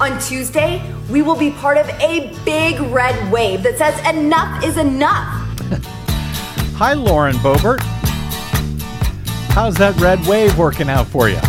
On 0.00 0.16
Tuesday, 0.20 0.80
we 1.10 1.22
will 1.22 1.34
be 1.34 1.50
part 1.50 1.76
of 1.76 1.88
a 2.00 2.32
big 2.44 2.78
red 2.92 3.32
wave 3.32 3.64
that 3.64 3.78
says 3.78 3.98
enough 4.14 4.62
is 4.62 4.76
enough. 4.76 5.26
Hi, 6.76 6.92
Lauren 6.92 7.34
Boebert. 7.38 7.80
How's 9.50 9.74
that 9.78 9.96
red 9.96 10.24
wave 10.24 10.56
working 10.56 10.88
out 10.88 11.08
for 11.08 11.28
you? 11.28 11.40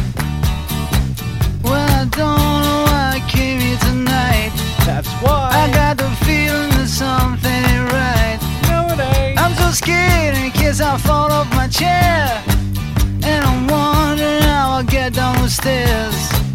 Well, 1.63 1.87
I 1.93 2.07
don't 2.09 2.39
know 2.39 2.85
why 2.89 3.21
I 3.21 3.29
came 3.29 3.59
here 3.59 3.77
tonight. 3.77 4.49
That's 4.83 5.09
why. 5.21 5.51
I 5.53 5.71
got 5.71 5.97
the 5.97 6.09
feeling 6.25 6.71
that 6.71 6.87
something 6.87 7.51
ain't 7.51 7.91
right. 7.93 8.39
No, 8.67 8.95
it 8.95 9.15
ain't. 9.15 9.39
I'm 9.39 9.53
so 9.53 9.69
scared 9.69 10.35
in 10.35 10.49
case 10.49 10.81
I 10.81 10.97
fall 10.97 11.31
off 11.31 11.47
my 11.51 11.67
chair. 11.67 12.43
And 13.21 13.45
I'm 13.45 13.67
wondering 13.67 14.41
how 14.41 14.77
I'll 14.77 14.83
get 14.83 15.13
down 15.13 15.39
the 15.39 15.49
stairs. 15.49 16.48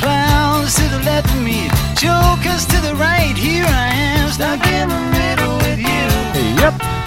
Clowns 0.00 0.74
to 0.76 0.88
the 0.88 1.00
left 1.00 1.30
of 1.30 1.42
me, 1.42 1.68
jokers 1.94 2.64
to 2.66 2.80
the 2.80 2.94
right. 2.98 3.36
Here 3.36 3.66
I 3.66 3.92
am, 3.92 4.30
stuck 4.30 4.66
in 4.66 4.88
the 4.88 5.00
middle 5.10 5.56
with 5.58 5.78
you. 5.78 6.08
Yep. 6.60 7.00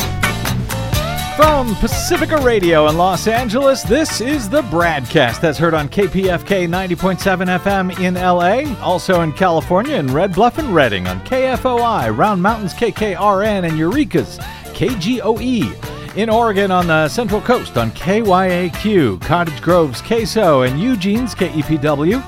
From 1.36 1.74
Pacifica 1.78 2.38
Radio 2.38 2.88
in 2.90 2.98
Los 2.98 3.26
Angeles, 3.26 3.82
this 3.82 4.22
is 4.22 4.48
the 4.48 4.62
BradCast 4.62 5.42
that's 5.42 5.58
heard 5.58 5.74
on 5.74 5.90
KPFK 5.90 6.68
90.7 6.68 7.60
FM 7.60 8.00
in 8.00 8.14
LA, 8.14 8.80
also 8.86 9.22
in 9.22 9.34
California 9.34 9.96
in 9.96 10.14
Red 10.14 10.36
Bluff 10.36 10.60
and 10.60 10.76
Redding 10.76 11.08
on 11.08 11.20
KFOI, 11.22 12.16
Round 12.16 12.40
Mountains 12.40 12.76
KKRN, 12.76 13.68
and 13.68 13.76
Eureka's 13.76 14.38
KGOE. 14.76 16.16
In 16.16 16.30
Oregon 16.30 16.70
on 16.70 16.86
the 16.86 17.10
Central 17.10 17.42
Coast 17.42 17.76
on 17.76 17.90
KYAQ, 17.94 19.20
Cottage 19.22 19.60
Grove's 19.64 20.04
KSO, 20.04 20.70
and 20.70 20.80
Eugene's 20.80 21.34
KEPW. 21.34 22.22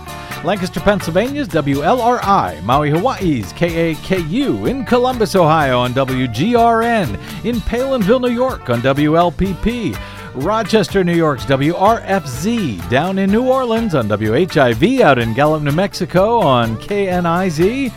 Lancaster, 0.45 0.79
Pennsylvania's 0.79 1.47
WLRI, 1.47 2.61
Maui, 2.63 2.91
Hawaii's 2.91 3.51
KAKU, 3.53 4.69
in 4.69 4.85
Columbus, 4.85 5.35
Ohio 5.35 5.79
on 5.79 5.91
WGRN, 5.93 7.13
in 7.43 7.55
Palenville, 7.61 8.21
New 8.21 8.29
York 8.29 8.69
on 8.69 8.79
WLPP, 8.81 9.99
Rochester, 10.35 11.03
New 11.03 11.15
York's 11.15 11.45
WRFZ, 11.45 12.87
down 12.89 13.17
in 13.17 13.31
New 13.31 13.47
Orleans 13.49 13.95
on 13.95 14.07
WHIV, 14.07 14.99
out 15.01 15.17
in 15.17 15.33
Gallup, 15.33 15.63
New 15.63 15.71
Mexico 15.71 16.39
on 16.39 16.77
KNIZ. 16.77 17.91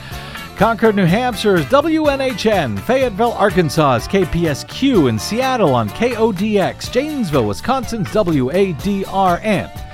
Concord, 0.56 0.96
New 0.96 1.06
Hampshire's 1.06 1.66
WNHN, 1.66 2.80
Fayetteville, 2.80 3.32
Arkansas's 3.32 4.08
KPSQ, 4.08 5.08
in 5.10 5.18
Seattle 5.18 5.74
on 5.74 5.90
KODX, 5.90 6.90
Janesville, 6.90 7.46
Wisconsin's 7.46 8.08
WADRN. 8.08 9.87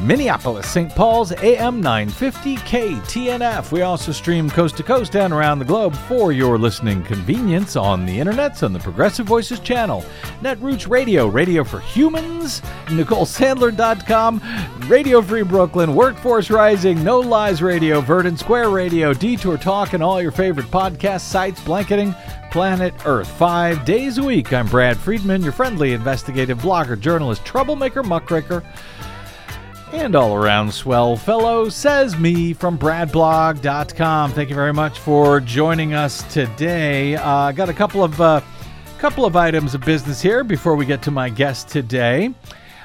Minneapolis, 0.00 0.68
St. 0.68 0.90
Paul's 0.94 1.32
AM 1.32 1.80
950 1.80 2.56
KTNF. 2.56 3.70
We 3.72 3.82
also 3.82 4.12
stream 4.12 4.50
coast 4.50 4.76
to 4.78 4.82
coast 4.82 5.14
and 5.16 5.32
around 5.32 5.58
the 5.58 5.64
globe 5.64 5.94
for 5.94 6.32
your 6.32 6.58
listening 6.58 7.02
convenience 7.02 7.76
on 7.76 8.06
the 8.06 8.18
internets 8.18 8.62
on 8.62 8.72
the 8.72 8.78
Progressive 8.78 9.26
Voices 9.26 9.60
channel, 9.60 10.04
Netroots 10.40 10.88
Radio, 10.88 11.26
Radio 11.26 11.64
for 11.64 11.80
Humans, 11.80 12.60
NicoleSandler.com, 12.86 14.40
Radio 14.88 15.22
Free 15.22 15.42
Brooklyn, 15.42 15.94
Workforce 15.94 16.50
Rising, 16.50 17.04
No 17.04 17.20
Lies 17.20 17.62
Radio, 17.62 18.00
Verdant 18.00 18.38
Square 18.38 18.70
Radio, 18.70 19.12
Detour 19.12 19.56
Talk, 19.58 19.92
and 19.92 20.02
all 20.02 20.20
your 20.20 20.32
favorite 20.32 20.66
podcast 20.66 21.20
sites 21.20 21.60
blanketing 21.62 22.14
planet 22.50 22.92
Earth 23.06 23.28
five 23.28 23.84
days 23.84 24.18
a 24.18 24.22
week. 24.22 24.52
I'm 24.52 24.66
Brad 24.68 24.96
Friedman, 24.96 25.42
your 25.42 25.52
friendly 25.52 25.92
investigative 25.92 26.58
blogger, 26.58 27.00
journalist, 27.00 27.44
troublemaker, 27.44 28.02
muckraker 28.02 28.62
and 29.92 30.16
all 30.16 30.34
around 30.34 30.72
swell 30.72 31.16
fellow, 31.16 31.68
says 31.68 32.16
me 32.18 32.52
from 32.52 32.78
bradblog.com. 32.78 34.32
Thank 34.32 34.48
you 34.48 34.54
very 34.54 34.72
much 34.72 34.98
for 34.98 35.40
joining 35.40 35.92
us 35.92 36.22
today. 36.32 37.16
I 37.16 37.48
uh, 37.48 37.52
got 37.52 37.68
a 37.68 37.74
couple 37.74 38.02
of 38.02 38.20
uh, 38.20 38.40
couple 38.98 39.24
of 39.26 39.36
items 39.36 39.74
of 39.74 39.82
business 39.82 40.22
here 40.22 40.44
before 40.44 40.76
we 40.76 40.86
get 40.86 41.02
to 41.02 41.10
my 41.10 41.28
guest 41.28 41.68
today. 41.68 42.32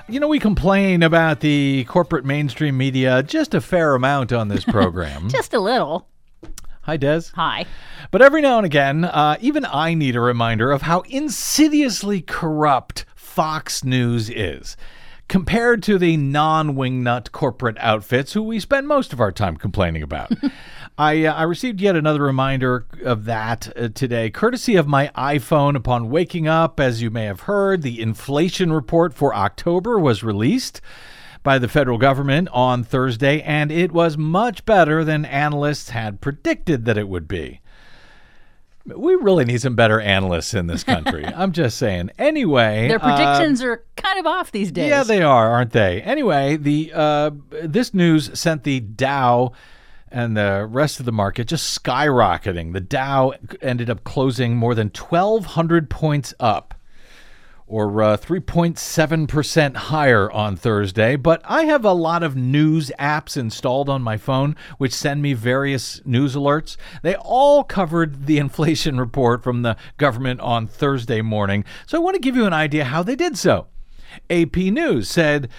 You 0.10 0.20
know, 0.20 0.28
we 0.28 0.40
complain 0.40 1.04
about 1.04 1.40
the 1.40 1.86
corporate 1.86 2.26
mainstream 2.26 2.78
media 2.78 3.24
just 3.24 3.54
a 3.54 3.62
fair 3.62 3.96
amount 3.96 4.34
on 4.34 4.48
this 4.50 4.66
program. 4.66 5.30
just 5.30 5.54
a 5.54 5.60
little. 5.60 6.08
Hi, 6.82 6.98
Des. 6.98 7.24
Hi. 7.36 7.66
But 8.12 8.22
every 8.22 8.42
now 8.42 8.58
and 8.58 8.66
again, 8.66 9.06
uh, 9.06 9.38
even 9.42 9.66
I 9.66 9.94
need 9.94 10.16
a 10.16 10.22
reminder 10.22 10.72
of 10.72 10.84
how 10.84 11.02
insidiously 11.02 12.22
corrupt 12.22 13.06
Fox 13.16 13.84
News 13.84 14.30
is 14.30 14.78
compared 15.28 15.84
to 15.84 15.98
the 15.98 16.18
non 16.18 16.76
wingnut 16.76 17.32
corporate 17.32 17.78
outfits 17.80 18.34
who 18.34 18.44
we 18.44 18.60
spend 18.60 18.88
most 18.88 19.14
of 19.14 19.20
our 19.20 19.32
time 19.32 19.58
complaining 19.58 20.04
about. 20.04 20.32
I, 20.98 21.26
uh, 21.26 21.34
I 21.34 21.44
received 21.44 21.80
yet 21.80 21.96
another 21.96 22.24
reminder 22.24 22.88
of 23.04 23.26
that 23.26 23.72
uh, 23.78 23.90
today, 23.90 24.30
courtesy 24.30 24.76
of 24.76 24.88
my 24.88 25.12
iPhone 25.16 25.76
upon 25.76 26.10
waking 26.10 26.48
up. 26.48 26.80
As 26.80 27.02
you 27.02 27.12
may 27.12 27.26
have 27.26 27.42
heard, 27.42 27.84
the 27.84 28.02
inflation 28.02 28.74
report 28.74 29.14
for 29.14 29.36
October 29.36 30.00
was 30.00 30.24
released 30.24 30.82
by 31.44 31.60
the 31.60 31.68
federal 31.68 31.98
government 31.98 32.50
on 32.52 32.84
Thursday, 32.84 33.42
and 33.42 33.72
it 33.72 33.92
was 33.92 34.18
much 34.18 34.66
better 34.66 35.04
than 35.04 35.24
analysts 35.24 35.92
had 35.92 36.20
predicted 36.20 36.86
that 36.86 36.98
it 36.98 37.08
would 37.08 37.28
be. 37.28 37.62
We 38.96 39.16
really 39.16 39.46
need 39.46 39.62
some 39.62 39.76
better 39.76 40.00
analysts 40.00 40.54
in 40.54 40.68
this 40.68 40.84
country. 40.84 41.26
I'm 41.36 41.52
just 41.52 41.78
saying. 41.78 42.12
Anyway, 42.18 42.88
their 42.88 43.00
predictions 43.00 43.62
uh, 43.62 43.68
are 43.68 43.84
kind 43.96 44.20
of 44.20 44.26
off 44.26 44.52
these 44.52 44.72
days. 44.72 44.90
Yeah, 44.90 45.04
they 45.04 45.22
are, 45.22 45.50
aren't 45.50 45.72
they? 45.72 46.02
Anyway, 46.02 46.58
the 46.58 46.92
uh, 46.94 47.32
this 47.64 47.94
news 47.94 48.38
sent 48.40 48.64
the 48.64 48.80
Dow 48.80 49.52
and 50.10 50.38
the 50.38 50.66
rest 50.70 51.00
of 51.00 51.06
the 51.06 51.12
market 51.12 51.48
just 51.48 51.84
skyrocketing. 51.84 52.74
The 52.74 52.80
Dow 52.80 53.34
ended 53.62 53.90
up 53.90 54.04
closing 54.04 54.56
more 54.56 54.74
than 54.74 54.88
1,200 54.88 55.90
points 55.90 56.34
up 56.40 56.74
or 57.68 58.02
uh, 58.02 58.18
3.7% 58.18 59.76
higher 59.76 60.32
on 60.32 60.56
Thursday. 60.56 61.18
But 61.18 61.42
I 61.44 61.64
have 61.66 61.84
a 61.84 61.92
lot 61.92 62.24
of 62.24 62.36
news 62.36 62.92
apps 62.98 63.36
installed 63.36 63.90
on 63.90 64.02
my 64.02 64.16
phone, 64.16 64.56
which 64.78 64.94
send 64.94 65.22
me 65.22 65.34
various 65.34 66.02
news 66.06 66.36
alerts. 66.36 66.78
They 67.02 67.16
all 67.16 67.64
covered 67.66 68.26
the 68.26 68.38
inflation 68.40 68.98
report 68.98 69.44
from 69.44 69.62
the 69.62 69.76
government 69.98 70.40
on 70.40 70.66
Thursday 70.66 71.22
morning. 71.22 71.66
So 71.86 71.98
I 71.98 72.02
want 72.02 72.16
to 72.16 72.22
give 72.22 72.36
you 72.36 72.46
an 72.46 72.54
idea 72.54 72.86
how 72.86 73.04
they 73.04 73.16
did 73.16 73.38
so. 73.38 73.68
AP 74.30 74.56
News 74.56 75.10
said, 75.10 75.50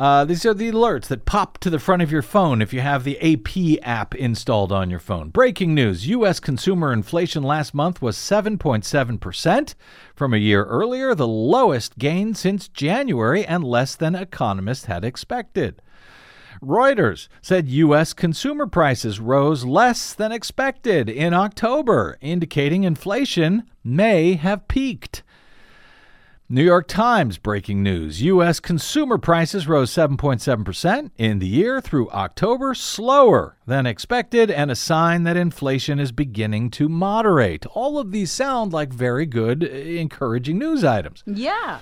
uh, 0.00 0.24
these 0.24 0.46
are 0.46 0.54
the 0.54 0.72
alerts 0.72 1.08
that 1.08 1.26
pop 1.26 1.58
to 1.58 1.68
the 1.68 1.78
front 1.78 2.00
of 2.00 2.10
your 2.10 2.22
phone 2.22 2.62
if 2.62 2.72
you 2.72 2.80
have 2.80 3.04
the 3.04 3.20
AP 3.20 3.86
app 3.86 4.14
installed 4.14 4.72
on 4.72 4.88
your 4.88 4.98
phone. 4.98 5.28
Breaking 5.28 5.74
news 5.74 6.06
U.S. 6.08 6.40
consumer 6.40 6.90
inflation 6.90 7.42
last 7.42 7.74
month 7.74 8.00
was 8.00 8.16
7.7% 8.16 9.74
from 10.16 10.32
a 10.32 10.38
year 10.38 10.64
earlier, 10.64 11.14
the 11.14 11.28
lowest 11.28 11.98
gain 11.98 12.34
since 12.34 12.66
January 12.66 13.44
and 13.44 13.62
less 13.62 13.94
than 13.94 14.14
economists 14.14 14.86
had 14.86 15.04
expected. 15.04 15.82
Reuters 16.62 17.28
said 17.42 17.68
U.S. 17.68 18.14
consumer 18.14 18.66
prices 18.66 19.20
rose 19.20 19.66
less 19.66 20.14
than 20.14 20.32
expected 20.32 21.10
in 21.10 21.34
October, 21.34 22.16
indicating 22.22 22.84
inflation 22.84 23.64
may 23.84 24.32
have 24.32 24.66
peaked. 24.66 25.22
New 26.52 26.64
York 26.64 26.88
Times 26.88 27.38
breaking 27.38 27.80
news 27.80 28.22
U.S. 28.22 28.58
consumer 28.58 29.18
prices 29.18 29.68
rose 29.68 29.88
7.7% 29.92 31.12
in 31.16 31.38
the 31.38 31.46
year 31.46 31.80
through 31.80 32.10
October, 32.10 32.74
slower 32.74 33.56
than 33.68 33.86
expected, 33.86 34.50
and 34.50 34.68
a 34.68 34.74
sign 34.74 35.22
that 35.22 35.36
inflation 35.36 36.00
is 36.00 36.10
beginning 36.10 36.68
to 36.70 36.88
moderate. 36.88 37.66
All 37.66 38.00
of 38.00 38.10
these 38.10 38.32
sound 38.32 38.72
like 38.72 38.92
very 38.92 39.26
good, 39.26 39.62
encouraging 39.62 40.58
news 40.58 40.82
items. 40.82 41.22
Yeah. 41.24 41.78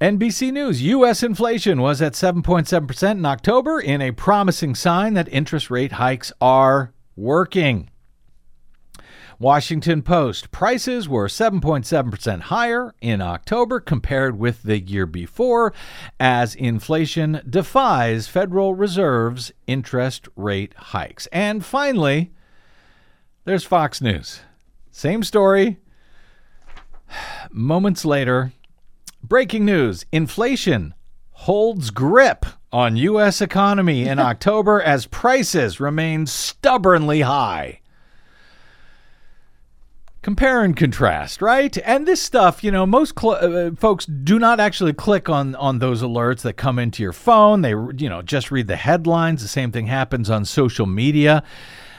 NBC 0.00 0.52
News 0.52 0.82
U.S. 0.82 1.22
inflation 1.22 1.80
was 1.80 2.02
at 2.02 2.14
7.7% 2.14 3.10
in 3.12 3.24
October, 3.24 3.78
in 3.78 4.02
a 4.02 4.10
promising 4.10 4.74
sign 4.74 5.14
that 5.14 5.28
interest 5.28 5.70
rate 5.70 5.92
hikes 5.92 6.32
are 6.40 6.92
working. 7.14 7.88
Washington 9.40 10.02
Post 10.02 10.50
prices 10.50 11.08
were 11.08 11.26
7.7% 11.26 12.40
higher 12.42 12.94
in 13.00 13.22
October 13.22 13.80
compared 13.80 14.38
with 14.38 14.62
the 14.64 14.78
year 14.78 15.06
before 15.06 15.72
as 16.20 16.54
inflation 16.54 17.40
defies 17.48 18.28
Federal 18.28 18.74
Reserve's 18.74 19.50
interest 19.66 20.28
rate 20.36 20.74
hikes. 20.74 21.26
And 21.32 21.64
finally, 21.64 22.32
there's 23.46 23.64
Fox 23.64 24.02
News. 24.02 24.42
Same 24.90 25.22
story. 25.22 25.78
Moments 27.50 28.04
later, 28.04 28.52
breaking 29.22 29.64
news 29.64 30.04
inflation 30.12 30.92
holds 31.30 31.88
grip 31.88 32.44
on 32.70 32.96
U.S. 32.96 33.40
economy 33.40 34.06
in 34.06 34.18
October 34.18 34.82
as 34.82 35.06
prices 35.06 35.80
remain 35.80 36.26
stubbornly 36.26 37.22
high. 37.22 37.79
Compare 40.22 40.62
and 40.62 40.76
contrast, 40.76 41.40
right? 41.40 41.76
And 41.84 42.06
this 42.06 42.20
stuff, 42.20 42.62
you 42.62 42.70
know, 42.70 42.86
most 42.86 43.18
cl- 43.18 43.38
uh, 43.40 43.70
folks 43.74 44.04
do 44.06 44.38
not 44.38 44.60
actually 44.60 44.92
click 44.92 45.28
on 45.28 45.54
on 45.56 45.78
those 45.78 46.02
alerts 46.02 46.42
that 46.42 46.54
come 46.54 46.78
into 46.78 47.02
your 47.02 47.12
phone. 47.12 47.62
They, 47.62 47.70
you 47.70 48.08
know, 48.08 48.22
just 48.22 48.50
read 48.50 48.66
the 48.66 48.76
headlines. 48.76 49.42
The 49.42 49.48
same 49.48 49.72
thing 49.72 49.86
happens 49.86 50.28
on 50.30 50.44
social 50.44 50.86
media. 50.86 51.42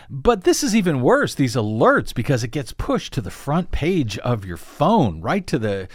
But 0.09 0.43
this 0.43 0.61
is 0.61 0.75
even 0.75 1.01
worse, 1.01 1.35
these 1.35 1.55
alerts, 1.55 2.13
because 2.13 2.43
it 2.43 2.49
gets 2.49 2.73
pushed 2.73 3.13
to 3.13 3.21
the 3.21 3.31
front 3.31 3.71
page 3.71 4.17
of 4.19 4.43
your 4.43 4.57
phone, 4.57 5.21
right 5.21 5.47
to 5.47 5.57
the, 5.57 5.87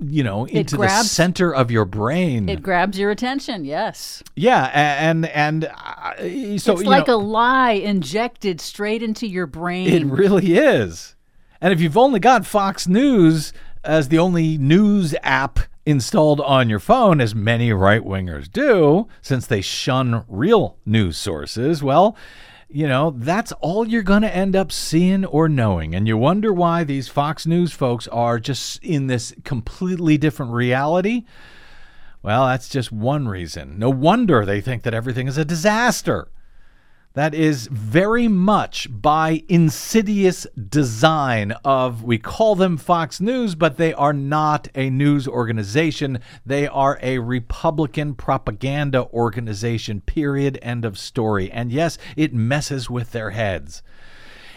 you 0.00 0.24
know, 0.24 0.46
into 0.46 0.78
the 0.78 0.88
center 1.02 1.54
of 1.54 1.70
your 1.70 1.84
brain. 1.84 2.48
It 2.48 2.62
grabs 2.62 2.98
your 2.98 3.10
attention. 3.10 3.66
Yes. 3.66 4.22
yeah, 4.36 4.70
and 4.72 5.26
and 5.26 5.66
uh, 5.66 6.16
so 6.56 6.72
it's 6.72 6.84
like 6.84 7.08
know, 7.08 7.16
a 7.16 7.18
lie 7.18 7.72
injected 7.72 8.62
straight 8.62 9.02
into 9.02 9.26
your 9.26 9.46
brain. 9.46 9.88
It 9.88 10.06
really 10.06 10.56
is. 10.56 11.14
And 11.60 11.72
if 11.72 11.80
you've 11.80 11.98
only 11.98 12.20
got 12.20 12.46
Fox 12.46 12.86
News 12.86 13.52
as 13.84 14.08
the 14.08 14.18
only 14.18 14.58
news 14.58 15.14
app 15.22 15.60
installed 15.84 16.40
on 16.40 16.68
your 16.68 16.78
phone, 16.78 17.20
as 17.20 17.34
many 17.34 17.72
right 17.72 18.02
wingers 18.02 18.50
do, 18.50 19.08
since 19.22 19.46
they 19.46 19.60
shun 19.60 20.24
real 20.28 20.76
news 20.84 21.16
sources, 21.16 21.82
well, 21.82 22.16
you 22.68 22.86
know, 22.86 23.10
that's 23.16 23.52
all 23.52 23.88
you're 23.88 24.02
going 24.02 24.22
to 24.22 24.34
end 24.34 24.54
up 24.54 24.70
seeing 24.70 25.24
or 25.24 25.48
knowing. 25.48 25.94
And 25.94 26.06
you 26.06 26.16
wonder 26.18 26.52
why 26.52 26.84
these 26.84 27.08
Fox 27.08 27.46
News 27.46 27.72
folks 27.72 28.06
are 28.08 28.38
just 28.38 28.82
in 28.84 29.06
this 29.06 29.34
completely 29.42 30.18
different 30.18 30.52
reality. 30.52 31.24
Well, 32.22 32.46
that's 32.46 32.68
just 32.68 32.92
one 32.92 33.26
reason. 33.26 33.78
No 33.78 33.88
wonder 33.88 34.44
they 34.44 34.60
think 34.60 34.82
that 34.82 34.92
everything 34.92 35.28
is 35.28 35.38
a 35.38 35.44
disaster. 35.44 36.28
That 37.14 37.34
is 37.34 37.66
very 37.66 38.28
much 38.28 38.86
by 38.90 39.42
insidious 39.48 40.46
design 40.68 41.52
of 41.64 42.02
we 42.04 42.18
call 42.18 42.54
them 42.54 42.76
Fox 42.76 43.20
News, 43.20 43.54
but 43.54 43.76
they 43.76 43.92
are 43.92 44.12
not 44.12 44.68
a 44.74 44.90
news 44.90 45.26
organization. 45.26 46.20
They 46.46 46.68
are 46.68 46.98
a 47.02 47.18
Republican 47.18 48.14
propaganda 48.14 49.06
organization. 49.06 50.00
Period. 50.02 50.58
End 50.62 50.84
of 50.84 50.98
story. 50.98 51.50
And 51.50 51.72
yes, 51.72 51.98
it 52.16 52.34
messes 52.34 52.88
with 52.88 53.12
their 53.12 53.30
heads. 53.30 53.82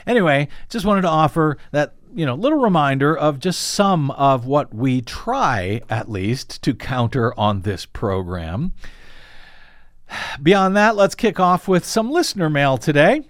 Anyway, 0.05 0.47
just 0.69 0.85
wanted 0.85 1.01
to 1.01 1.09
offer 1.09 1.57
that 1.71 1.95
you 2.13 2.25
know 2.25 2.35
little 2.35 2.59
reminder 2.59 3.17
of 3.17 3.39
just 3.39 3.61
some 3.61 4.11
of 4.11 4.45
what 4.45 4.73
we 4.73 5.01
try 5.01 5.81
at 5.89 6.09
least 6.09 6.61
to 6.63 6.73
counter 6.73 7.37
on 7.39 7.61
this 7.61 7.85
program. 7.85 8.73
Beyond 10.41 10.75
that, 10.75 10.95
let's 10.95 11.15
kick 11.15 11.39
off 11.39 11.67
with 11.67 11.85
some 11.85 12.11
listener 12.11 12.49
mail 12.49 12.77
today. 12.77 13.23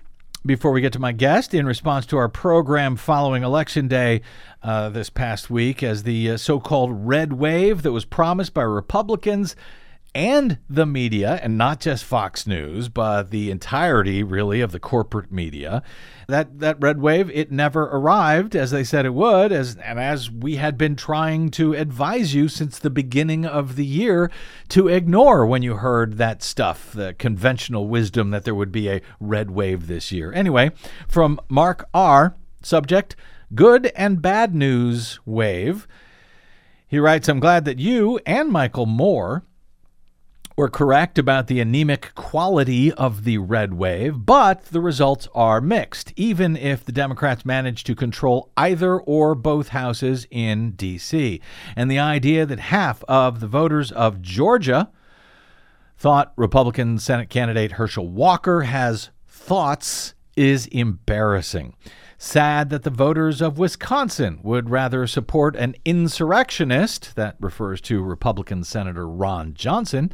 Before 0.43 0.71
we 0.71 0.81
get 0.81 0.93
to 0.93 0.99
my 0.99 1.11
guest, 1.11 1.53
in 1.53 1.67
response 1.67 2.07
to 2.07 2.17
our 2.17 2.27
program 2.27 2.95
following 2.95 3.43
Election 3.43 3.87
Day 3.87 4.21
uh, 4.63 4.89
this 4.89 5.09
past 5.09 5.51
week, 5.51 5.83
as 5.83 6.01
the 6.01 6.31
uh, 6.31 6.37
so 6.37 6.59
called 6.59 7.07
red 7.07 7.33
wave 7.33 7.83
that 7.83 7.91
was 7.91 8.05
promised 8.05 8.53
by 8.53 8.63
Republicans 8.63 9.55
and 10.13 10.57
the 10.69 10.85
media, 10.85 11.39
and 11.41 11.57
not 11.57 11.79
just 11.79 12.03
Fox 12.03 12.45
News, 12.45 12.89
but 12.89 13.31
the 13.31 13.49
entirety, 13.49 14.23
really, 14.23 14.59
of 14.59 14.71
the 14.71 14.79
corporate 14.79 15.31
media. 15.31 15.81
That 16.27 16.59
that 16.59 16.81
red 16.81 16.99
wave, 16.99 17.29
it 17.31 17.51
never 17.51 17.83
arrived 17.83 18.55
as 18.55 18.71
they 18.71 18.83
said 18.83 19.05
it 19.05 19.13
would, 19.13 19.51
as 19.51 19.75
and 19.77 19.99
as 19.99 20.29
we 20.29 20.57
had 20.57 20.77
been 20.77 20.95
trying 20.95 21.49
to 21.51 21.73
advise 21.73 22.33
you 22.33 22.47
since 22.49 22.77
the 22.77 22.89
beginning 22.89 23.45
of 23.45 23.75
the 23.75 23.85
year 23.85 24.29
to 24.69 24.87
ignore 24.87 25.45
when 25.45 25.61
you 25.61 25.75
heard 25.75 26.17
that 26.17 26.43
stuff, 26.43 26.91
the 26.91 27.13
conventional 27.13 27.87
wisdom 27.87 28.31
that 28.31 28.43
there 28.43 28.55
would 28.55 28.71
be 28.71 28.89
a 28.89 29.01
red 29.19 29.51
wave 29.51 29.87
this 29.87 30.11
year. 30.11 30.33
Anyway, 30.33 30.71
from 31.07 31.39
Mark 31.47 31.87
R, 31.93 32.35
subject 32.61 33.15
Good 33.53 33.91
and 33.95 34.21
Bad 34.21 34.55
News 34.55 35.19
Wave. 35.25 35.87
He 36.87 36.99
writes, 36.99 37.29
I'm 37.29 37.39
glad 37.39 37.65
that 37.65 37.79
you 37.79 38.19
and 38.25 38.49
Michael 38.49 38.85
Moore 38.85 39.43
were 40.61 40.69
correct 40.69 41.17
about 41.17 41.47
the 41.47 41.59
anemic 41.59 42.13
quality 42.13 42.93
of 42.93 43.23
the 43.23 43.39
red 43.39 43.73
wave, 43.73 44.27
but 44.27 44.65
the 44.65 44.79
results 44.79 45.27
are 45.33 45.59
mixed, 45.59 46.13
even 46.15 46.55
if 46.55 46.85
the 46.85 46.91
Democrats 46.91 47.43
manage 47.43 47.83
to 47.83 47.95
control 47.95 48.51
either 48.55 48.99
or 48.99 49.33
both 49.33 49.69
houses 49.69 50.27
in 50.29 50.69
D.C. 50.73 51.41
And 51.75 51.89
the 51.89 51.97
idea 51.97 52.45
that 52.45 52.59
half 52.59 53.03
of 53.05 53.39
the 53.39 53.47
voters 53.47 53.91
of 53.91 54.21
Georgia 54.21 54.91
thought 55.97 56.31
Republican 56.35 56.99
Senate 56.99 57.31
candidate 57.31 57.71
Herschel 57.71 58.07
Walker 58.07 58.61
has 58.61 59.09
thoughts 59.27 60.13
is 60.35 60.67
embarrassing. 60.67 61.75
Sad 62.19 62.69
that 62.69 62.83
the 62.83 62.91
voters 62.91 63.41
of 63.41 63.57
Wisconsin 63.57 64.39
would 64.43 64.69
rather 64.69 65.07
support 65.07 65.55
an 65.55 65.73
insurrectionist, 65.85 67.15
that 67.15 67.35
refers 67.39 67.81
to 67.81 68.03
Republican 68.03 68.63
Senator 68.63 69.07
Ron 69.07 69.55
Johnson, 69.55 70.11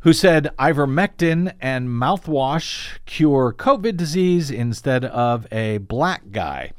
who 0.00 0.12
said 0.12 0.50
ivermectin 0.58 1.52
and 1.60 1.88
mouthwash 1.88 2.98
cure 3.04 3.52
COVID 3.52 3.96
disease 3.96 4.50
instead 4.50 5.04
of 5.04 5.46
a 5.52 5.78
black 5.78 6.30
guy. 6.30 6.72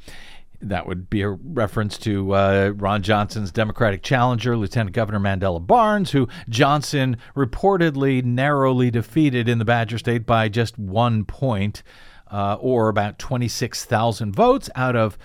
That 0.60 0.86
would 0.86 1.10
be 1.10 1.22
a 1.22 1.30
reference 1.30 1.98
to 1.98 2.34
uh, 2.34 2.72
Ron 2.76 3.02
Johnson's 3.02 3.50
Democratic 3.50 4.02
challenger, 4.02 4.56
Lieutenant 4.56 4.94
Governor 4.94 5.18
Mandela 5.20 5.64
Barnes, 5.64 6.12
who 6.12 6.28
Johnson 6.48 7.16
reportedly 7.36 8.24
narrowly 8.24 8.90
defeated 8.90 9.48
in 9.48 9.58
the 9.58 9.64
Badger 9.64 9.98
State 9.98 10.24
by 10.24 10.48
just 10.48 10.78
one 10.78 11.24
point, 11.24 11.82
uh, 12.30 12.56
or 12.60 12.88
about 12.88 13.18
26,000 13.18 14.34
votes 14.34 14.70
out 14.76 14.94
of 14.94 15.18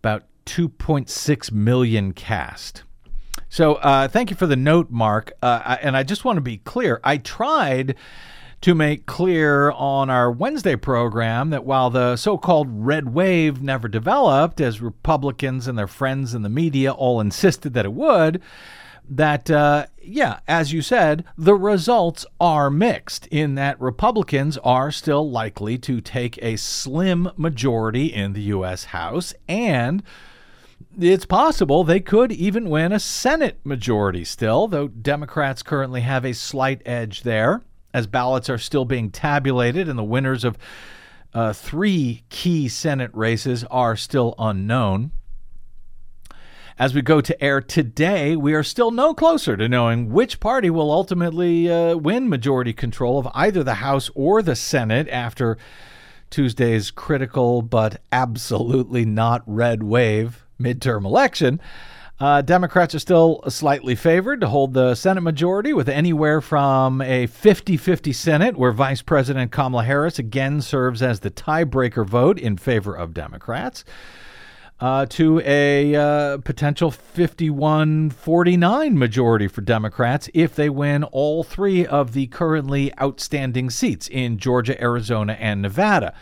about 0.00 0.24
2.6 0.46 1.52
million 1.52 2.12
cast. 2.12 2.82
So 3.48 3.74
uh, 3.74 4.08
thank 4.08 4.30
you 4.30 4.36
for 4.36 4.46
the 4.46 4.56
note, 4.56 4.90
Mark. 4.90 5.32
Uh, 5.42 5.60
I- 5.64 5.78
and 5.82 5.96
I 5.96 6.02
just 6.02 6.24
want 6.24 6.36
to 6.36 6.40
be 6.42 6.58
clear. 6.58 7.00
I 7.04 7.16
tried 7.18 7.94
to 8.62 8.74
make 8.74 9.06
clear 9.06 9.70
on 9.72 10.08
our 10.10 10.30
Wednesday 10.30 10.76
program 10.76 11.50
that 11.50 11.64
while 11.64 11.90
the 11.90 12.16
so 12.16 12.38
called 12.38 12.66
red 12.70 13.12
wave 13.12 13.62
never 13.62 13.86
developed, 13.86 14.60
as 14.60 14.80
Republicans 14.80 15.66
and 15.68 15.78
their 15.78 15.86
friends 15.86 16.34
in 16.34 16.42
the 16.42 16.48
media 16.48 16.90
all 16.92 17.20
insisted 17.20 17.74
that 17.74 17.84
it 17.84 17.92
would, 17.92 18.40
that, 19.08 19.48
uh, 19.50 19.86
yeah, 20.02 20.40
as 20.48 20.72
you 20.72 20.82
said, 20.82 21.22
the 21.38 21.54
results 21.54 22.26
are 22.40 22.70
mixed 22.70 23.26
in 23.28 23.54
that 23.54 23.80
Republicans 23.80 24.58
are 24.58 24.90
still 24.90 25.30
likely 25.30 25.78
to 25.78 26.00
take 26.00 26.38
a 26.42 26.56
slim 26.56 27.30
majority 27.36 28.06
in 28.06 28.32
the 28.32 28.42
U.S. 28.42 28.86
House 28.86 29.32
and 29.46 30.02
it's 30.98 31.26
possible 31.26 31.84
they 31.84 32.00
could 32.00 32.32
even 32.32 32.70
win 32.70 32.92
a 32.92 33.00
Senate 33.00 33.58
majority 33.64 34.24
still, 34.24 34.66
though 34.66 34.88
Democrats 34.88 35.62
currently 35.62 36.00
have 36.00 36.24
a 36.24 36.32
slight 36.32 36.80
edge 36.86 37.22
there, 37.22 37.62
as 37.92 38.06
ballots 38.06 38.48
are 38.48 38.58
still 38.58 38.84
being 38.84 39.10
tabulated 39.10 39.88
and 39.88 39.98
the 39.98 40.04
winners 40.04 40.44
of 40.44 40.56
uh, 41.34 41.52
three 41.52 42.24
key 42.30 42.68
Senate 42.68 43.10
races 43.12 43.64
are 43.64 43.96
still 43.96 44.34
unknown. 44.38 45.12
As 46.78 46.94
we 46.94 47.02
go 47.02 47.22
to 47.22 47.42
air 47.42 47.60
today, 47.60 48.36
we 48.36 48.52
are 48.52 48.62
still 48.62 48.90
no 48.90 49.14
closer 49.14 49.56
to 49.56 49.68
knowing 49.68 50.10
which 50.10 50.40
party 50.40 50.68
will 50.68 50.90
ultimately 50.90 51.70
uh, 51.70 51.96
win 51.96 52.28
majority 52.28 52.74
control 52.74 53.18
of 53.18 53.28
either 53.34 53.62
the 53.62 53.76
House 53.76 54.10
or 54.14 54.42
the 54.42 54.56
Senate 54.56 55.08
after 55.08 55.56
Tuesday's 56.28 56.90
critical 56.90 57.62
but 57.62 58.00
absolutely 58.12 59.04
not 59.04 59.42
red 59.46 59.82
wave 59.82 60.45
midterm 60.60 61.04
election. 61.04 61.60
Uh, 62.18 62.40
Democrats 62.40 62.94
are 62.94 62.98
still 62.98 63.42
slightly 63.48 63.94
favored 63.94 64.40
to 64.40 64.48
hold 64.48 64.72
the 64.72 64.94
Senate 64.94 65.20
majority 65.20 65.74
with 65.74 65.86
anywhere 65.86 66.40
from 66.40 67.02
a 67.02 67.26
50 67.26 67.76
50 67.76 68.12
Senate, 68.12 68.56
where 68.56 68.72
Vice 68.72 69.02
President 69.02 69.52
Kamala 69.52 69.84
Harris 69.84 70.18
again 70.18 70.62
serves 70.62 71.02
as 71.02 71.20
the 71.20 71.30
tiebreaker 71.30 72.06
vote 72.06 72.38
in 72.38 72.56
favor 72.56 72.94
of 72.94 73.12
Democrats, 73.12 73.84
uh, 74.80 75.04
to 75.06 75.42
a 75.44 75.94
uh, 75.94 76.38
potential 76.38 76.90
51 76.90 78.08
49 78.08 78.98
majority 78.98 79.46
for 79.46 79.60
Democrats 79.60 80.30
if 80.32 80.54
they 80.54 80.70
win 80.70 81.04
all 81.04 81.44
three 81.44 81.86
of 81.86 82.14
the 82.14 82.28
currently 82.28 82.98
outstanding 82.98 83.68
seats 83.68 84.08
in 84.08 84.38
Georgia, 84.38 84.80
Arizona, 84.82 85.34
and 85.34 85.60
Nevada 85.60 86.14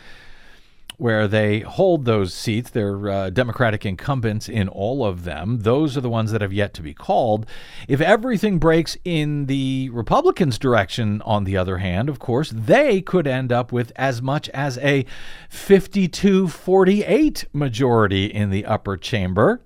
where 0.97 1.27
they 1.27 1.59
hold 1.59 2.05
those 2.05 2.33
seats. 2.33 2.69
They're 2.69 3.09
uh, 3.09 3.29
Democratic 3.29 3.85
incumbents 3.85 4.47
in 4.47 4.67
all 4.67 5.05
of 5.05 5.23
them. 5.23 5.59
Those 5.59 5.97
are 5.97 6.01
the 6.01 6.09
ones 6.09 6.31
that 6.31 6.41
have 6.41 6.53
yet 6.53 6.73
to 6.75 6.81
be 6.81 6.93
called. 6.93 7.45
If 7.87 8.01
everything 8.01 8.59
breaks 8.59 8.97
in 9.03 9.47
the 9.47 9.89
Republicans' 9.91 10.57
direction, 10.57 11.21
on 11.23 11.43
the 11.43 11.57
other 11.57 11.77
hand, 11.77 12.09
of 12.09 12.19
course, 12.19 12.51
they 12.51 13.01
could 13.01 13.27
end 13.27 13.51
up 13.51 13.71
with 13.71 13.91
as 13.95 14.21
much 14.21 14.49
as 14.49 14.77
a 14.79 15.05
52 15.49 16.47
48 16.47 17.45
majority 17.53 18.25
in 18.25 18.49
the 18.49 18.65
upper 18.65 18.97
chamber. 18.97 19.61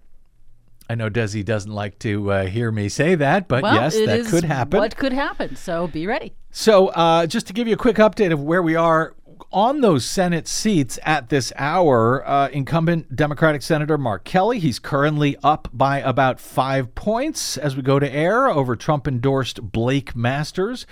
I 0.91 0.95
know 0.95 1.07
Desi 1.07 1.45
doesn't 1.45 1.71
like 1.71 1.99
to 1.99 2.31
uh, 2.31 2.45
hear 2.47 2.71
me 2.71 2.89
say 2.89 3.13
that, 3.13 3.47
but 3.47 3.61
well, 3.61 3.75
yes, 3.75 3.95
that 3.95 4.25
could 4.25 4.43
happen. 4.43 4.79
What 4.79 4.97
could 4.97 5.13
happen? 5.13 5.55
So 5.55 5.87
be 5.87 6.07
ready. 6.07 6.33
So, 6.49 6.87
uh, 6.87 7.27
just 7.27 7.45
to 7.47 7.53
give 7.53 7.67
you 7.67 7.75
a 7.75 7.77
quick 7.77 7.97
update 7.97 8.33
of 8.33 8.41
where 8.41 8.63
we 8.63 8.75
are 8.75 9.13
on 9.51 9.81
those 9.81 10.05
Senate 10.05 10.47
seats 10.47 10.99
at 11.03 11.29
this 11.29 11.51
hour, 11.55 12.27
uh, 12.27 12.49
incumbent 12.49 13.15
Democratic 13.15 13.61
Senator 13.61 13.97
Mark 13.97 14.23
Kelly, 14.23 14.59
he's 14.59 14.77
currently 14.77 15.37
up 15.43 15.67
by 15.73 15.99
about 15.99 16.39
five 16.39 16.93
points 16.93 17.57
as 17.57 17.75
we 17.75 17.81
go 17.81 17.97
to 17.99 18.11
air 18.11 18.47
over 18.47 18.75
Trump 18.75 19.07
endorsed 19.07 19.71
Blake 19.71 20.15
Masters. 20.15 20.85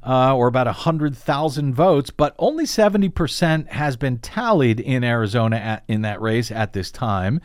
Uh, 0.00 0.32
or 0.34 0.46
about 0.46 0.68
100,000 0.68 1.74
votes, 1.74 2.10
but 2.10 2.32
only 2.38 2.64
70% 2.64 3.66
has 3.66 3.96
been 3.96 4.18
tallied 4.18 4.78
in 4.78 5.02
Arizona 5.02 5.56
at, 5.56 5.84
in 5.88 6.02
that 6.02 6.22
race 6.22 6.52
at 6.52 6.72
this 6.72 6.92
time. 6.92 7.40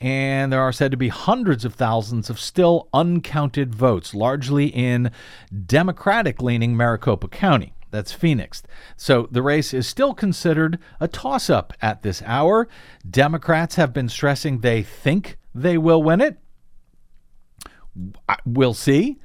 And 0.00 0.50
there 0.50 0.62
are 0.62 0.72
said 0.72 0.92
to 0.92 0.96
be 0.96 1.08
hundreds 1.08 1.66
of 1.66 1.74
thousands 1.74 2.30
of 2.30 2.40
still 2.40 2.88
uncounted 2.94 3.74
votes, 3.74 4.14
largely 4.14 4.68
in 4.68 5.10
Democratic 5.66 6.40
leaning 6.40 6.74
Maricopa 6.74 7.28
County. 7.28 7.74
That's 7.90 8.12
Phoenix. 8.12 8.62
So 8.96 9.28
the 9.30 9.42
race 9.42 9.74
is 9.74 9.86
still 9.86 10.14
considered 10.14 10.78
a 11.00 11.08
toss 11.08 11.50
up 11.50 11.72
at 11.82 12.02
this 12.02 12.22
hour. 12.24 12.68
Democrats 13.08 13.74
have 13.76 13.92
been 13.92 14.08
stressing 14.08 14.60
they 14.60 14.82
think 14.82 15.38
they 15.54 15.76
will 15.76 16.02
win 16.02 16.20
it. 16.20 16.38
We'll 18.46 18.74
see. 18.74 19.18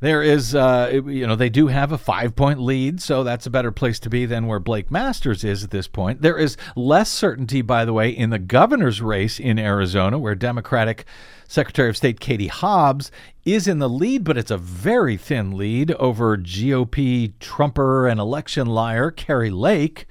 There 0.00 0.22
is, 0.22 0.54
uh, 0.54 1.02
you 1.06 1.26
know, 1.26 1.36
they 1.36 1.48
do 1.48 1.68
have 1.68 1.92
a 1.92 1.98
five 1.98 2.36
point 2.36 2.60
lead, 2.60 3.00
so 3.00 3.24
that's 3.24 3.46
a 3.46 3.50
better 3.50 3.72
place 3.72 3.98
to 4.00 4.10
be 4.10 4.26
than 4.26 4.46
where 4.46 4.58
Blake 4.58 4.90
Masters 4.90 5.44
is 5.44 5.64
at 5.64 5.70
this 5.70 5.88
point. 5.88 6.22
There 6.22 6.38
is 6.38 6.56
less 6.74 7.10
certainty, 7.10 7.62
by 7.62 7.84
the 7.84 7.92
way, 7.92 8.10
in 8.10 8.30
the 8.30 8.38
governor's 8.38 9.00
race 9.00 9.40
in 9.40 9.58
Arizona, 9.58 10.18
where 10.18 10.34
Democratic 10.34 11.04
Secretary 11.48 11.88
of 11.88 11.96
State 11.96 12.20
Katie 12.20 12.48
Hobbs 12.48 13.10
is 13.44 13.68
in 13.68 13.78
the 13.78 13.88
lead, 13.88 14.24
but 14.24 14.36
it's 14.36 14.50
a 14.50 14.58
very 14.58 15.16
thin 15.16 15.56
lead 15.56 15.92
over 15.92 16.36
GOP 16.36 17.32
Trumper 17.38 18.06
and 18.06 18.18
election 18.18 18.66
liar 18.66 19.10
Kari 19.10 19.50
Lake. 19.50 20.06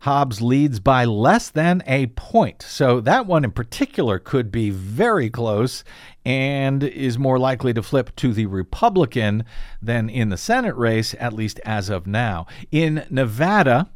Hobbs 0.00 0.40
leads 0.40 0.80
by 0.80 1.04
less 1.04 1.50
than 1.50 1.82
a 1.86 2.06
point. 2.08 2.62
So 2.62 3.00
that 3.00 3.26
one 3.26 3.44
in 3.44 3.50
particular 3.52 4.18
could 4.18 4.50
be 4.50 4.70
very 4.70 5.28
close 5.28 5.84
and 6.24 6.82
is 6.82 7.18
more 7.18 7.38
likely 7.38 7.74
to 7.74 7.82
flip 7.82 8.16
to 8.16 8.32
the 8.32 8.46
Republican 8.46 9.44
than 9.82 10.08
in 10.08 10.30
the 10.30 10.38
Senate 10.38 10.76
race, 10.76 11.14
at 11.18 11.34
least 11.34 11.60
as 11.66 11.90
of 11.90 12.06
now. 12.06 12.46
In 12.70 13.06
Nevada, 13.10 13.90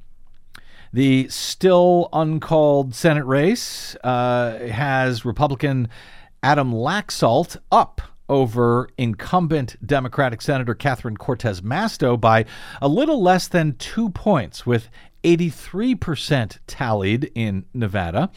the 0.92 1.26
still 1.28 2.10
uncalled 2.12 2.94
Senate 2.94 3.24
race 3.24 3.96
uh, 4.04 4.58
has 4.58 5.24
Republican 5.24 5.88
Adam 6.42 6.72
Laxalt 6.72 7.56
up 7.72 8.02
over 8.28 8.88
incumbent 8.96 9.76
Democratic 9.86 10.40
Senator 10.40 10.74
Catherine 10.74 11.16
Cortez 11.16 11.62
Masto 11.62 12.18
by 12.18 12.44
a 12.80 12.88
little 12.88 13.22
less 13.22 13.48
than 13.48 13.76
two 13.76 14.10
points, 14.10 14.64
with 14.64 14.88
83% 15.24 16.58
tallied 16.66 17.30
in 17.34 17.64
Nevada. 17.74 18.30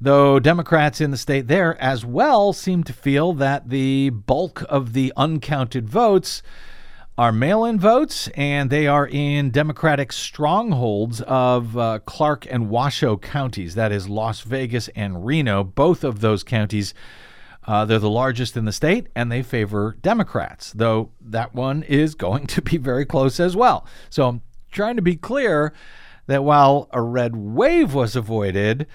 Though 0.00 0.38
Democrats 0.38 1.00
in 1.00 1.10
the 1.12 1.16
state 1.16 1.46
there 1.48 1.80
as 1.80 2.04
well 2.04 2.52
seem 2.52 2.84
to 2.84 2.92
feel 2.92 3.32
that 3.34 3.70
the 3.70 4.10
bulk 4.10 4.64
of 4.68 4.92
the 4.92 5.12
uncounted 5.16 5.88
votes 5.88 6.42
are 7.16 7.30
mail 7.30 7.64
in 7.64 7.78
votes, 7.78 8.28
and 8.34 8.70
they 8.70 8.88
are 8.88 9.06
in 9.06 9.50
Democratic 9.50 10.10
strongholds 10.10 11.20
of 11.22 11.78
uh, 11.78 12.00
Clark 12.00 12.44
and 12.50 12.68
Washoe 12.68 13.16
counties. 13.16 13.76
That 13.76 13.92
is 13.92 14.08
Las 14.08 14.40
Vegas 14.40 14.88
and 14.96 15.24
Reno. 15.24 15.62
Both 15.62 16.02
of 16.02 16.20
those 16.20 16.42
counties, 16.42 16.92
uh, 17.68 17.84
they're 17.84 18.00
the 18.00 18.10
largest 18.10 18.56
in 18.56 18.64
the 18.64 18.72
state, 18.72 19.06
and 19.14 19.30
they 19.30 19.44
favor 19.44 19.96
Democrats, 20.02 20.72
though 20.72 21.12
that 21.20 21.54
one 21.54 21.84
is 21.84 22.16
going 22.16 22.46
to 22.48 22.60
be 22.60 22.78
very 22.78 23.06
close 23.06 23.38
as 23.38 23.54
well. 23.54 23.86
So 24.10 24.26
I'm 24.28 24.42
trying 24.72 24.96
to 24.96 25.02
be 25.02 25.14
clear 25.14 25.72
that 26.26 26.44
while 26.44 26.88
a 26.92 27.02
red 27.02 27.36
wave 27.36 27.94
was 27.94 28.16
avoided, 28.16 28.86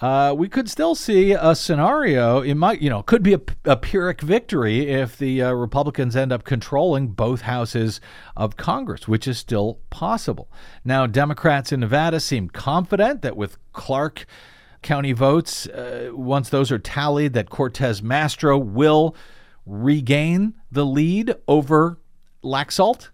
uh, 0.00 0.32
we 0.36 0.48
could 0.48 0.70
still 0.70 0.94
see 0.94 1.32
a 1.32 1.54
scenario. 1.56 2.40
It 2.40 2.54
might, 2.54 2.80
you 2.80 2.88
know, 2.88 3.02
could 3.02 3.22
be 3.22 3.34
a, 3.34 3.40
a 3.64 3.76
Pyrrhic 3.76 4.20
victory 4.20 4.88
if 4.88 5.18
the 5.18 5.42
uh, 5.42 5.52
Republicans 5.52 6.14
end 6.14 6.32
up 6.32 6.44
controlling 6.44 7.08
both 7.08 7.40
houses 7.42 8.00
of 8.36 8.56
Congress, 8.56 9.08
which 9.08 9.26
is 9.26 9.38
still 9.38 9.80
possible. 9.90 10.50
Now, 10.84 11.06
Democrats 11.06 11.72
in 11.72 11.80
Nevada 11.80 12.20
seem 12.20 12.48
confident 12.48 13.22
that 13.22 13.36
with 13.36 13.58
Clark 13.72 14.26
County 14.82 15.12
votes, 15.12 15.66
uh, 15.66 16.10
once 16.12 16.48
those 16.48 16.70
are 16.70 16.78
tallied, 16.78 17.32
that 17.32 17.50
Cortez 17.50 18.00
Masto 18.00 18.56
will 18.64 19.16
regain 19.66 20.54
the 20.70 20.86
lead 20.86 21.34
over 21.48 21.98
Laxalt. 22.44 23.08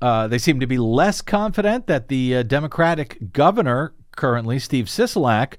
Uh, 0.00 0.28
they 0.28 0.38
seem 0.38 0.60
to 0.60 0.66
be 0.66 0.78
less 0.78 1.22
confident 1.22 1.86
that 1.86 2.08
the 2.08 2.36
uh, 2.36 2.42
Democratic 2.42 3.32
governor 3.32 3.94
currently, 4.14 4.58
Steve 4.58 4.86
Sisolak, 4.86 5.54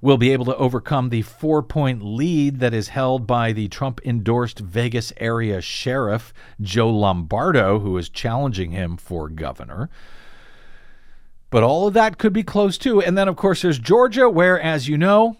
will 0.00 0.18
be 0.18 0.32
able 0.32 0.44
to 0.44 0.56
overcome 0.56 1.08
the 1.08 1.22
four 1.22 1.62
point 1.62 2.02
lead 2.02 2.60
that 2.60 2.74
is 2.74 2.88
held 2.88 3.26
by 3.26 3.52
the 3.52 3.68
Trump 3.68 4.00
endorsed 4.04 4.58
Vegas 4.58 5.12
area 5.16 5.60
sheriff, 5.60 6.32
Joe 6.60 6.90
Lombardo, 6.90 7.80
who 7.80 7.96
is 7.96 8.08
challenging 8.08 8.70
him 8.70 8.96
for 8.96 9.28
governor. 9.28 9.90
But 11.50 11.62
all 11.62 11.88
of 11.88 11.94
that 11.94 12.18
could 12.18 12.32
be 12.32 12.42
close 12.42 12.76
too. 12.76 13.00
And 13.00 13.16
then, 13.16 13.26
of 13.26 13.36
course, 13.36 13.62
there's 13.62 13.78
Georgia, 13.78 14.28
where, 14.28 14.60
as 14.60 14.86
you 14.86 14.98
know, 14.98 15.36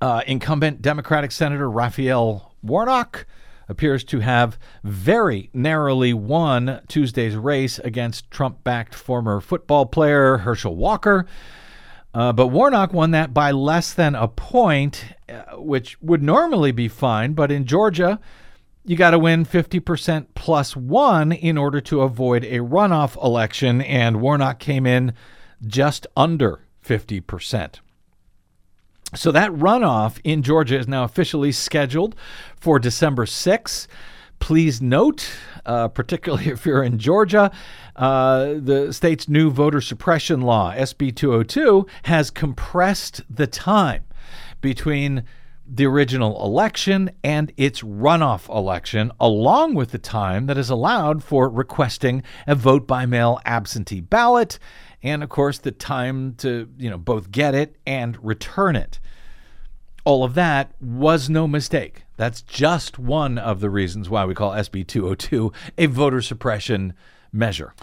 uh, 0.00 0.22
incumbent 0.26 0.82
Democratic 0.82 1.32
Senator 1.32 1.70
Raphael 1.70 2.54
Warnock 2.62 3.26
appears 3.68 4.04
to 4.04 4.20
have 4.20 4.58
very 4.82 5.50
narrowly 5.52 6.12
won 6.12 6.80
Tuesday's 6.88 7.36
race 7.36 7.78
against 7.78 8.30
Trump 8.30 8.64
backed 8.64 8.94
former 8.94 9.40
football 9.40 9.86
player 9.86 10.38
Herschel 10.38 10.76
Walker. 10.76 11.26
Uh, 12.14 12.32
but 12.32 12.48
Warnock 12.48 12.92
won 12.92 13.10
that 13.10 13.34
by 13.34 13.50
less 13.50 13.92
than 13.92 14.14
a 14.14 14.28
point, 14.28 15.04
uh, 15.28 15.56
which 15.56 16.00
would 16.00 16.22
normally 16.22 16.70
be 16.70 16.86
fine. 16.86 17.32
But 17.32 17.50
in 17.50 17.64
Georgia, 17.64 18.20
you 18.84 18.96
got 18.96 19.10
to 19.10 19.18
win 19.18 19.44
50% 19.44 20.26
plus 20.34 20.76
one 20.76 21.32
in 21.32 21.58
order 21.58 21.80
to 21.80 22.02
avoid 22.02 22.44
a 22.44 22.58
runoff 22.58 23.20
election. 23.22 23.80
And 23.80 24.20
Warnock 24.20 24.60
came 24.60 24.86
in 24.86 25.12
just 25.66 26.06
under 26.16 26.60
50%. 26.84 27.80
So 29.14 29.30
that 29.32 29.52
runoff 29.52 30.20
in 30.24 30.42
Georgia 30.42 30.78
is 30.78 30.88
now 30.88 31.04
officially 31.04 31.52
scheduled 31.52 32.16
for 32.56 32.78
December 32.78 33.26
6th. 33.26 33.86
Please 34.40 34.82
note, 34.82 35.30
uh, 35.64 35.88
particularly 35.88 36.48
if 36.50 36.66
you're 36.66 36.82
in 36.82 36.98
Georgia, 36.98 37.50
uh, 37.96 38.54
the 38.58 38.92
state's 38.92 39.28
new 39.28 39.50
voter 39.50 39.80
suppression 39.80 40.40
law, 40.40 40.72
SB 40.74 41.14
202, 41.14 41.86
has 42.04 42.30
compressed 42.30 43.22
the 43.30 43.46
time 43.46 44.04
between 44.60 45.24
the 45.66 45.86
original 45.86 46.44
election 46.44 47.10
and 47.22 47.52
its 47.56 47.80
runoff 47.80 48.48
election, 48.54 49.10
along 49.18 49.74
with 49.74 49.92
the 49.92 49.98
time 49.98 50.46
that 50.46 50.58
is 50.58 50.68
allowed 50.68 51.24
for 51.24 51.48
requesting 51.48 52.22
a 52.46 52.54
vote 52.54 52.86
by 52.86 53.06
mail 53.06 53.40
absentee 53.46 54.00
ballot, 54.00 54.58
and 55.04 55.22
of 55.22 55.28
course 55.28 55.58
the 55.58 55.70
time 55.70 56.34
to 56.34 56.68
you 56.76 56.90
know 56.90 56.98
both 56.98 57.30
get 57.30 57.54
it 57.54 57.76
and 57.86 58.18
return 58.24 58.74
it 58.74 58.98
all 60.04 60.22
of 60.22 60.34
that 60.34 60.70
was 60.80 61.30
no 61.30 61.48
mistake. 61.48 62.04
That's 62.16 62.42
just 62.42 62.98
one 62.98 63.38
of 63.38 63.60
the 63.60 63.70
reasons 63.70 64.08
why 64.08 64.24
we 64.24 64.34
call 64.34 64.52
SB 64.52 64.86
202 64.86 65.52
a 65.78 65.86
voter 65.86 66.22
suppression 66.22 66.92
measure. 67.32 67.74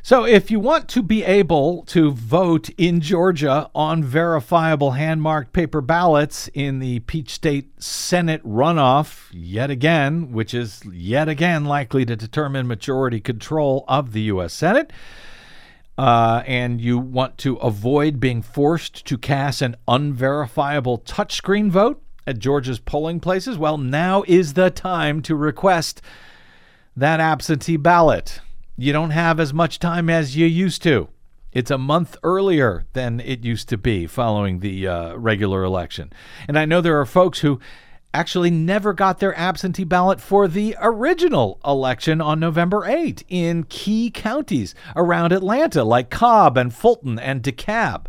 So, 0.00 0.24
if 0.24 0.50
you 0.50 0.60
want 0.60 0.88
to 0.90 1.02
be 1.02 1.24
able 1.24 1.82
to 1.86 2.12
vote 2.12 2.70
in 2.78 3.00
Georgia 3.00 3.68
on 3.74 4.02
verifiable 4.04 4.92
hand 4.92 5.20
marked 5.20 5.52
paper 5.52 5.80
ballots 5.80 6.48
in 6.54 6.78
the 6.78 7.00
Peach 7.00 7.30
State 7.30 7.82
Senate 7.82 8.42
runoff, 8.44 9.28
yet 9.32 9.70
again, 9.70 10.32
which 10.32 10.54
is 10.54 10.82
yet 10.86 11.28
again 11.28 11.64
likely 11.64 12.06
to 12.06 12.16
determine 12.16 12.66
majority 12.66 13.20
control 13.20 13.84
of 13.88 14.12
the 14.12 14.22
U.S. 14.22 14.54
Senate, 14.54 14.92
uh, 15.98 16.44
and 16.46 16.80
you 16.80 16.96
want 16.96 17.36
to 17.38 17.56
avoid 17.56 18.20
being 18.20 18.40
forced 18.40 19.04
to 19.04 19.18
cast 19.18 19.60
an 19.60 19.74
unverifiable 19.88 20.98
touchscreen 20.98 21.68
vote 21.70 22.00
at 22.24 22.38
Georgia's 22.38 22.78
polling 22.78 23.18
places, 23.18 23.58
well, 23.58 23.76
now 23.76 24.22
is 24.28 24.54
the 24.54 24.70
time 24.70 25.20
to 25.22 25.34
request 25.34 26.00
that 26.96 27.20
absentee 27.20 27.76
ballot. 27.76 28.40
You 28.76 28.92
don't 28.92 29.10
have 29.10 29.40
as 29.40 29.52
much 29.52 29.80
time 29.80 30.08
as 30.08 30.36
you 30.36 30.46
used 30.46 30.82
to. 30.84 31.08
It's 31.52 31.70
a 31.70 31.78
month 31.78 32.16
earlier 32.22 32.84
than 32.92 33.18
it 33.20 33.42
used 33.42 33.68
to 33.70 33.78
be 33.78 34.06
following 34.06 34.60
the 34.60 34.86
uh, 34.86 35.16
regular 35.16 35.64
election. 35.64 36.12
And 36.46 36.58
I 36.58 36.64
know 36.64 36.80
there 36.80 37.00
are 37.00 37.06
folks 37.06 37.40
who 37.40 37.58
actually 38.14 38.50
never 38.50 38.92
got 38.92 39.18
their 39.18 39.36
absentee 39.36 39.84
ballot 39.84 40.20
for 40.20 40.48
the 40.48 40.76
original 40.80 41.60
election 41.64 42.20
on 42.20 42.40
November 42.40 42.84
8 42.86 43.24
in 43.28 43.64
key 43.64 44.10
counties 44.10 44.74
around 44.96 45.32
Atlanta, 45.32 45.84
like 45.84 46.10
Cobb 46.10 46.56
and 46.56 46.72
Fulton 46.72 47.18
and 47.18 47.42
DeKalb. 47.42 48.06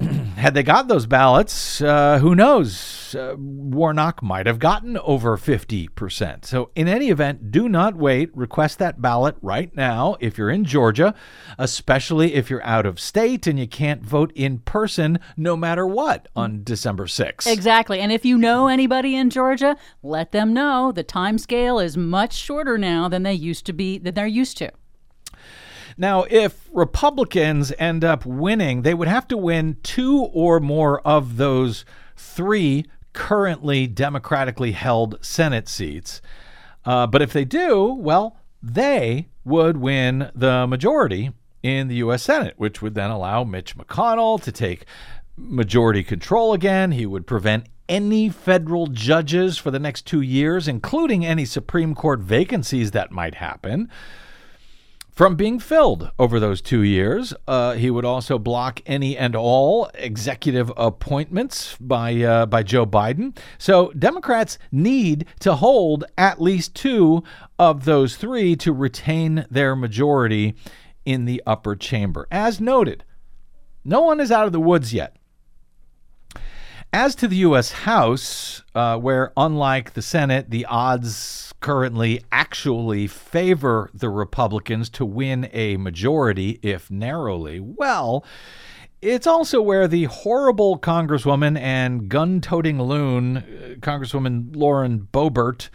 had 0.36 0.54
they 0.54 0.62
got 0.62 0.86
those 0.86 1.06
ballots, 1.06 1.80
uh, 1.82 2.18
who 2.20 2.34
knows? 2.34 3.14
Uh, 3.14 3.34
Warnock 3.36 4.22
might 4.22 4.46
have 4.46 4.58
gotten 4.58 4.96
over 4.98 5.36
50%. 5.36 6.44
So, 6.44 6.70
in 6.76 6.86
any 6.86 7.08
event, 7.08 7.50
do 7.50 7.68
not 7.68 7.96
wait. 7.96 8.36
Request 8.36 8.78
that 8.78 9.02
ballot 9.02 9.36
right 9.42 9.74
now 9.74 10.16
if 10.20 10.38
you're 10.38 10.50
in 10.50 10.64
Georgia, 10.64 11.14
especially 11.58 12.34
if 12.34 12.48
you're 12.48 12.64
out 12.64 12.86
of 12.86 13.00
state 13.00 13.46
and 13.46 13.58
you 13.58 13.66
can't 13.66 14.02
vote 14.02 14.30
in 14.34 14.58
person 14.58 15.18
no 15.36 15.56
matter 15.56 15.86
what 15.86 16.28
on 16.36 16.62
December 16.62 17.06
6th. 17.06 17.46
Exactly. 17.46 17.98
And 17.98 18.12
if 18.12 18.24
you 18.24 18.38
know 18.38 18.68
anybody 18.68 19.16
in 19.16 19.30
Georgia, 19.30 19.76
let 20.02 20.30
them 20.32 20.52
know 20.52 20.92
the 20.92 21.02
time 21.02 21.38
scale 21.38 21.78
is 21.80 21.96
much 21.96 22.34
shorter 22.34 22.78
now 22.78 23.08
than 23.08 23.24
they 23.24 23.34
used 23.34 23.66
to 23.66 23.72
be 23.72 23.98
than 23.98 24.14
they're 24.14 24.26
used 24.26 24.56
to. 24.58 24.70
Now, 26.00 26.24
if 26.30 26.68
Republicans 26.72 27.72
end 27.76 28.04
up 28.04 28.24
winning, 28.24 28.82
they 28.82 28.94
would 28.94 29.08
have 29.08 29.26
to 29.28 29.36
win 29.36 29.78
two 29.82 30.20
or 30.32 30.60
more 30.60 31.00
of 31.00 31.38
those 31.38 31.84
three 32.16 32.86
currently 33.12 33.88
democratically 33.88 34.72
held 34.72 35.18
Senate 35.20 35.68
seats. 35.68 36.22
Uh, 36.84 37.08
but 37.08 37.20
if 37.20 37.32
they 37.32 37.44
do, 37.44 37.92
well, 37.92 38.38
they 38.62 39.26
would 39.44 39.78
win 39.78 40.30
the 40.36 40.68
majority 40.68 41.32
in 41.64 41.88
the 41.88 41.96
U.S. 41.96 42.22
Senate, 42.22 42.54
which 42.56 42.80
would 42.80 42.94
then 42.94 43.10
allow 43.10 43.42
Mitch 43.42 43.76
McConnell 43.76 44.40
to 44.42 44.52
take 44.52 44.84
majority 45.36 46.04
control 46.04 46.52
again. 46.52 46.92
He 46.92 47.06
would 47.06 47.26
prevent 47.26 47.66
any 47.88 48.28
federal 48.28 48.86
judges 48.86 49.58
for 49.58 49.72
the 49.72 49.80
next 49.80 50.06
two 50.06 50.20
years, 50.20 50.68
including 50.68 51.26
any 51.26 51.44
Supreme 51.44 51.96
Court 51.96 52.20
vacancies 52.20 52.92
that 52.92 53.10
might 53.10 53.34
happen 53.34 53.90
from 55.18 55.34
being 55.34 55.58
filled 55.58 56.12
over 56.16 56.38
those 56.38 56.60
two 56.62 56.84
years. 56.84 57.34
Uh, 57.48 57.72
he 57.72 57.90
would 57.90 58.04
also 58.04 58.38
block 58.38 58.80
any 58.86 59.16
and 59.16 59.34
all 59.34 59.90
executive 59.94 60.72
appointments 60.76 61.76
by 61.80 62.22
uh, 62.22 62.46
by 62.46 62.62
Joe 62.62 62.86
Biden. 62.86 63.36
So 63.58 63.90
Democrats 63.98 64.58
need 64.70 65.26
to 65.40 65.56
hold 65.56 66.04
at 66.16 66.40
least 66.40 66.76
two 66.76 67.24
of 67.58 67.84
those 67.84 68.14
three 68.14 68.54
to 68.58 68.72
retain 68.72 69.44
their 69.50 69.74
majority 69.74 70.54
in 71.04 71.24
the 71.24 71.42
upper 71.44 71.74
chamber. 71.74 72.28
As 72.30 72.60
noted, 72.60 73.02
no 73.84 74.02
one 74.02 74.20
is 74.20 74.30
out 74.30 74.46
of 74.46 74.52
the 74.52 74.60
woods 74.60 74.94
yet. 74.94 75.16
As 76.92 77.14
to 77.16 77.28
the 77.28 77.36
U.S. 77.36 77.70
House, 77.70 78.62
uh, 78.74 78.96
where 78.96 79.30
unlike 79.36 79.92
the 79.92 80.00
Senate, 80.00 80.48
the 80.48 80.64
odds 80.64 81.52
currently 81.60 82.24
actually 82.32 83.06
favor 83.06 83.90
the 83.92 84.08
Republicans 84.08 84.88
to 84.90 85.04
win 85.04 85.50
a 85.52 85.76
majority, 85.76 86.58
if 86.62 86.90
narrowly, 86.90 87.60
well, 87.60 88.24
it's 89.02 89.26
also 89.26 89.60
where 89.60 89.86
the 89.86 90.04
horrible 90.04 90.78
Congresswoman 90.78 91.58
and 91.58 92.08
gun 92.08 92.40
toting 92.40 92.80
loon, 92.80 93.36
uh, 93.36 93.42
Congresswoman 93.80 94.56
Lauren 94.56 95.08
Boebert 95.12 95.68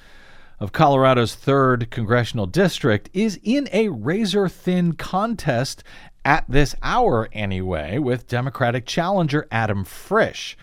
of 0.59 0.71
Colorado's 0.71 1.35
3rd 1.35 1.91
Congressional 1.91 2.47
District, 2.47 3.07
is 3.13 3.39
in 3.43 3.69
a 3.71 3.89
razor 3.89 4.49
thin 4.49 4.93
contest 4.93 5.83
at 6.25 6.43
this 6.49 6.75
hour, 6.81 7.29
anyway, 7.33 7.99
with 7.99 8.27
Democratic 8.27 8.87
challenger 8.87 9.47
Adam 9.51 9.83
Frisch. 9.83 10.57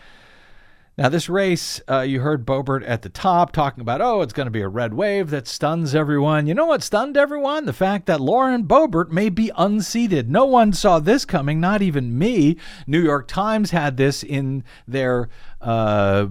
Now, 1.00 1.08
this 1.08 1.30
race, 1.30 1.80
uh, 1.88 2.00
you 2.00 2.20
heard 2.20 2.44
Boebert 2.44 2.86
at 2.86 3.00
the 3.00 3.08
top 3.08 3.52
talking 3.52 3.80
about, 3.80 4.02
oh, 4.02 4.20
it's 4.20 4.34
going 4.34 4.48
to 4.48 4.50
be 4.50 4.60
a 4.60 4.68
red 4.68 4.92
wave 4.92 5.30
that 5.30 5.48
stuns 5.48 5.94
everyone. 5.94 6.46
You 6.46 6.52
know 6.52 6.66
what 6.66 6.82
stunned 6.82 7.16
everyone? 7.16 7.64
The 7.64 7.72
fact 7.72 8.04
that 8.04 8.20
Lauren 8.20 8.64
Boebert 8.64 9.08
may 9.08 9.30
be 9.30 9.50
unseated. 9.56 10.30
No 10.30 10.44
one 10.44 10.74
saw 10.74 10.98
this 10.98 11.24
coming, 11.24 11.58
not 11.58 11.80
even 11.80 12.18
me. 12.18 12.58
New 12.86 13.02
York 13.02 13.28
Times 13.28 13.70
had 13.70 13.96
this 13.96 14.22
in 14.22 14.62
their 14.86 15.30
uh, 15.62 16.26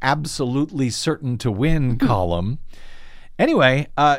absolutely 0.00 0.88
certain 0.88 1.36
to 1.36 1.50
win 1.50 1.98
column. 1.98 2.58
Anyway, 3.38 3.86
uh, 3.98 4.16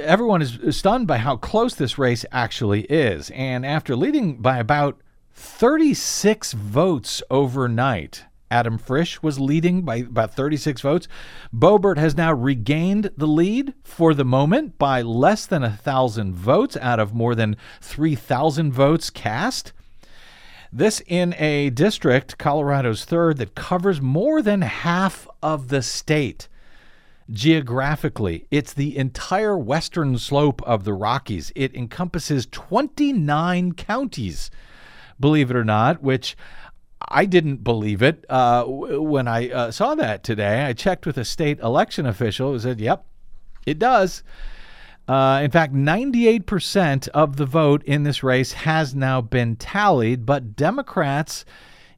everyone 0.00 0.40
is 0.40 0.58
stunned 0.74 1.06
by 1.06 1.18
how 1.18 1.36
close 1.36 1.74
this 1.74 1.98
race 1.98 2.24
actually 2.32 2.84
is. 2.84 3.28
And 3.32 3.66
after 3.66 3.94
leading 3.94 4.40
by 4.40 4.56
about 4.56 4.98
36 5.34 6.54
votes 6.54 7.22
overnight, 7.30 8.24
Adam 8.50 8.78
Frisch 8.78 9.22
was 9.22 9.38
leading 9.38 9.82
by 9.82 9.96
about 9.96 10.34
36 10.34 10.80
votes. 10.80 11.06
Boebert 11.52 11.98
has 11.98 12.16
now 12.16 12.32
regained 12.32 13.10
the 13.16 13.26
lead 13.26 13.74
for 13.84 14.12
the 14.12 14.24
moment 14.24 14.76
by 14.78 15.02
less 15.02 15.46
than 15.46 15.62
a 15.62 15.70
thousand 15.70 16.34
votes 16.34 16.76
out 16.78 16.98
of 16.98 17.14
more 17.14 17.34
than 17.34 17.56
3,000 17.80 18.72
votes 18.72 19.08
cast. 19.08 19.72
This 20.72 21.02
in 21.06 21.34
a 21.34 21.70
district, 21.70 22.38
Colorado's 22.38 23.04
third, 23.04 23.38
that 23.38 23.54
covers 23.54 24.00
more 24.00 24.40
than 24.40 24.62
half 24.62 25.28
of 25.42 25.68
the 25.68 25.82
state. 25.82 26.48
Geographically, 27.30 28.46
it's 28.50 28.72
the 28.72 28.96
entire 28.96 29.56
western 29.56 30.18
slope 30.18 30.60
of 30.62 30.82
the 30.82 30.92
Rockies. 30.92 31.52
It 31.54 31.74
encompasses 31.76 32.46
29 32.50 33.74
counties, 33.74 34.50
believe 35.18 35.50
it 35.50 35.56
or 35.56 35.64
not, 35.64 36.02
which 36.02 36.36
I 37.08 37.24
didn't 37.24 37.64
believe 37.64 38.02
it 38.02 38.24
uh, 38.28 38.64
when 38.64 39.26
I 39.26 39.50
uh, 39.50 39.70
saw 39.70 39.94
that 39.96 40.22
today. 40.22 40.64
I 40.64 40.72
checked 40.72 41.06
with 41.06 41.18
a 41.18 41.24
state 41.24 41.58
election 41.60 42.06
official 42.06 42.52
who 42.52 42.58
said, 42.58 42.80
yep, 42.80 43.04
it 43.66 43.78
does. 43.78 44.22
Uh, 45.08 45.40
in 45.42 45.50
fact, 45.50 45.74
98% 45.74 47.08
of 47.08 47.36
the 47.36 47.46
vote 47.46 47.82
in 47.84 48.04
this 48.04 48.22
race 48.22 48.52
has 48.52 48.94
now 48.94 49.20
been 49.20 49.56
tallied, 49.56 50.24
but 50.24 50.54
Democrats 50.54 51.44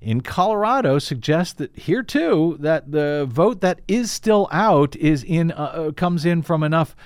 in 0.01 0.21
Colorado 0.21 0.99
suggest 0.99 1.59
that 1.59 1.77
here 1.79 2.03
too 2.03 2.57
that 2.61 2.91
the 2.91 3.27
vote 3.31 3.61
that 3.61 3.81
is 3.87 4.11
still 4.11 4.49
out 4.51 4.97
is 4.97 5.23
in 5.23 5.53
uh, 5.53 5.55
uh, 5.55 5.93
comes 5.93 6.25
in 6.25 6.43
from 6.43 6.63
enough 6.63 6.97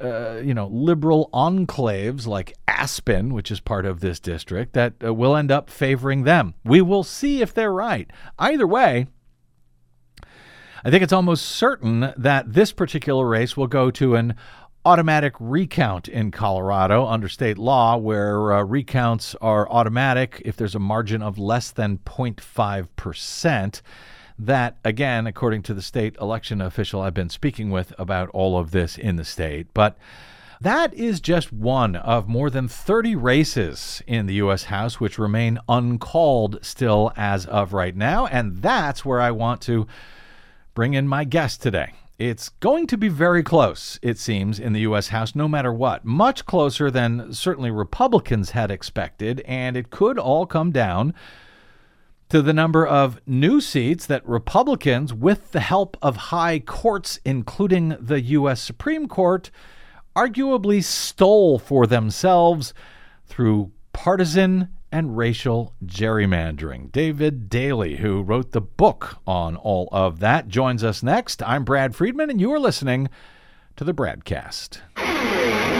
uh, 0.00 0.40
you 0.42 0.54
know, 0.54 0.68
liberal 0.68 1.28
enclaves 1.32 2.26
like 2.26 2.56
Aspen, 2.66 3.34
which 3.34 3.50
is 3.50 3.60
part 3.60 3.84
of 3.84 4.00
this 4.00 4.18
district, 4.20 4.72
that 4.72 4.94
uh, 5.04 5.12
will 5.12 5.36
end 5.36 5.50
up 5.50 5.68
favoring 5.70 6.24
them. 6.24 6.54
We 6.64 6.80
will 6.80 7.04
see 7.04 7.42
if 7.42 7.52
they're 7.52 7.72
right. 7.72 8.10
Either 8.38 8.66
way, 8.66 9.06
I 10.84 10.90
think 10.90 11.02
it's 11.02 11.12
almost 11.12 11.44
certain 11.44 12.12
that 12.16 12.52
this 12.52 12.72
particular 12.72 13.28
race 13.28 13.56
will 13.56 13.66
go 13.66 13.90
to 13.92 14.14
an 14.14 14.34
automatic 14.84 15.34
recount 15.38 16.08
in 16.08 16.30
Colorado 16.30 17.06
under 17.06 17.28
state 17.28 17.58
law, 17.58 17.96
where 17.96 18.52
uh, 18.52 18.62
recounts 18.62 19.34
are 19.42 19.70
automatic 19.70 20.40
if 20.44 20.56
there's 20.56 20.74
a 20.74 20.80
margin 20.80 21.22
of 21.22 21.38
less 21.38 21.70
than 21.70 21.98
0.5 21.98 22.88
percent. 22.96 23.82
That, 24.42 24.78
again, 24.86 25.26
according 25.26 25.64
to 25.64 25.74
the 25.74 25.82
state 25.82 26.16
election 26.18 26.62
official 26.62 27.02
I've 27.02 27.12
been 27.12 27.28
speaking 27.28 27.70
with 27.70 27.92
about 27.98 28.30
all 28.30 28.58
of 28.58 28.70
this 28.70 28.96
in 28.96 29.16
the 29.16 29.24
state. 29.24 29.66
But 29.74 29.98
that 30.62 30.94
is 30.94 31.20
just 31.20 31.52
one 31.52 31.94
of 31.94 32.26
more 32.26 32.48
than 32.48 32.66
30 32.66 33.16
races 33.16 34.02
in 34.06 34.24
the 34.24 34.34
U.S. 34.34 34.64
House 34.64 34.98
which 34.98 35.18
remain 35.18 35.58
uncalled 35.68 36.58
still 36.62 37.12
as 37.18 37.44
of 37.44 37.74
right 37.74 37.94
now. 37.94 38.26
And 38.28 38.62
that's 38.62 39.04
where 39.04 39.20
I 39.20 39.30
want 39.30 39.60
to 39.62 39.86
bring 40.72 40.94
in 40.94 41.06
my 41.06 41.24
guest 41.24 41.60
today. 41.60 41.92
It's 42.18 42.48
going 42.48 42.86
to 42.86 42.96
be 42.96 43.08
very 43.08 43.42
close, 43.42 43.98
it 44.00 44.18
seems, 44.18 44.58
in 44.58 44.72
the 44.72 44.80
U.S. 44.80 45.08
House, 45.08 45.34
no 45.34 45.48
matter 45.48 45.72
what. 45.72 46.04
Much 46.06 46.46
closer 46.46 46.90
than 46.90 47.34
certainly 47.34 47.70
Republicans 47.70 48.50
had 48.50 48.70
expected, 48.70 49.42
and 49.46 49.76
it 49.76 49.90
could 49.90 50.18
all 50.18 50.46
come 50.46 50.70
down 50.70 51.12
to 52.30 52.40
the 52.40 52.52
number 52.52 52.86
of 52.86 53.20
new 53.26 53.60
seats 53.60 54.06
that 54.06 54.26
Republicans, 54.26 55.12
with 55.12 55.50
the 55.50 55.60
help 55.60 55.96
of 56.00 56.16
high 56.16 56.60
courts, 56.60 57.18
including 57.24 57.96
the 58.00 58.20
U.S. 58.20 58.62
Supreme 58.62 59.08
Court, 59.08 59.50
arguably 60.16 60.82
stole 60.82 61.58
for 61.58 61.86
themselves 61.86 62.72
through 63.26 63.72
partisan 63.92 64.68
and 64.92 65.16
racial 65.16 65.74
gerrymandering. 65.84 66.90
David 66.92 67.48
Daley, 67.48 67.96
who 67.96 68.22
wrote 68.22 68.52
the 68.52 68.60
book 68.60 69.18
on 69.26 69.56
all 69.56 69.88
of 69.90 70.20
that, 70.20 70.48
joins 70.48 70.84
us 70.84 71.02
next. 71.02 71.42
I'm 71.42 71.64
Brad 71.64 71.94
Friedman, 71.94 72.30
and 72.30 72.40
you 72.40 72.52
are 72.52 72.60
listening 72.60 73.08
to 73.76 73.84
the 73.84 73.94
BradCast. 73.94 75.79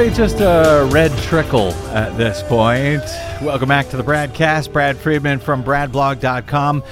Really 0.00 0.14
just 0.14 0.40
a 0.40 0.88
red 0.90 1.14
trickle 1.24 1.72
at 1.90 2.16
this 2.16 2.42
point. 2.44 3.02
Welcome 3.42 3.68
back 3.68 3.90
to 3.90 3.98
the 3.98 4.02
BradCast. 4.02 4.72
Brad 4.72 4.96
Friedman 4.96 5.40
from 5.40 5.62
BradBlog.com. 5.62 6.82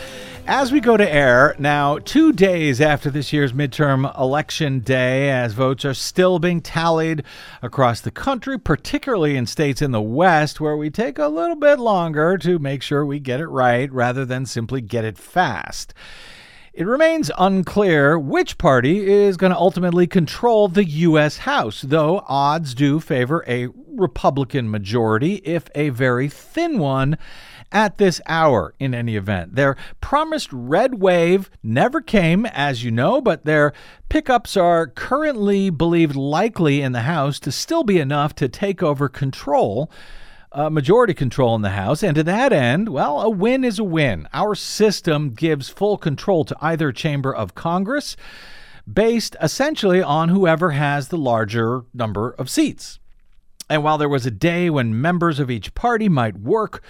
As 0.46 0.72
we 0.72 0.80
go 0.80 0.94
to 0.94 1.10
air, 1.10 1.56
now 1.58 1.96
two 2.00 2.34
days 2.34 2.82
after 2.82 3.10
this 3.10 3.32
year's 3.32 3.54
midterm 3.54 4.14
election 4.20 4.80
day, 4.80 5.30
as 5.30 5.54
votes 5.54 5.86
are 5.86 5.94
still 5.94 6.38
being 6.38 6.60
tallied 6.60 7.22
across 7.62 8.02
the 8.02 8.10
country, 8.10 8.58
particularly 8.58 9.36
in 9.36 9.46
states 9.46 9.80
in 9.80 9.90
the 9.90 10.02
West, 10.02 10.60
where 10.60 10.76
we 10.76 10.90
take 10.90 11.18
a 11.18 11.28
little 11.28 11.56
bit 11.56 11.78
longer 11.78 12.36
to 12.36 12.58
make 12.58 12.82
sure 12.82 13.06
we 13.06 13.18
get 13.18 13.40
it 13.40 13.48
right 13.48 13.90
rather 13.90 14.26
than 14.26 14.44
simply 14.44 14.82
get 14.82 15.06
it 15.06 15.16
fast. 15.16 15.94
It 16.78 16.86
remains 16.86 17.28
unclear 17.36 18.16
which 18.16 18.56
party 18.56 19.04
is 19.04 19.36
going 19.36 19.50
to 19.50 19.58
ultimately 19.58 20.06
control 20.06 20.68
the 20.68 20.84
U.S. 20.84 21.38
House, 21.38 21.82
though 21.82 22.22
odds 22.28 22.72
do 22.72 23.00
favor 23.00 23.44
a 23.48 23.66
Republican 23.88 24.70
majority, 24.70 25.42
if 25.44 25.68
a 25.74 25.88
very 25.88 26.28
thin 26.28 26.78
one 26.78 27.18
at 27.72 27.98
this 27.98 28.20
hour 28.28 28.74
in 28.78 28.94
any 28.94 29.16
event. 29.16 29.56
Their 29.56 29.76
promised 30.00 30.50
red 30.52 31.00
wave 31.00 31.50
never 31.64 32.00
came, 32.00 32.46
as 32.46 32.84
you 32.84 32.92
know, 32.92 33.20
but 33.20 33.44
their 33.44 33.72
pickups 34.08 34.56
are 34.56 34.86
currently 34.86 35.70
believed 35.70 36.14
likely 36.14 36.80
in 36.80 36.92
the 36.92 37.00
House 37.00 37.40
to 37.40 37.50
still 37.50 37.82
be 37.82 37.98
enough 37.98 38.36
to 38.36 38.48
take 38.48 38.84
over 38.84 39.08
control. 39.08 39.90
Uh, 40.50 40.70
majority 40.70 41.12
control 41.12 41.54
in 41.54 41.62
the 41.62 41.70
House. 41.70 42.02
And 42.02 42.14
to 42.14 42.22
that 42.24 42.54
end, 42.54 42.88
well, 42.88 43.20
a 43.20 43.28
win 43.28 43.64
is 43.64 43.78
a 43.78 43.84
win. 43.84 44.26
Our 44.32 44.54
system 44.54 45.34
gives 45.34 45.68
full 45.68 45.98
control 45.98 46.44
to 46.46 46.56
either 46.62 46.90
chamber 46.90 47.34
of 47.34 47.54
Congress 47.54 48.16
based 48.90 49.36
essentially 49.42 50.02
on 50.02 50.30
whoever 50.30 50.70
has 50.70 51.08
the 51.08 51.18
larger 51.18 51.82
number 51.92 52.30
of 52.30 52.48
seats. 52.48 52.98
And 53.68 53.84
while 53.84 53.98
there 53.98 54.08
was 54.08 54.24
a 54.24 54.30
day 54.30 54.70
when 54.70 54.98
members 55.00 55.38
of 55.38 55.50
each 55.50 55.74
party 55.74 56.08
might 56.08 56.38
work 56.38 56.82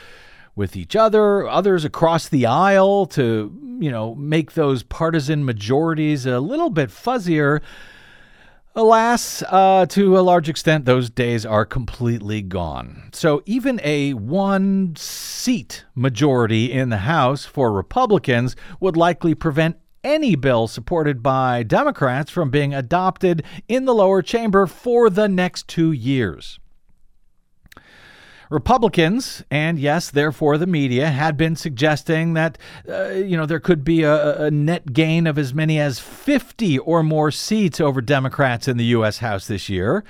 with 0.55 0.77
each 0.77 0.95
other, 0.95 1.49
others 1.49 1.85
across 1.85 2.29
the 2.29 2.47
aisle 2.47 3.07
to, 3.07 3.79
you 3.81 3.91
know, 3.91 4.15
make 4.15 4.53
those 4.53 4.83
partisan 4.83 5.45
majorities 5.45 6.27
a 6.27 6.41
little 6.41 6.71
bit 6.71 6.91
fuzzier. 6.91 7.61
Alas, 8.79 9.43
uh, 9.49 9.87
to 9.87 10.17
a 10.17 10.21
large 10.21 10.49
extent, 10.49 10.85
those 10.85 11.11
days 11.11 11.45
are 11.45 11.67
completely 11.67 12.43
gone. 12.43 13.11
So 13.13 13.43
even 13.45 13.81
a 13.83 14.15
one 14.15 14.95
seat 14.95 15.85
majority 15.97 16.71
in 16.71 16.89
the 16.89 16.99
House 16.99 17.45
for 17.45 17.73
Republicans 17.73 18.55
would 18.79 18.97
likely 18.97 19.35
prevent 19.35 19.79
any 20.05 20.37
bill 20.37 20.69
supported 20.69 21.25
by 21.25 21.65
Democrats 21.65 22.31
from 22.31 22.51
being 22.51 22.73
adopted 22.73 23.43
in 23.67 23.85
the 23.85 23.95
lower 23.95 24.23
chamber 24.23 24.65
for 24.65 25.11
the 25.11 25.27
next 25.27 25.67
two 25.67 25.91
years. 25.91 26.61
Republicans, 28.51 29.45
and 29.51 29.79
yes, 29.79 30.11
therefore 30.11 30.57
the 30.57 30.67
media, 30.67 31.11
had 31.11 31.37
been 31.37 31.55
suggesting 31.55 32.35
that, 32.35 32.57
uh, 32.89 33.11
you 33.11 33.37
know, 33.37 33.47
there 33.47 33.61
could 33.61 33.85
be 33.85 34.03
a, 34.03 34.45
a, 34.45 34.51
net 34.51 34.93
gain 34.93 35.27
of 35.27 35.39
as 35.39 35.53
many 35.53 35.79
as 35.79 35.99
50 35.99 36.79
or 36.79 37.03
more 37.03 37.31
seats 37.31 37.81
over 37.81 38.01
Democrats 38.01 38.67
in 38.67 38.77
the 38.77 38.87
U.S. 38.87 39.19
House 39.19 39.47
this 39.47 39.69
year. 39.69 40.05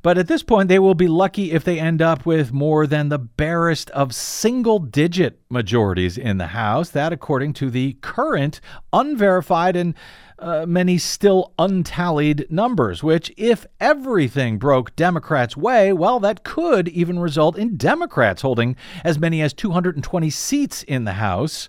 But 0.00 0.16
at 0.16 0.28
this 0.28 0.42
point, 0.42 0.68
they 0.68 0.78
will 0.78 0.94
be 0.94 1.08
lucky 1.08 1.50
if 1.50 1.64
they 1.64 1.78
end 1.78 2.00
up 2.00 2.24
with 2.24 2.52
more 2.52 2.86
than 2.86 3.08
the 3.08 3.18
barest 3.18 3.90
of 3.90 4.14
single 4.14 4.78
digit 4.78 5.40
majorities 5.50 6.16
in 6.16 6.38
the 6.38 6.48
House. 6.48 6.90
That, 6.90 7.12
according 7.12 7.54
to 7.54 7.70
the 7.70 7.94
current 8.00 8.60
unverified 8.92 9.74
and 9.74 9.94
uh, 10.38 10.66
many 10.66 10.98
still 10.98 11.52
untallied 11.58 12.50
numbers, 12.50 13.02
which, 13.02 13.32
if 13.36 13.66
everything 13.80 14.58
broke 14.58 14.94
Democrats' 14.96 15.56
way, 15.56 15.92
well, 15.92 16.20
that 16.20 16.44
could 16.44 16.88
even 16.88 17.18
result 17.18 17.58
in 17.58 17.76
Democrats 17.76 18.42
holding 18.42 18.76
as 19.04 19.18
many 19.18 19.42
as 19.42 19.52
220 19.52 20.30
seats 20.30 20.82
in 20.84 21.04
the 21.04 21.14
House, 21.14 21.68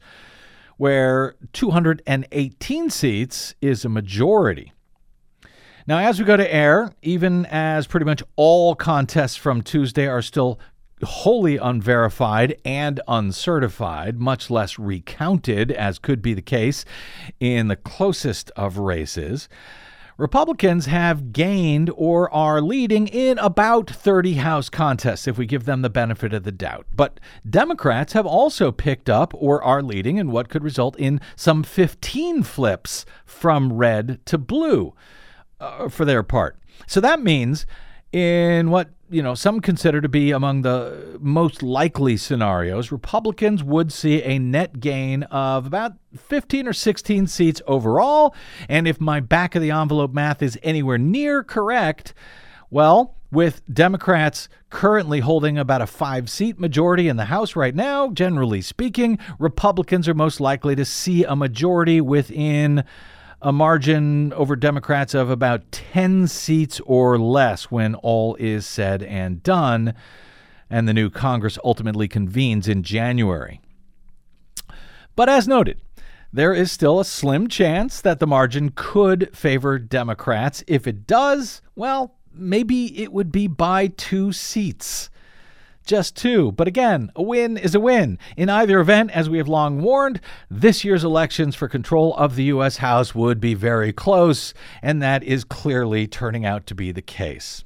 where 0.78 1.36
218 1.54 2.90
seats 2.90 3.56
is 3.62 3.84
a 3.84 3.90
majority. 3.90 4.72
Now, 5.88 5.98
as 5.98 6.20
we 6.20 6.26
go 6.26 6.38
to 6.38 6.54
air, 6.54 6.94
even 7.02 7.48
as 7.48 7.88
pretty 7.88 8.06
much 8.06 8.22
all 8.36 8.76
contests 8.76 9.36
from 9.36 9.64
Tuesday 9.64 10.08
are 10.08 10.22
still 10.22 10.60
wholly 11.04 11.58
unverified 11.58 12.60
and 12.66 13.00
uncertified, 13.08 14.20
much 14.20 14.50
less 14.50 14.78
recounted, 14.78 15.72
as 15.72 16.00
could 16.00 16.22
be 16.22 16.34
the 16.34 16.42
case 16.42 16.86
in 17.40 17.68
the 17.68 17.76
closest 17.76 18.52
of 18.56 18.78
races. 18.78 19.50
Republicans 20.20 20.88
have 20.88 21.32
gained 21.32 21.90
or 21.96 22.30
are 22.34 22.62
leading 22.62 23.08
in 23.08 23.38
about 23.38 23.90
30 23.90 24.34
House 24.34 24.70
contests 24.70 25.30
if 25.30 25.38
we 25.38 25.46
give 25.46 25.64
them 25.64 25.82
the 25.82 25.90
benefit 25.90 26.34
of 26.34 26.44
the 26.44 26.52
doubt. 26.52 26.86
But 26.94 27.22
Democrats 27.50 28.12
have 28.12 28.26
also 28.26 28.70
picked 28.70 29.10
up 29.10 29.34
or 29.34 29.64
are 29.64 29.82
leading 29.82 30.18
in 30.18 30.32
what 30.32 30.50
could 30.50 30.62
result 30.62 31.00
in 31.00 31.22
some 31.38 31.64
15 31.64 32.44
flips 32.44 33.06
from 33.24 33.72
red 33.72 34.20
to 34.26 34.38
blue 34.38 34.94
uh, 35.62 35.88
for 35.88 36.04
their 36.04 36.22
part. 36.22 36.60
So 36.86 37.00
that 37.00 37.22
means 37.22 37.66
in 38.12 38.72
what 38.72 38.90
you 39.10 39.22
know 39.24 39.34
some 39.34 39.60
consider 39.60 40.02
to 40.02 40.10
be 40.10 40.32
among 40.32 40.62
the 40.62 41.18
most 41.20 41.64
likely 41.64 42.16
scenarios 42.16 42.92
republicans 42.92 43.64
would 43.64 43.92
see 43.92 44.22
a 44.24 44.38
net 44.40 44.80
gain 44.80 45.24
of 45.24 45.66
about 45.66 45.94
15 46.18 46.68
or 46.68 46.74
16 46.74 47.28
seats 47.28 47.62
overall. 47.68 48.34
And 48.68 48.88
if 48.88 49.00
my 49.00 49.20
back 49.20 49.56
of 49.56 49.62
the 49.62 49.72
envelope 49.72 50.14
math 50.14 50.42
is 50.42 50.58
anywhere 50.64 50.98
near 50.98 51.44
correct 51.44 52.14
well 52.70 53.16
with 53.32 53.62
Democrats 53.72 54.50
currently 54.70 55.20
holding 55.20 55.58
about 55.58 55.82
a 55.82 55.88
five 55.88 56.30
seat 56.30 56.60
majority 56.60 57.08
in 57.08 57.18
the 57.18 57.26
House 57.26 57.56
right 57.56 57.76
now, 57.76 58.10
generally 58.10 58.62
speaking, 58.62 59.20
Republicans 59.38 60.08
are 60.08 60.16
most 60.16 60.40
likely 60.40 60.76
to 60.76 60.86
see 60.86 61.24
a 61.24 61.36
majority 61.36 62.02
within 62.02 62.84
a 63.42 63.52
margin 63.52 64.34
over 64.34 64.56
Democrats 64.56 65.14
of 65.14 65.30
about 65.30 65.72
10 65.72 66.28
seats 66.28 66.82
or 66.86 67.18
less 67.18 67.66
when 67.66 67.96
all 67.96 68.36
is 68.36 68.66
said 68.66 69.02
and 69.04 69.42
done, 69.44 69.94
and 70.70 70.88
the 70.88 70.94
new 70.94 71.10
Congress 71.10 71.58
ultimately 71.64 72.08
convenes 72.08 72.68
in 72.68 72.84
January. 72.84 73.62
But 75.16 75.30
as 75.30 75.48
noted, 75.48 75.80
there 76.32 76.54
is 76.54 76.72
still 76.72 77.00
a 77.00 77.06
slim 77.06 77.48
chance 77.48 78.02
that 78.02 78.20
the 78.20 78.28
margin 78.28 78.72
could 78.76 79.36
favor 79.36 79.80
Democrats. 79.80 80.64
If 80.68 80.86
it 80.86 81.08
does, 81.08 81.62
well, 81.76 82.16
maybe 82.32 83.02
it 83.02 83.12
would 83.12 83.32
be 83.32 83.48
by 83.48 83.88
two 83.88 84.32
seats 84.32 85.10
just 85.90 86.16
two. 86.16 86.52
But 86.52 86.68
again, 86.68 87.12
a 87.16 87.24
win 87.24 87.58
is 87.58 87.74
a 87.74 87.80
win. 87.80 88.20
In 88.38 88.48
either 88.48 88.80
event, 88.80 89.10
as 89.12 89.28
we 89.28 89.40
have 89.40 89.48
long 89.48 89.82
warned, 89.82 90.22
this 90.50 90.86
year's 90.86 91.04
elections 91.04 91.56
for 91.56 91.68
control 91.68 92.16
of 92.16 92.36
the 92.36 92.44
U.S. 92.46 92.78
House 92.78 93.16
would 93.16 93.42
be 93.42 93.56
very 93.56 93.92
close, 93.92 94.54
and 94.84 95.02
that 95.02 95.24
is 95.24 95.44
clearly 95.44 96.06
turning 96.06 96.46
out 96.46 96.68
to 96.68 96.76
be 96.76 96.92
the 96.92 97.02
case. 97.02 97.66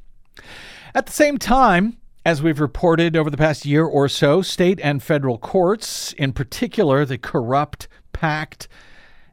At 0.95 1.05
the 1.05 1.11
same 1.11 1.37
time, 1.37 1.97
as 2.25 2.41
we've 2.41 2.61
reported 2.61 3.17
over 3.17 3.29
the 3.29 3.37
past 3.37 3.65
year 3.65 3.83
or 3.83 4.07
so, 4.07 4.41
state 4.41 4.79
and 4.81 5.03
federal 5.03 5.37
courts, 5.37 6.13
in 6.13 6.31
particular 6.31 7.03
the 7.03 7.17
corrupt, 7.17 7.89
packed, 8.13 8.69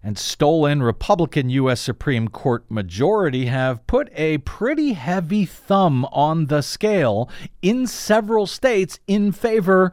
and 0.02 0.16
stolen 0.16 0.82
Republican 0.82 1.50
U.S. 1.50 1.80
Supreme 1.80 2.28
Court 2.28 2.64
majority 2.70 3.46
have 3.46 3.86
put 3.86 4.08
a 4.14 4.38
pretty 4.38 4.94
heavy 4.94 5.44
thumb 5.44 6.06
on 6.06 6.46
the 6.46 6.62
scale 6.62 7.28
in 7.60 7.86
several 7.86 8.46
states 8.46 8.98
in 9.06 9.32
favor 9.32 9.92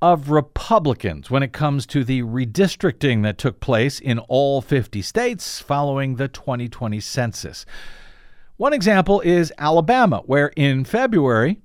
of 0.00 0.30
Republicans 0.30 1.30
when 1.30 1.42
it 1.42 1.52
comes 1.52 1.86
to 1.86 2.04
the 2.04 2.22
redistricting 2.22 3.22
that 3.22 3.38
took 3.38 3.60
place 3.60 4.00
in 4.00 4.18
all 4.18 4.60
50 4.60 5.02
states 5.02 5.60
following 5.60 6.16
the 6.16 6.28
2020 6.28 7.00
census. 7.00 7.64
One 8.56 8.72
example 8.72 9.20
is 9.22 9.52
Alabama, 9.58 10.22
where 10.26 10.52
in 10.56 10.84
February, 10.84 11.60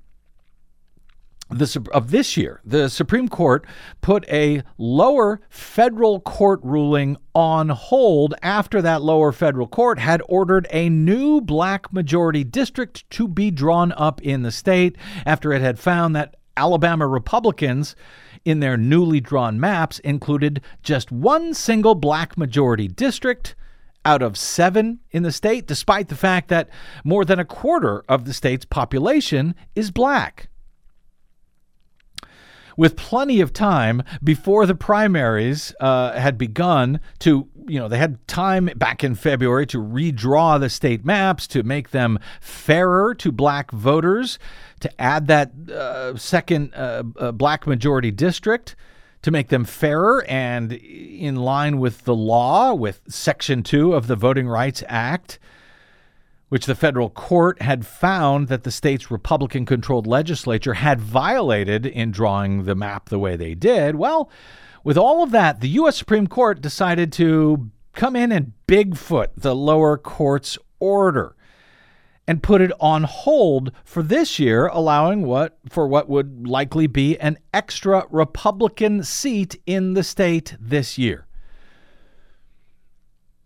the, 1.49 1.87
of 1.93 2.11
this 2.11 2.37
year, 2.37 2.61
the 2.63 2.89
Supreme 2.89 3.27
Court 3.27 3.65
put 4.01 4.27
a 4.29 4.61
lower 4.77 5.41
federal 5.49 6.19
court 6.19 6.59
ruling 6.63 7.17
on 7.33 7.69
hold 7.69 8.35
after 8.41 8.81
that 8.81 9.01
lower 9.01 9.31
federal 9.31 9.67
court 9.67 9.99
had 9.99 10.21
ordered 10.29 10.67
a 10.71 10.89
new 10.89 11.41
black 11.41 11.91
majority 11.91 12.43
district 12.43 13.09
to 13.11 13.27
be 13.27 13.49
drawn 13.49 13.91
up 13.93 14.21
in 14.21 14.43
the 14.43 14.51
state 14.51 14.95
after 15.25 15.51
it 15.51 15.61
had 15.61 15.79
found 15.79 16.15
that 16.15 16.35
Alabama 16.55 17.07
Republicans 17.07 17.95
in 18.45 18.59
their 18.59 18.77
newly 18.77 19.19
drawn 19.19 19.59
maps 19.59 19.99
included 19.99 20.61
just 20.83 21.11
one 21.11 21.53
single 21.53 21.95
black 21.95 22.37
majority 22.37 22.87
district 22.87 23.55
out 24.05 24.21
of 24.21 24.37
seven 24.37 24.99
in 25.11 25.23
the 25.23 25.31
state, 25.31 25.67
despite 25.67 26.07
the 26.07 26.15
fact 26.15 26.47
that 26.49 26.69
more 27.03 27.25
than 27.25 27.39
a 27.39 27.45
quarter 27.45 28.03
of 28.07 28.25
the 28.25 28.33
state's 28.33 28.65
population 28.65 29.55
is 29.75 29.91
black 29.91 30.49
with 32.79 32.95
plenty 32.95 33.41
of 33.41 33.51
time 33.51 34.01
before 34.23 34.65
the 34.65 34.73
primaries 34.73 35.75
uh, 35.81 36.13
had 36.13 36.37
begun 36.37 36.97
to 37.19 37.45
you 37.67 37.77
know, 37.77 37.89
they 37.89 37.97
had 37.97 38.25
time 38.25 38.67
back 38.77 39.03
in 39.03 39.15
February 39.15 39.67
to 39.67 39.77
redraw 39.77 40.57
the 40.57 40.69
state 40.69 41.03
maps 41.03 41.45
to 41.45 41.61
make 41.61 41.91
them 41.91 42.17
fairer 42.39 43.13
to 43.13 43.33
black 43.33 43.69
voters, 43.71 44.39
to 44.79 44.89
add 44.99 45.27
that 45.27 45.51
uh, 45.69 46.15
second 46.15 46.73
uh, 46.73 47.03
uh, 47.17 47.31
black 47.33 47.67
majority 47.67 48.11
district 48.11 48.77
to 49.21 49.29
make 49.29 49.49
them 49.49 49.65
fairer 49.65 50.23
and 50.29 50.71
in 50.71 51.35
line 51.35 51.79
with 51.79 52.05
the 52.05 52.15
law, 52.15 52.73
with 52.73 53.01
Section 53.09 53.61
2 53.61 53.93
of 53.93 54.07
the 54.07 54.15
Voting 54.15 54.47
Rights 54.47 54.83
Act, 54.87 55.37
which 56.49 56.65
the 56.65 56.75
federal 56.75 57.09
court 57.09 57.61
had 57.61 57.85
found 57.85 58.47
that 58.47 58.63
the 58.63 58.71
state's 58.71 59.09
Republican 59.09 59.65
controlled 59.65 60.07
legislature 60.07 60.73
had 60.73 60.99
violated 60.99 61.85
in 61.85 62.11
drawing 62.11 62.65
the 62.65 62.75
map 62.75 63.09
the 63.09 63.19
way 63.19 63.35
they 63.35 63.55
did. 63.55 63.95
Well, 63.95 64.29
with 64.83 64.97
all 64.97 65.23
of 65.23 65.31
that, 65.31 65.61
the 65.61 65.69
U.S. 65.69 65.97
Supreme 65.97 66.27
Court 66.27 66.61
decided 66.61 67.11
to 67.13 67.69
come 67.93 68.15
in 68.15 68.31
and 68.31 68.53
Bigfoot 68.67 69.27
the 69.37 69.55
lower 69.55 69.97
court's 69.97 70.57
order 70.79 71.35
and 72.27 72.43
put 72.43 72.61
it 72.61 72.71
on 72.79 73.03
hold 73.03 73.71
for 73.83 74.03
this 74.03 74.37
year, 74.37 74.67
allowing 74.67 75.23
what 75.23 75.57
for 75.67 75.87
what 75.87 76.07
would 76.07 76.47
likely 76.47 76.85
be 76.85 77.19
an 77.19 77.39
extra 77.53 78.05
Republican 78.11 79.03
seat 79.03 79.59
in 79.65 79.95
the 79.95 80.03
state 80.03 80.55
this 80.59 80.97
year. 80.97 81.25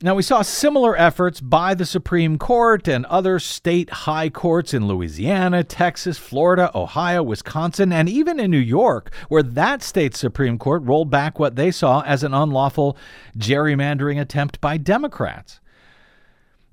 Now, 0.03 0.15
we 0.15 0.21
saw 0.21 0.41
similar 0.41 0.97
efforts 0.97 1.39
by 1.39 1.75
the 1.75 1.85
Supreme 1.85 2.37
Court 2.37 2.89
and 2.89 3.05
other 3.05 3.39
state 3.39 3.89
high 3.89 4.29
courts 4.29 4.73
in 4.73 4.85
Louisiana, 4.85 5.63
Texas, 5.63 6.17
Florida, 6.17 6.69
Ohio, 6.75 7.23
Wisconsin, 7.23 7.93
and 7.93 8.09
even 8.09 8.37
in 8.37 8.51
New 8.51 8.57
York, 8.57 9.13
where 9.29 9.41
that 9.41 9.81
state's 9.81 10.19
Supreme 10.19 10.59
Court 10.59 10.83
rolled 10.83 11.09
back 11.09 11.39
what 11.39 11.55
they 11.55 11.71
saw 11.71 12.01
as 12.01 12.21
an 12.21 12.33
unlawful 12.33 12.97
gerrymandering 13.37 14.19
attempt 14.19 14.59
by 14.59 14.75
Democrats. 14.75 15.61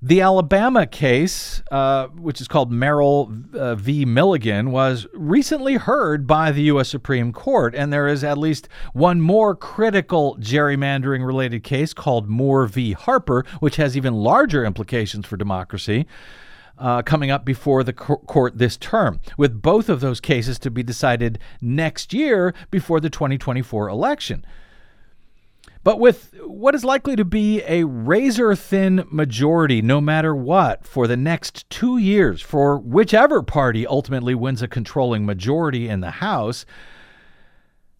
The 0.03 0.21
Alabama 0.21 0.87
case, 0.87 1.61
uh, 1.69 2.07
which 2.07 2.41
is 2.41 2.47
called 2.47 2.71
Merrill 2.71 3.31
uh, 3.53 3.75
v. 3.75 4.03
Milligan, 4.03 4.71
was 4.71 5.05
recently 5.13 5.75
heard 5.75 6.25
by 6.25 6.51
the 6.51 6.63
U.S. 6.63 6.89
Supreme 6.89 7.31
Court, 7.31 7.75
and 7.75 7.93
there 7.93 8.07
is 8.07 8.23
at 8.23 8.39
least 8.39 8.67
one 8.93 9.21
more 9.21 9.55
critical 9.55 10.37
gerrymandering 10.39 11.23
related 11.23 11.63
case 11.63 11.93
called 11.93 12.27
Moore 12.27 12.65
v. 12.65 12.93
Harper, 12.93 13.45
which 13.59 13.75
has 13.75 13.95
even 13.95 14.15
larger 14.15 14.65
implications 14.65 15.27
for 15.27 15.37
democracy. 15.37 16.07
Uh, 16.79 17.03
coming 17.03 17.29
up 17.29 17.45
before 17.45 17.83
the 17.83 17.93
court 17.93 18.57
this 18.57 18.77
term, 18.77 19.19
with 19.37 19.61
both 19.61 19.87
of 19.87 19.99
those 19.99 20.19
cases 20.19 20.57
to 20.57 20.71
be 20.71 20.81
decided 20.81 21.37
next 21.61 22.11
year 22.11 22.55
before 22.71 22.99
the 22.99 23.09
2024 23.09 23.87
election. 23.87 24.43
But 25.83 25.99
with 25.99 26.35
what 26.43 26.75
is 26.75 26.83
likely 26.83 27.15
to 27.15 27.25
be 27.25 27.63
a 27.63 27.85
razor 27.85 28.55
thin 28.55 29.03
majority, 29.09 29.81
no 29.81 29.99
matter 29.99 30.35
what, 30.35 30.85
for 30.85 31.07
the 31.07 31.17
next 31.17 31.67
two 31.69 31.97
years, 31.97 32.41
for 32.41 32.77
whichever 32.77 33.41
party 33.41 33.87
ultimately 33.87 34.35
wins 34.35 34.61
a 34.61 34.67
controlling 34.67 35.25
majority 35.25 35.89
in 35.89 36.01
the 36.01 36.11
House, 36.11 36.65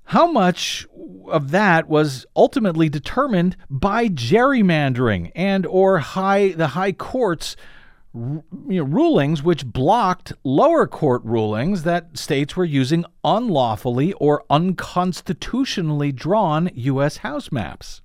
how 0.06 0.32
much 0.32 0.86
of 1.30 1.52
that 1.52 1.88
was 1.88 2.26
ultimately 2.36 2.89
determined 2.89 3.56
by 3.70 4.10
gerrymandering 4.10 5.32
and 5.34 5.65
or 5.65 6.00
high 6.00 6.50
the 6.50 6.67
high 6.67 6.91
courts 6.91 7.56
you 8.13 8.43
know, 8.67 8.84
rulings 8.84 9.41
which 9.41 9.65
blocked 9.65 10.34
lower 10.43 10.86
court 10.86 11.24
rulings 11.24 11.84
that 11.84 12.17
states 12.17 12.56
were 12.56 12.65
using 12.65 13.06
unlawfully 13.24 14.13
or 14.13 14.43
unconstitutionally 14.50 16.12
drawn 16.12 16.69
U.S. 16.74 17.17
House 17.17 17.52
maps. 17.52 18.02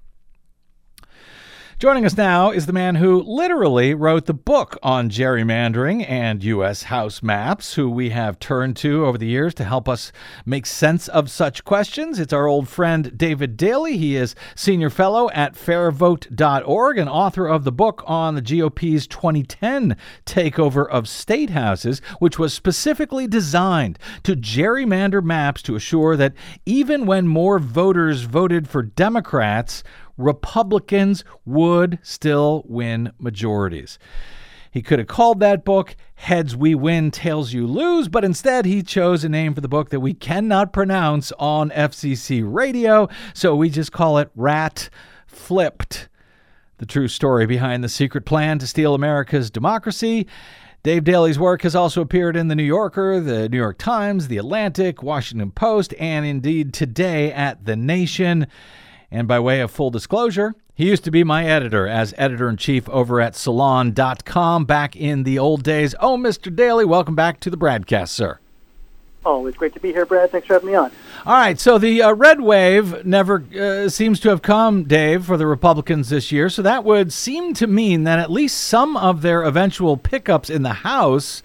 Joining 1.79 2.07
us 2.07 2.17
now 2.17 2.53
is 2.53 2.65
the 2.65 2.73
man 2.73 2.95
who 2.95 3.21
literally 3.21 3.93
wrote 3.93 4.25
the 4.25 4.33
book 4.33 4.79
on 4.83 5.11
gerrymandering 5.11 6.09
and 6.09 6.43
U.S. 6.43 6.85
House 6.85 7.23
maps, 7.23 7.75
who 7.75 7.91
we 7.91 8.09
have 8.09 8.39
turned 8.39 8.79
to 8.79 9.05
over 9.05 9.19
the 9.19 9.27
years 9.27 9.53
to 9.57 9.65
help 9.65 9.87
us 9.87 10.11
make 10.47 10.65
sense 10.65 11.07
of 11.07 11.31
such 11.31 11.65
questions. 11.65 12.19
It's 12.19 12.33
our 12.33 12.47
old 12.47 12.67
friend 12.67 13.13
David 13.19 13.59
Daley. 13.59 13.99
He 13.99 14.17
is 14.17 14.35
senior 14.55 14.89
fellow 14.89 15.29
at 15.33 15.53
fairvote.org 15.53 16.97
and 16.97 17.11
author 17.11 17.47
of 17.47 17.65
the 17.65 17.73
book 17.73 18.03
on 18.07 18.37
the 18.37 18.41
GOP's 18.41 19.07
2010 19.07 19.99
takeover 20.25 20.89
of 20.89 21.07
state 21.07 21.51
houses, 21.51 22.01
which 22.21 22.39
was 22.39 22.55
specifically 22.55 23.27
designed 23.27 23.99
to 24.23 24.35
gerrymander 24.35 25.23
maps 25.23 25.61
to 25.61 25.77
assure 25.77 26.17
that 26.17 26.33
even 26.65 27.05
when 27.05 27.29
more 27.29 27.59
voters 27.59 28.23
voted 28.23 28.67
for 28.67 28.83
Democrats, 28.83 29.85
Republicans 30.17 31.25
would 31.45 31.99
still 32.03 32.65
win 32.67 33.13
majorities. 33.19 33.99
He 34.71 34.83
could 34.83 34.99
have 34.99 35.09
called 35.09 35.41
that 35.41 35.65
book 35.65 35.97
Heads 36.17 36.55
We 36.55 36.75
Win, 36.75 37.11
Tails 37.11 37.53
You 37.55 37.67
Lose, 37.67 38.09
but 38.09 38.25
instead 38.25 38.67
he 38.67 38.83
chose 38.83 39.25
a 39.25 39.29
name 39.29 39.55
for 39.55 39.63
the 39.63 39.69
book 39.69 39.89
that 39.89 40.01
we 40.01 40.13
cannot 40.13 40.73
pronounce 40.73 41.33
on 41.39 41.71
FCC 41.71 42.43
radio, 42.45 43.09
so 43.33 43.57
we 43.57 43.71
just 43.71 43.91
call 43.91 44.19
it 44.19 44.31
Rat 44.37 44.91
Flipped. 45.27 46.09
The 46.77 46.85
true 46.85 47.09
story 47.09 47.47
behind 47.47 47.83
the 47.83 47.89
secret 47.89 48.27
plan 48.27 48.59
to 48.59 48.67
steal 48.67 48.95
America's 48.95 49.51
democracy. 49.51 50.27
Dave 50.83 51.05
Daley's 51.05 51.39
work 51.39 51.63
has 51.63 51.75
also 51.75 52.03
appeared 52.03 52.37
in 52.37 52.49
The 52.49 52.55
New 52.55 52.63
Yorker, 52.63 53.19
The 53.19 53.49
New 53.49 53.57
York 53.57 53.79
Times, 53.79 54.29
The 54.29 54.37
Atlantic, 54.37 55.03
Washington 55.03 55.53
Post, 55.53 55.95
and 55.99 56.27
indeed 56.27 56.75
today 56.75 57.33
at 57.33 57.65
The 57.65 57.77
Nation. 57.77 58.47
And 59.11 59.29
by 59.29 59.39
way 59.39 59.61
of 59.61 59.71
full 59.71 59.91
disclosure, 59.91 60.55
he 60.75 60.89
used 60.89 61.05
to 61.05 61.11
be 61.11 61.25
my 61.25 61.47
editor 61.47 61.87
as 61.87 62.13
editor 62.19 62.49
in 62.49 62.57
chief 62.57 62.89
over 62.89 63.21
at 63.21 63.35
salon.com 63.35 64.65
back 64.65 64.95
in 64.95 65.23
the 65.23 65.39
old 65.39 65.63
days. 65.63 65.95
Oh, 66.01 66.17
Mr. 66.17 66.55
Daley, 66.55 66.85
welcome 66.85 67.15
back 67.15 67.41
to 67.41 67.51
the 67.51 67.57
BradCast, 67.57 68.09
sir. 68.09 68.39
Always 69.25 69.57
great 69.57 69.75
to 69.75 69.81
be 69.81 69.91
here, 69.91 70.07
Brad. 70.07 70.31
Thanks 70.31 70.47
for 70.47 70.53
having 70.53 70.69
me 70.69 70.75
on. 70.77 70.93
All 71.25 71.35
right, 71.35 71.59
so 71.59 71.79
the 71.79 72.01
uh, 72.01 72.13
red 72.13 72.41
wave 72.41 73.05
never 73.05 73.43
uh, 73.59 73.89
seems 73.89 74.21
to 74.21 74.29
have 74.29 74.41
come, 74.41 74.85
Dave, 74.85 75.25
for 75.25 75.37
the 75.37 75.49
Republicans 75.49 76.11
this 76.11 76.31
year. 76.31 76.49
So 76.49 76.63
that 76.63 76.85
would 76.85 77.13
seem 77.13 77.53
to 77.55 77.67
mean 77.67 78.05
that 78.05 78.21
at 78.21 78.31
least 78.31 78.57
some 78.63 78.97
of 78.97 79.23
their 79.23 79.43
eventual 79.43 79.97
pickups 79.97 80.49
in 80.49 80.63
the 80.63 80.75
House 80.75 81.43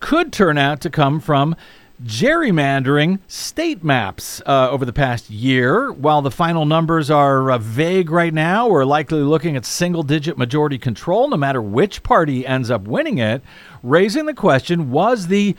could 0.00 0.34
turn 0.34 0.58
out 0.58 0.82
to 0.82 0.90
come 0.90 1.18
from 1.18 1.56
gerrymandering 2.02 3.20
state 3.28 3.84
maps 3.84 4.42
uh, 4.46 4.68
over 4.70 4.84
the 4.84 4.92
past 4.92 5.30
year. 5.30 5.92
While 5.92 6.22
the 6.22 6.30
final 6.30 6.66
numbers 6.66 7.10
are 7.10 7.50
uh, 7.50 7.58
vague 7.58 8.10
right 8.10 8.34
now, 8.34 8.68
we're 8.68 8.84
likely 8.84 9.20
looking 9.20 9.56
at 9.56 9.64
single 9.64 10.02
digit 10.02 10.36
majority 10.36 10.78
control 10.78 11.28
no 11.28 11.36
matter 11.36 11.62
which 11.62 12.02
party 12.02 12.46
ends 12.46 12.70
up 12.70 12.82
winning 12.82 13.18
it, 13.18 13.42
raising 13.82 14.26
the 14.26 14.34
question 14.34 14.90
was 14.90 15.28
the 15.28 15.56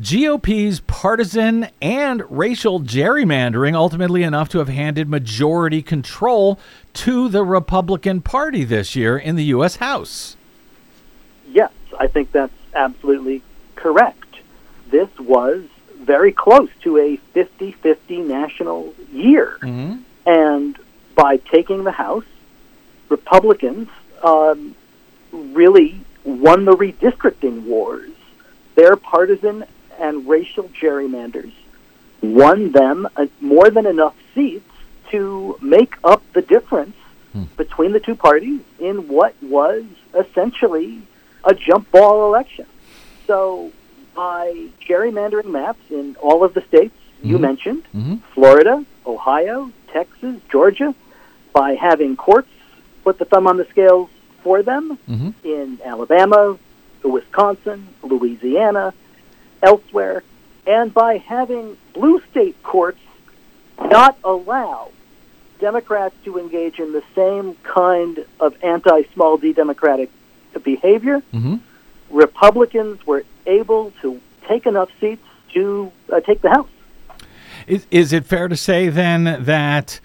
GOP's 0.00 0.80
partisan 0.80 1.68
and 1.80 2.22
racial 2.28 2.80
gerrymandering 2.80 3.74
ultimately 3.74 4.24
enough 4.24 4.48
to 4.48 4.58
have 4.58 4.68
handed 4.68 5.08
majority 5.08 5.82
control 5.82 6.58
to 6.94 7.28
the 7.28 7.44
Republican 7.44 8.20
Party 8.20 8.64
this 8.64 8.96
year 8.96 9.16
in 9.16 9.36
the 9.36 9.44
U.S. 9.44 9.76
House? 9.76 10.36
Yes, 11.46 11.70
I 11.98 12.08
think 12.08 12.32
that's 12.32 12.52
absolutely 12.74 13.42
correct. 13.76 14.40
This 14.90 15.08
was 15.20 15.64
very 16.04 16.32
close 16.32 16.70
to 16.82 16.98
a 16.98 17.16
50 17.16 17.72
50 17.72 18.18
national 18.18 18.94
year. 19.12 19.58
Mm-hmm. 19.62 20.02
And 20.26 20.78
by 21.14 21.36
taking 21.36 21.84
the 21.84 21.92
House, 21.92 22.24
Republicans 23.08 23.88
um, 24.22 24.74
really 25.32 26.00
won 26.24 26.64
the 26.64 26.76
redistricting 26.76 27.64
wars. 27.64 28.10
Their 28.74 28.96
partisan 28.96 29.64
and 29.98 30.28
racial 30.28 30.64
gerrymanders 30.68 31.52
won 32.22 32.72
them 32.72 33.06
uh, 33.16 33.26
more 33.40 33.70
than 33.70 33.86
enough 33.86 34.16
seats 34.34 34.70
to 35.10 35.58
make 35.60 35.94
up 36.02 36.22
the 36.32 36.42
difference 36.42 36.96
hmm. 37.32 37.44
between 37.56 37.92
the 37.92 38.00
two 38.00 38.14
parties 38.14 38.60
in 38.78 39.08
what 39.08 39.34
was 39.42 39.84
essentially 40.14 41.02
a 41.44 41.54
jump 41.54 41.90
ball 41.90 42.26
election. 42.26 42.66
So 43.26 43.70
by 44.14 44.68
gerrymandering 44.80 45.46
maps 45.46 45.90
in 45.90 46.16
all 46.22 46.44
of 46.44 46.54
the 46.54 46.62
states 46.62 46.94
mm-hmm. 47.18 47.30
you 47.30 47.38
mentioned 47.38 47.84
mm-hmm. 47.94 48.16
Florida, 48.34 48.84
Ohio, 49.06 49.70
Texas, 49.92 50.40
Georgia 50.50 50.94
by 51.52 51.74
having 51.74 52.16
courts 52.16 52.48
put 53.02 53.18
the 53.18 53.24
thumb 53.24 53.46
on 53.46 53.56
the 53.56 53.66
scales 53.66 54.10
for 54.42 54.62
them 54.62 54.98
mm-hmm. 55.08 55.30
in 55.44 55.78
Alabama, 55.84 56.58
Wisconsin, 57.02 57.88
Louisiana, 58.02 58.94
elsewhere, 59.62 60.22
and 60.66 60.92
by 60.92 61.18
having 61.18 61.76
blue 61.92 62.20
state 62.30 62.62
courts 62.62 63.00
not 63.78 64.16
allow 64.24 64.90
Democrats 65.58 66.14
to 66.24 66.38
engage 66.38 66.78
in 66.78 66.92
the 66.92 67.02
same 67.14 67.54
kind 67.62 68.24
of 68.40 68.56
anti 68.62 69.02
small 69.14 69.36
d 69.36 69.52
democratic 69.52 70.10
behavior. 70.62 71.22
Mm-hmm. 71.32 71.56
Republicans 72.10 73.06
were 73.06 73.24
able 73.46 73.92
to 74.02 74.20
take 74.48 74.66
enough 74.66 74.90
seats 75.00 75.22
to 75.54 75.92
uh, 76.12 76.20
take 76.20 76.42
the 76.42 76.50
House. 76.50 76.68
Is, 77.66 77.86
is 77.90 78.12
it 78.12 78.26
fair 78.26 78.48
to 78.48 78.56
say 78.56 78.88
then 78.88 79.42
that 79.44 80.00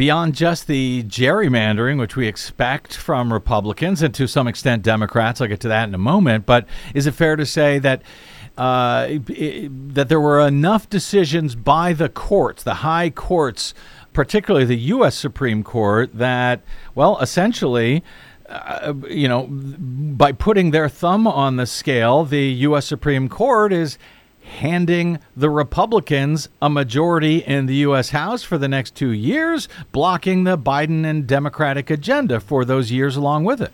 beyond 0.00 0.34
just 0.34 0.66
the 0.66 1.02
gerrymandering, 1.04 1.98
which 1.98 2.16
we 2.16 2.26
expect 2.26 2.96
from 2.96 3.32
Republicans 3.32 4.00
and 4.00 4.14
to 4.14 4.26
some 4.26 4.48
extent 4.48 4.82
Democrats. 4.82 5.40
I'll 5.40 5.46
get 5.46 5.60
to 5.60 5.68
that 5.68 5.88
in 5.88 5.94
a 5.94 5.98
moment. 5.98 6.46
But 6.46 6.66
is 6.94 7.06
it 7.06 7.12
fair 7.12 7.36
to 7.36 7.44
say 7.44 7.78
that? 7.80 8.02
Uh, 8.58 9.18
that 9.26 10.08
there 10.08 10.20
were 10.20 10.40
enough 10.40 10.90
decisions 10.90 11.54
by 11.54 11.94
the 11.94 12.10
courts, 12.10 12.62
the 12.62 12.74
high 12.74 13.08
courts, 13.08 13.72
particularly 14.12 14.66
the 14.66 14.76
U.S. 14.76 15.14
Supreme 15.14 15.62
Court, 15.62 16.10
that, 16.12 16.62
well, 16.94 17.18
essentially, 17.20 18.02
uh, 18.50 18.94
you 19.08 19.28
know, 19.28 19.46
by 19.48 20.32
putting 20.32 20.72
their 20.72 20.88
thumb 20.88 21.26
on 21.26 21.56
the 21.56 21.66
scale, 21.66 22.24
the 22.24 22.42
U.S. 22.42 22.86
Supreme 22.86 23.28
Court 23.28 23.72
is 23.72 23.96
handing 24.42 25.18
the 25.36 25.48
Republicans 25.48 26.48
a 26.60 26.68
majority 26.68 27.38
in 27.38 27.66
the 27.66 27.76
U.S. 27.76 28.10
House 28.10 28.42
for 28.42 28.58
the 28.58 28.68
next 28.68 28.96
two 28.96 29.10
years, 29.10 29.68
blocking 29.92 30.44
the 30.44 30.58
Biden 30.58 31.04
and 31.04 31.26
Democratic 31.26 31.90
agenda 31.90 32.40
for 32.40 32.64
those 32.64 32.90
years 32.90 33.16
along 33.16 33.44
with 33.44 33.60
it. 33.60 33.70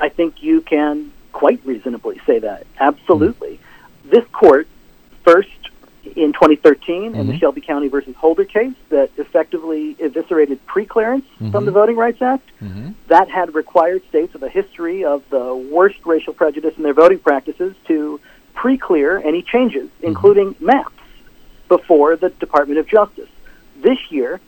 I 0.00 0.08
think 0.08 0.42
you 0.42 0.60
can 0.62 1.12
quite 1.32 1.64
reasonably 1.64 2.20
say 2.26 2.40
that. 2.40 2.66
Absolutely. 2.80 3.54
Mm-hmm. 3.54 4.10
This 4.10 4.24
court, 4.32 4.66
first 5.24 5.61
in 6.16 6.32
2013 6.32 7.12
mm-hmm. 7.12 7.14
in 7.14 7.26
the 7.26 7.32
mm-hmm. 7.32 7.38
Shelby 7.40 7.60
County 7.60 7.88
versus 7.88 8.14
Holder 8.16 8.44
case 8.44 8.74
that 8.90 9.10
effectively 9.16 9.96
eviscerated 9.98 10.64
preclearance 10.66 11.24
mm-hmm. 11.34 11.50
from 11.50 11.64
the 11.64 11.70
Voting 11.70 11.96
Rights 11.96 12.22
Act. 12.22 12.48
Mm-hmm. 12.60 12.90
That 13.08 13.28
had 13.28 13.54
required 13.54 14.02
states 14.08 14.32
with 14.32 14.42
a 14.42 14.48
history 14.48 15.04
of 15.04 15.28
the 15.30 15.54
worst 15.54 15.98
racial 16.04 16.32
prejudice 16.32 16.74
in 16.76 16.82
their 16.82 16.94
voting 16.94 17.18
practices 17.18 17.74
to 17.88 18.20
pre-clear 18.54 19.18
any 19.18 19.42
changes, 19.42 19.88
mm-hmm. 19.88 20.06
including 20.06 20.54
maps, 20.60 20.94
before 21.68 22.16
the 22.16 22.30
Department 22.30 22.78
of 22.78 22.86
Justice. 22.86 23.28
This 23.80 23.98
year, 24.10 24.40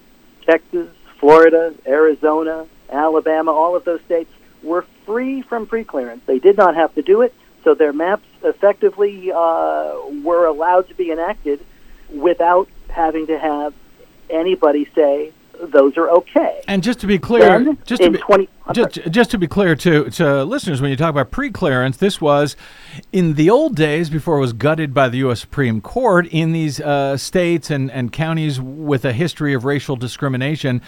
Texas, 0.42 0.88
Florida, 1.18 1.74
Arizona, 1.86 2.66
Alabama, 2.90 3.50
all 3.50 3.76
of 3.76 3.84
those 3.84 4.00
states 4.02 4.30
were 4.62 4.84
free 5.06 5.42
from 5.42 5.66
pre-clearance. 5.66 6.22
They 6.26 6.38
did 6.38 6.56
not 6.56 6.74
have 6.74 6.94
to 6.94 7.02
do 7.02 7.22
it, 7.22 7.34
so 7.64 7.74
their 7.74 7.92
maps 7.92 8.26
effectively 8.42 9.32
uh, 9.32 9.94
were 10.22 10.46
allowed 10.46 10.88
to 10.88 10.94
be 10.94 11.10
enacted 11.10 11.64
without 12.10 12.68
having 12.88 13.26
to 13.26 13.38
have 13.38 13.74
anybody 14.30 14.88
say 14.94 15.32
those 15.62 15.96
are 15.96 16.10
okay. 16.10 16.62
And 16.68 16.82
just 16.82 17.00
to 17.00 17.06
be 17.06 17.18
clear, 17.18 17.62
then, 17.62 17.78
just 17.84 18.02
to 18.02 18.10
be, 18.10 18.18
20, 18.18 18.48
just, 18.72 19.10
just, 19.10 19.30
to 19.30 19.38
be 19.38 19.46
clear 19.46 19.74
to, 19.76 20.10
to 20.10 20.44
listeners, 20.44 20.80
when 20.80 20.90
you 20.90 20.96
talk 20.96 21.10
about 21.10 21.30
pre-clearance, 21.30 21.96
this 21.96 22.20
was 22.20 22.56
in 23.12 23.34
the 23.34 23.50
old 23.50 23.76
days 23.76 24.10
before 24.10 24.38
it 24.38 24.40
was 24.40 24.52
gutted 24.52 24.94
by 24.94 25.08
the 25.08 25.18
U.S. 25.18 25.40
Supreme 25.40 25.80
Court 25.80 26.26
in 26.28 26.52
these 26.52 26.80
uh, 26.80 27.16
states 27.16 27.70
and, 27.70 27.90
and 27.90 28.12
counties 28.12 28.60
with 28.60 29.04
a 29.04 29.12
history 29.12 29.54
of 29.54 29.64
racial 29.64 29.96
discrimination. 29.96 30.80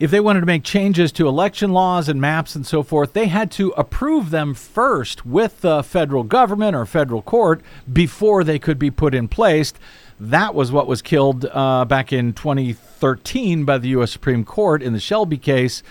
If 0.00 0.10
they 0.10 0.20
wanted 0.20 0.40
to 0.40 0.46
make 0.46 0.64
changes 0.64 1.12
to 1.12 1.28
election 1.28 1.72
laws 1.72 2.08
and 2.08 2.20
maps 2.20 2.54
and 2.54 2.66
so 2.66 2.82
forth, 2.82 3.12
they 3.12 3.26
had 3.26 3.50
to 3.52 3.70
approve 3.76 4.30
them 4.30 4.54
first 4.54 5.24
with 5.24 5.60
the 5.60 5.82
federal 5.82 6.22
government 6.22 6.74
or 6.74 6.86
federal 6.86 7.22
court 7.22 7.62
before 7.92 8.44
they 8.44 8.58
could 8.58 8.78
be 8.78 8.90
put 8.90 9.14
in 9.14 9.28
place. 9.28 9.72
That 10.18 10.54
was 10.54 10.72
what 10.72 10.86
was 10.86 11.02
killed 11.02 11.46
uh, 11.52 11.84
back 11.84 12.12
in 12.12 12.32
2013 12.32 13.64
by 13.64 13.78
the 13.78 13.88
U.S. 13.88 14.10
Supreme 14.10 14.44
Court 14.44 14.82
in 14.82 14.92
the 14.92 15.00
Shelby 15.00 15.36
case. 15.36 15.82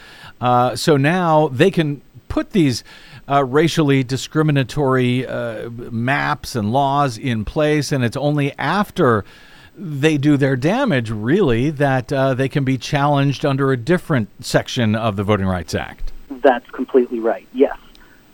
Uh, 0.41 0.75
so 0.75 0.97
now 0.97 1.47
they 1.49 1.69
can 1.69 2.01
put 2.27 2.51
these 2.51 2.83
uh, 3.29 3.43
racially 3.43 4.03
discriminatory 4.03 5.27
uh, 5.27 5.69
maps 5.69 6.55
and 6.55 6.71
laws 6.71 7.17
in 7.17 7.45
place, 7.45 7.91
and 7.91 8.03
it's 8.03 8.17
only 8.17 8.51
after 8.57 9.23
they 9.77 10.17
do 10.17 10.37
their 10.37 10.55
damage, 10.55 11.11
really, 11.11 11.69
that 11.69 12.11
uh, 12.11 12.33
they 12.33 12.49
can 12.49 12.63
be 12.63 12.77
challenged 12.77 13.45
under 13.45 13.71
a 13.71 13.77
different 13.77 14.29
section 14.43 14.95
of 14.95 15.17
the 15.17 15.23
Voting 15.23 15.47
Rights 15.47 15.75
Act. 15.75 16.11
That's 16.29 16.69
completely 16.71 17.19
right. 17.19 17.47
Yes. 17.53 17.77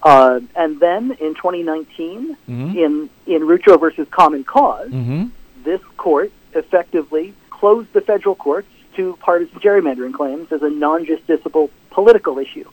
Uh, 0.04 0.40
and 0.56 0.80
then 0.80 1.12
in 1.20 1.36
2019, 1.36 2.38
mm-hmm. 2.50 2.78
in 2.78 3.10
in 3.28 3.42
Rucho 3.44 3.80
versus 3.80 4.08
Common 4.10 4.44
Cause, 4.44 4.90
mm-hmm 4.90 5.28
this 5.64 5.82
court 5.98 6.32
effectively 6.54 7.34
closed 7.50 7.92
the 7.94 8.02
federal 8.02 8.36
courts 8.36 8.68
to 8.96 9.18
partisan 9.22 9.60
gerrymandering 9.60 10.14
claims 10.14 10.52
as 10.52 10.62
a 10.62 10.70
non-justiciable 10.70 11.70
political 11.92 12.40
issue. 12.40 12.70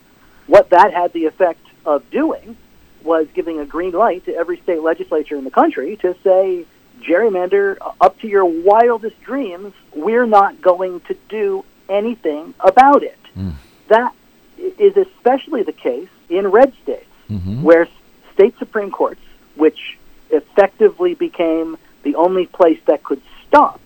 What 0.47 0.71
that 0.71 0.93
had 0.93 1.13
the 1.13 1.27
effect 1.27 1.65
of 1.85 2.09
doing 2.11 2.57
was 3.05 3.27
giving 3.35 3.61
a 3.61 3.65
green 3.65 3.93
light 3.93 4.25
to 4.25 4.35
every 4.35 4.59
state 4.61 4.83
legislature 4.83 5.37
in 5.37 5.45
the 5.45 5.51
country 5.51 5.97
to 5.99 6.17
say, 6.25 6.67
gerrymander 7.01 7.77
up 8.01 8.19
to 8.21 8.29
your 8.29 8.45
wildest 8.45 9.21
dreams, 9.23 9.73
we're 9.95 10.27
not 10.27 10.61
going 10.61 11.01
to 11.03 11.17
do 11.29 11.65
anything 11.89 12.55
about 12.61 13.03
it. 13.03 13.19
Mm. 13.37 13.55
That 13.89 14.15
is 14.57 14.97
especially 14.97 15.63
the 15.63 15.73
case 15.73 16.09
in 16.29 16.49
red 16.49 16.73
states, 16.83 17.07
mm-hmm. 17.31 17.63
where 17.63 17.89
state 18.35 18.59
Supreme 18.59 18.91
Courts, 18.91 19.21
which 19.55 19.99
effectively 20.31 21.15
became 21.15 21.79
the 22.03 22.15
only 22.15 22.47
place 22.47 22.81
that 22.87 23.03
could 23.03 23.23
stop 23.47 23.81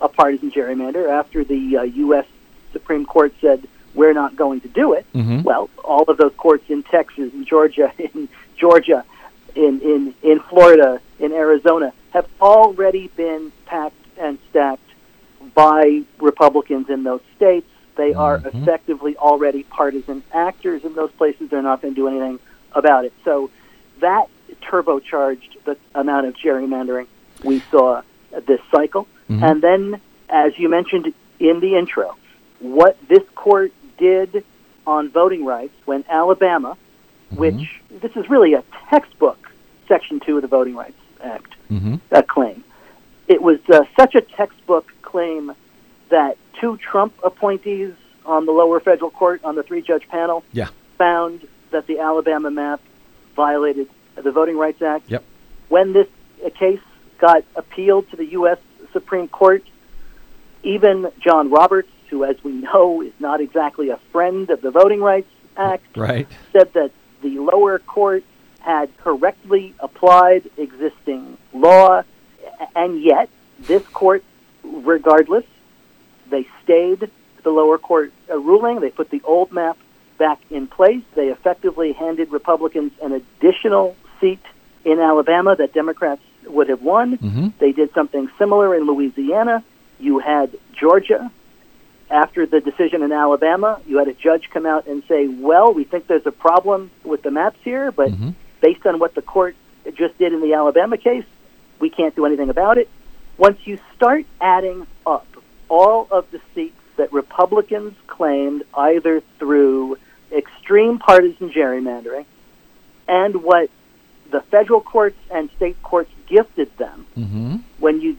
a 0.00 0.08
partisan 0.08 0.50
gerrymander 0.50 1.08
after 1.08 1.44
the 1.44 1.78
uh, 1.78 1.82
U.S. 1.82 2.26
Supreme 2.72 3.04
Court 3.04 3.32
said 3.40 3.66
we're 3.94 4.12
not 4.12 4.36
going 4.36 4.60
to 4.60 4.68
do 4.68 4.92
it. 4.92 5.06
Mm-hmm. 5.12 5.42
Well, 5.42 5.70
all 5.84 6.04
of 6.04 6.18
those 6.18 6.32
courts 6.36 6.64
in 6.68 6.82
Texas, 6.84 7.32
in 7.32 7.44
Georgia, 7.44 7.92
in 7.98 8.28
Georgia, 8.56 9.04
in, 9.54 9.80
in, 9.80 10.14
in 10.22 10.40
Florida, 10.40 11.00
in 11.18 11.32
Arizona 11.32 11.92
have 12.10 12.28
already 12.40 13.08
been 13.08 13.52
packed 13.66 13.94
and 14.18 14.38
stacked 14.50 14.82
by 15.54 16.02
Republicans 16.20 16.88
in 16.88 17.02
those 17.02 17.20
states. 17.36 17.66
They 17.96 18.10
mm-hmm. 18.10 18.20
are 18.20 18.36
effectively 18.44 19.16
already 19.16 19.64
partisan 19.64 20.22
actors 20.32 20.84
in 20.84 20.94
those 20.94 21.10
places. 21.12 21.50
They're 21.50 21.62
not 21.62 21.82
going 21.82 21.94
to 21.94 22.00
do 22.00 22.08
anything 22.08 22.38
about 22.72 23.04
it. 23.04 23.12
So 23.24 23.50
that 24.00 24.28
turbocharged 24.62 25.64
the 25.64 25.76
amount 25.94 26.26
of 26.26 26.34
gerrymandering 26.36 27.06
we 27.44 27.60
saw 27.70 28.02
this 28.46 28.60
cycle. 28.70 29.06
Mm-hmm. 29.28 29.44
And 29.44 29.62
then, 29.62 30.00
as 30.28 30.58
you 30.58 30.68
mentioned 30.68 31.12
in 31.38 31.60
the 31.60 31.76
intro, 31.76 32.16
what 32.60 32.98
this 33.08 33.22
court 33.34 33.72
did 33.98 34.44
on 34.86 35.10
voting 35.10 35.44
rights 35.44 35.74
when 35.84 36.04
Alabama, 36.08 36.76
mm-hmm. 37.30 37.36
which 37.36 37.80
this 37.90 38.16
is 38.16 38.28
really 38.30 38.54
a 38.54 38.64
textbook 38.88 39.50
Section 39.86 40.20
2 40.20 40.36
of 40.36 40.42
the 40.42 40.48
Voting 40.48 40.76
Rights 40.76 41.00
Act 41.22 41.54
mm-hmm. 41.70 41.96
uh, 42.12 42.22
claim. 42.22 42.64
It 43.26 43.42
was 43.42 43.58
uh, 43.68 43.84
such 43.96 44.14
a 44.14 44.20
textbook 44.20 44.90
claim 45.02 45.52
that 46.10 46.38
two 46.60 46.76
Trump 46.78 47.14
appointees 47.22 47.94
on 48.24 48.46
the 48.46 48.52
lower 48.52 48.80
federal 48.80 49.10
court 49.10 49.42
on 49.44 49.54
the 49.54 49.62
three 49.62 49.82
judge 49.82 50.06
panel 50.08 50.44
yeah. 50.52 50.68
found 50.96 51.46
that 51.70 51.86
the 51.86 51.98
Alabama 51.98 52.50
map 52.50 52.80
violated 53.34 53.88
the 54.16 54.30
Voting 54.30 54.56
Rights 54.56 54.82
Act. 54.82 55.10
Yep. 55.10 55.24
When 55.68 55.92
this 55.92 56.08
case 56.54 56.80
got 57.18 57.44
appealed 57.56 58.10
to 58.10 58.16
the 58.16 58.26
U.S. 58.26 58.58
Supreme 58.92 59.28
Court. 59.28 59.64
Even 60.62 61.10
John 61.20 61.50
Roberts, 61.50 61.90
who, 62.10 62.24
as 62.24 62.42
we 62.42 62.52
know, 62.52 63.02
is 63.02 63.12
not 63.18 63.40
exactly 63.40 63.90
a 63.90 63.98
friend 64.12 64.50
of 64.50 64.60
the 64.60 64.70
Voting 64.70 65.00
Rights 65.00 65.30
Act, 65.56 65.96
right. 65.96 66.26
said 66.52 66.72
that 66.74 66.92
the 67.22 67.38
lower 67.38 67.78
court 67.78 68.24
had 68.60 68.96
correctly 68.98 69.74
applied 69.80 70.50
existing 70.56 71.36
law, 71.52 72.02
and 72.74 73.02
yet 73.02 73.28
this 73.60 73.86
court, 73.88 74.22
regardless, 74.62 75.44
they 76.30 76.46
stayed 76.62 77.10
the 77.42 77.50
lower 77.50 77.78
court 77.78 78.12
uh, 78.30 78.36
ruling. 78.36 78.80
They 78.80 78.90
put 78.90 79.10
the 79.10 79.22
old 79.24 79.52
map 79.52 79.78
back 80.18 80.40
in 80.50 80.66
place. 80.66 81.02
They 81.14 81.28
effectively 81.28 81.92
handed 81.92 82.30
Republicans 82.30 82.92
an 83.00 83.12
additional 83.12 83.96
seat 84.20 84.42
in 84.84 84.98
Alabama 84.98 85.56
that 85.56 85.72
Democrats 85.72 86.22
would 86.46 86.68
have 86.68 86.82
won. 86.82 87.18
Mm-hmm. 87.18 87.48
They 87.58 87.72
did 87.72 87.92
something 87.94 88.30
similar 88.38 88.74
in 88.74 88.86
Louisiana. 88.86 89.64
You 89.98 90.18
had 90.18 90.56
Georgia. 90.72 91.30
After 92.10 92.46
the 92.46 92.60
decision 92.60 93.02
in 93.02 93.12
Alabama, 93.12 93.80
you 93.86 93.98
had 93.98 94.08
a 94.08 94.14
judge 94.14 94.48
come 94.50 94.64
out 94.64 94.86
and 94.86 95.02
say, 95.08 95.28
well, 95.28 95.74
we 95.74 95.84
think 95.84 96.06
there's 96.06 96.26
a 96.26 96.32
problem 96.32 96.90
with 97.04 97.22
the 97.22 97.30
maps 97.30 97.58
here, 97.62 97.92
but 97.92 98.08
mm-hmm. 98.08 98.30
based 98.62 98.86
on 98.86 98.98
what 98.98 99.14
the 99.14 99.20
court 99.20 99.54
just 99.94 100.16
did 100.16 100.32
in 100.32 100.40
the 100.40 100.54
Alabama 100.54 100.96
case, 100.96 101.26
we 101.80 101.90
can't 101.90 102.16
do 102.16 102.24
anything 102.24 102.48
about 102.48 102.78
it. 102.78 102.88
Once 103.36 103.58
you 103.66 103.78
start 103.94 104.24
adding 104.40 104.86
up 105.06 105.26
all 105.68 106.08
of 106.10 106.30
the 106.30 106.40
seats 106.54 106.80
that 106.96 107.12
Republicans 107.12 107.94
claimed 108.06 108.64
either 108.74 109.22
through 109.38 109.98
extreme 110.32 110.98
partisan 110.98 111.50
gerrymandering 111.50 112.24
and 113.06 113.42
what 113.42 113.70
the 114.30 114.40
federal 114.42 114.80
courts 114.80 115.16
and 115.30 115.48
state 115.56 115.80
courts 115.82 116.10
gifted 116.28 116.76
them. 116.76 117.06
Mm-hmm. 117.16 117.56
When 117.78 118.00
you 118.00 118.18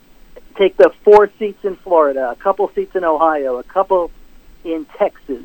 take 0.56 0.78
the 0.78 0.92
four 1.04 1.30
seats 1.40 1.64
in 1.64 1.76
Florida, 1.78 2.32
a 2.32 2.36
couple 2.36 2.70
seats 2.74 2.96
in 2.96 3.04
Ohio, 3.04 3.58
a 3.58 3.64
couple 3.64 4.12
in 4.64 4.86
Texas, 4.98 5.44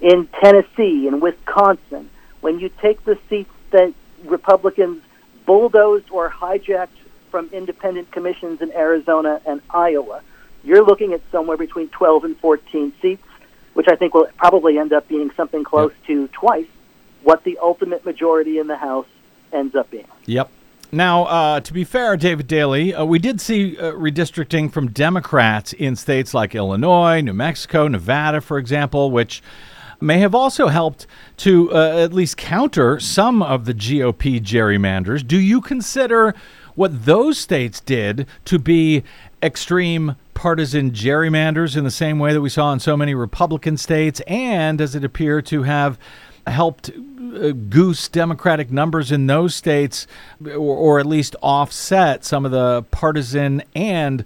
in 0.00 0.28
Tennessee, 0.42 1.06
in 1.06 1.20
Wisconsin, 1.20 2.10
when 2.40 2.58
you 2.58 2.70
take 2.80 3.04
the 3.04 3.18
seats 3.28 3.50
that 3.70 3.92
Republicans 4.24 5.02
bulldozed 5.46 6.10
or 6.10 6.30
hijacked 6.30 6.88
from 7.30 7.48
independent 7.52 8.10
commissions 8.10 8.60
in 8.60 8.72
Arizona 8.72 9.40
and 9.46 9.60
Iowa, 9.70 10.22
you're 10.62 10.84
looking 10.84 11.12
at 11.12 11.22
somewhere 11.30 11.56
between 11.56 11.88
12 11.88 12.24
and 12.24 12.36
14 12.38 12.92
seats 13.00 13.22
which 13.74 13.88
I 13.88 13.96
think 13.96 14.14
will 14.14 14.28
probably 14.36 14.78
end 14.78 14.92
up 14.92 15.08
being 15.08 15.30
something 15.36 15.64
close 15.64 15.92
to 16.06 16.28
twice 16.28 16.66
what 17.22 17.44
the 17.44 17.58
ultimate 17.58 18.04
majority 18.04 18.58
in 18.58 18.66
the 18.66 18.76
House 18.76 19.06
ends 19.52 19.74
up 19.74 19.90
being. 19.90 20.08
Yep. 20.26 20.50
Now, 20.92 21.24
uh, 21.24 21.60
to 21.60 21.72
be 21.72 21.84
fair, 21.84 22.16
David 22.16 22.48
Daley, 22.48 22.92
uh, 22.92 23.04
we 23.04 23.20
did 23.20 23.40
see 23.40 23.78
uh, 23.78 23.92
redistricting 23.92 24.72
from 24.72 24.88
Democrats 24.90 25.72
in 25.72 25.94
states 25.94 26.34
like 26.34 26.54
Illinois, 26.54 27.20
New 27.20 27.32
Mexico, 27.32 27.86
Nevada, 27.86 28.40
for 28.40 28.58
example, 28.58 29.12
which 29.12 29.40
may 30.00 30.18
have 30.18 30.34
also 30.34 30.66
helped 30.66 31.06
to 31.36 31.72
uh, 31.72 31.98
at 31.98 32.12
least 32.12 32.36
counter 32.36 32.98
some 32.98 33.40
of 33.40 33.66
the 33.66 33.74
GOP 33.74 34.40
gerrymanders. 34.40 35.24
Do 35.24 35.38
you 35.38 35.60
consider 35.60 36.34
what 36.74 37.04
those 37.04 37.38
states 37.38 37.78
did 37.78 38.26
to 38.46 38.58
be 38.58 39.04
extreme 39.42 40.16
partisan 40.34 40.90
gerrymanders 40.90 41.76
in 41.76 41.84
the 41.84 41.90
same 41.90 42.18
way 42.18 42.32
that 42.32 42.40
we 42.40 42.48
saw 42.48 42.72
in 42.72 42.80
so 42.80 42.96
many 42.96 43.14
Republican 43.14 43.76
states? 43.76 44.20
And 44.26 44.78
does 44.78 44.96
it 44.96 45.04
appear 45.04 45.40
to 45.42 45.62
have 45.62 45.98
helped 46.46 46.90
goose 47.68 48.08
Democratic 48.08 48.70
numbers 48.70 49.12
in 49.12 49.26
those 49.26 49.54
states, 49.54 50.06
or, 50.44 50.56
or, 50.56 51.00
at 51.00 51.06
least 51.06 51.36
offset 51.42 52.24
some 52.24 52.44
of 52.44 52.50
the 52.50 52.82
partisan 52.90 53.62
and 53.74 54.24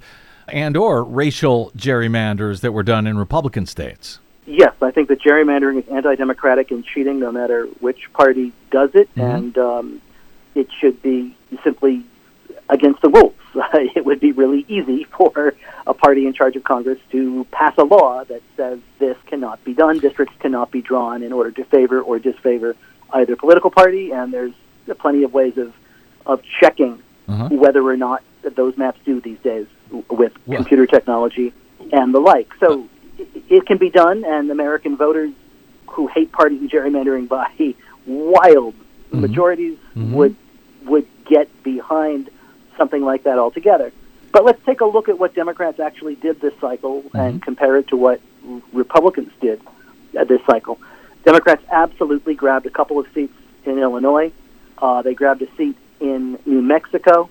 and 0.49 0.77
or 0.77 1.03
racial 1.03 1.71
gerrymanders 1.77 2.61
that 2.61 2.73
were 2.73 2.83
done 2.83 3.07
in 3.07 3.17
Republican 3.17 3.67
states. 3.67 4.19
Yes, 4.47 4.75
I 4.83 4.91
think 4.91 5.09
that 5.09 5.23
gerrymandering 5.23 5.79
is 5.79 5.89
anti-democratic 5.89 6.71
and 6.71 6.85
cheating, 6.85 7.19
no 7.19 7.33
matter 7.33 7.65
which 7.81 8.13
party 8.13 8.53
does 8.71 8.91
it, 8.95 9.09
mm-hmm. 9.15 9.21
and 9.21 9.59
um, 9.59 10.03
it 10.55 10.69
should 10.79 11.03
be 11.03 11.35
simply 11.63 12.05
against 12.69 13.01
the 13.03 13.09
rules. 13.09 13.35
it 13.75 14.05
would 14.05 14.21
be 14.21 14.33
really 14.33 14.65
easy 14.69 15.05
for 15.05 15.55
a 15.87 15.95
party 15.95 16.27
in 16.27 16.33
charge 16.33 16.57
of 16.57 16.65
Congress 16.65 16.99
to 17.13 17.45
pass 17.53 17.75
a 17.79 17.85
law 17.85 18.25
that 18.25 18.43
says 18.57 18.81
this 18.99 19.17
cannot 19.27 19.63
be 19.65 19.75
done. 19.75 19.99
Districts 19.99 20.35
cannot 20.41 20.71
be 20.71 20.83
drawn 20.83 21.23
in 21.23 21.33
order 21.33 21.51
to 21.53 21.65
favor 21.65 22.01
or 22.01 22.19
disfavor 22.19 22.77
either 23.13 23.37
political 23.37 23.71
party, 23.71 24.13
and 24.13 24.33
there's 24.33 24.53
plenty 24.99 25.23
of 25.23 25.33
ways 25.33 25.57
of 25.59 25.75
of 26.27 26.43
checking 26.61 27.03
uh-huh. 27.29 27.49
whether 27.51 27.83
or 27.83 27.97
not 27.97 28.23
those 28.57 28.77
maps 28.77 28.99
do 29.05 29.21
these 29.21 29.39
days 29.41 29.67
with 30.11 30.33
yeah. 30.47 30.57
computer 30.57 30.87
technology 30.87 31.53
and 31.93 32.15
the 32.15 32.21
like. 32.21 32.53
So 32.61 32.89
it, 33.19 33.29
it 33.49 33.67
can 33.67 33.79
be 33.79 33.91
done, 33.91 34.25
and 34.25 34.51
American 34.51 34.97
voters 34.97 35.33
who 35.89 36.07
hate 36.09 36.33
partisan 36.33 36.69
gerrymandering 36.69 37.29
by 37.29 37.75
wild 38.07 38.75
mm-hmm. 38.75 39.21
majorities 39.21 39.79
mm-hmm. 39.95 40.13
would 40.15 40.37
would 40.85 41.07
get 41.25 41.49
behind 41.63 42.31
something 42.77 43.03
like 43.03 43.25
that 43.25 43.39
altogether. 43.39 43.93
But 44.33 44.45
let's 44.45 44.63
take 44.67 44.81
a 44.81 44.85
look 44.85 45.09
at 45.09 45.19
what 45.19 45.35
Democrats 45.35 45.79
actually 45.81 46.17
did 46.17 46.41
this 46.41 46.53
cycle 46.61 47.03
mm-hmm. 47.03 47.17
and 47.17 47.43
compare 47.43 47.77
it 47.77 47.89
to 47.89 47.97
what 47.97 48.21
Republicans 48.73 49.33
did 49.41 49.61
uh, 50.19 50.25
this 50.25 50.41
cycle. 50.45 50.79
Democrats 51.25 51.63
absolutely 51.71 52.35
grabbed 52.35 52.67
a 52.67 52.71
couple 52.71 52.99
of 52.99 53.07
seats 53.15 53.35
in 53.65 53.79
Illinois. 53.79 54.33
Uh, 54.79 55.03
they 55.03 55.15
grabbed 55.15 55.43
a 55.43 55.57
seat 55.57 55.77
in 56.01 56.39
New 56.45 56.63
Mexico. 56.63 57.31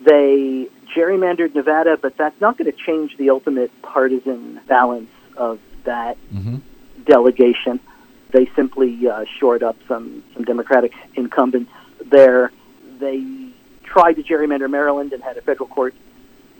They 0.00 0.68
gerrymandered 0.94 1.54
Nevada, 1.54 1.96
but 1.96 2.16
that's 2.16 2.38
not 2.40 2.58
going 2.58 2.70
to 2.70 2.76
change 2.76 3.16
the 3.16 3.30
ultimate 3.30 3.70
partisan 3.82 4.60
balance 4.66 5.10
of 5.36 5.60
that 5.84 6.16
mm-hmm. 6.32 6.56
delegation. 7.04 7.78
They 8.30 8.46
simply 8.56 9.06
uh, 9.06 9.24
shored 9.38 9.62
up 9.62 9.76
some, 9.86 10.24
some 10.34 10.44
Democratic 10.44 10.92
incumbents 11.14 11.70
there. 12.04 12.50
They 12.98 13.24
tried 13.84 14.14
to 14.14 14.22
gerrymander 14.22 14.70
Maryland 14.70 15.12
and 15.12 15.22
had 15.22 15.36
a 15.36 15.42
federal 15.42 15.68
court 15.68 15.94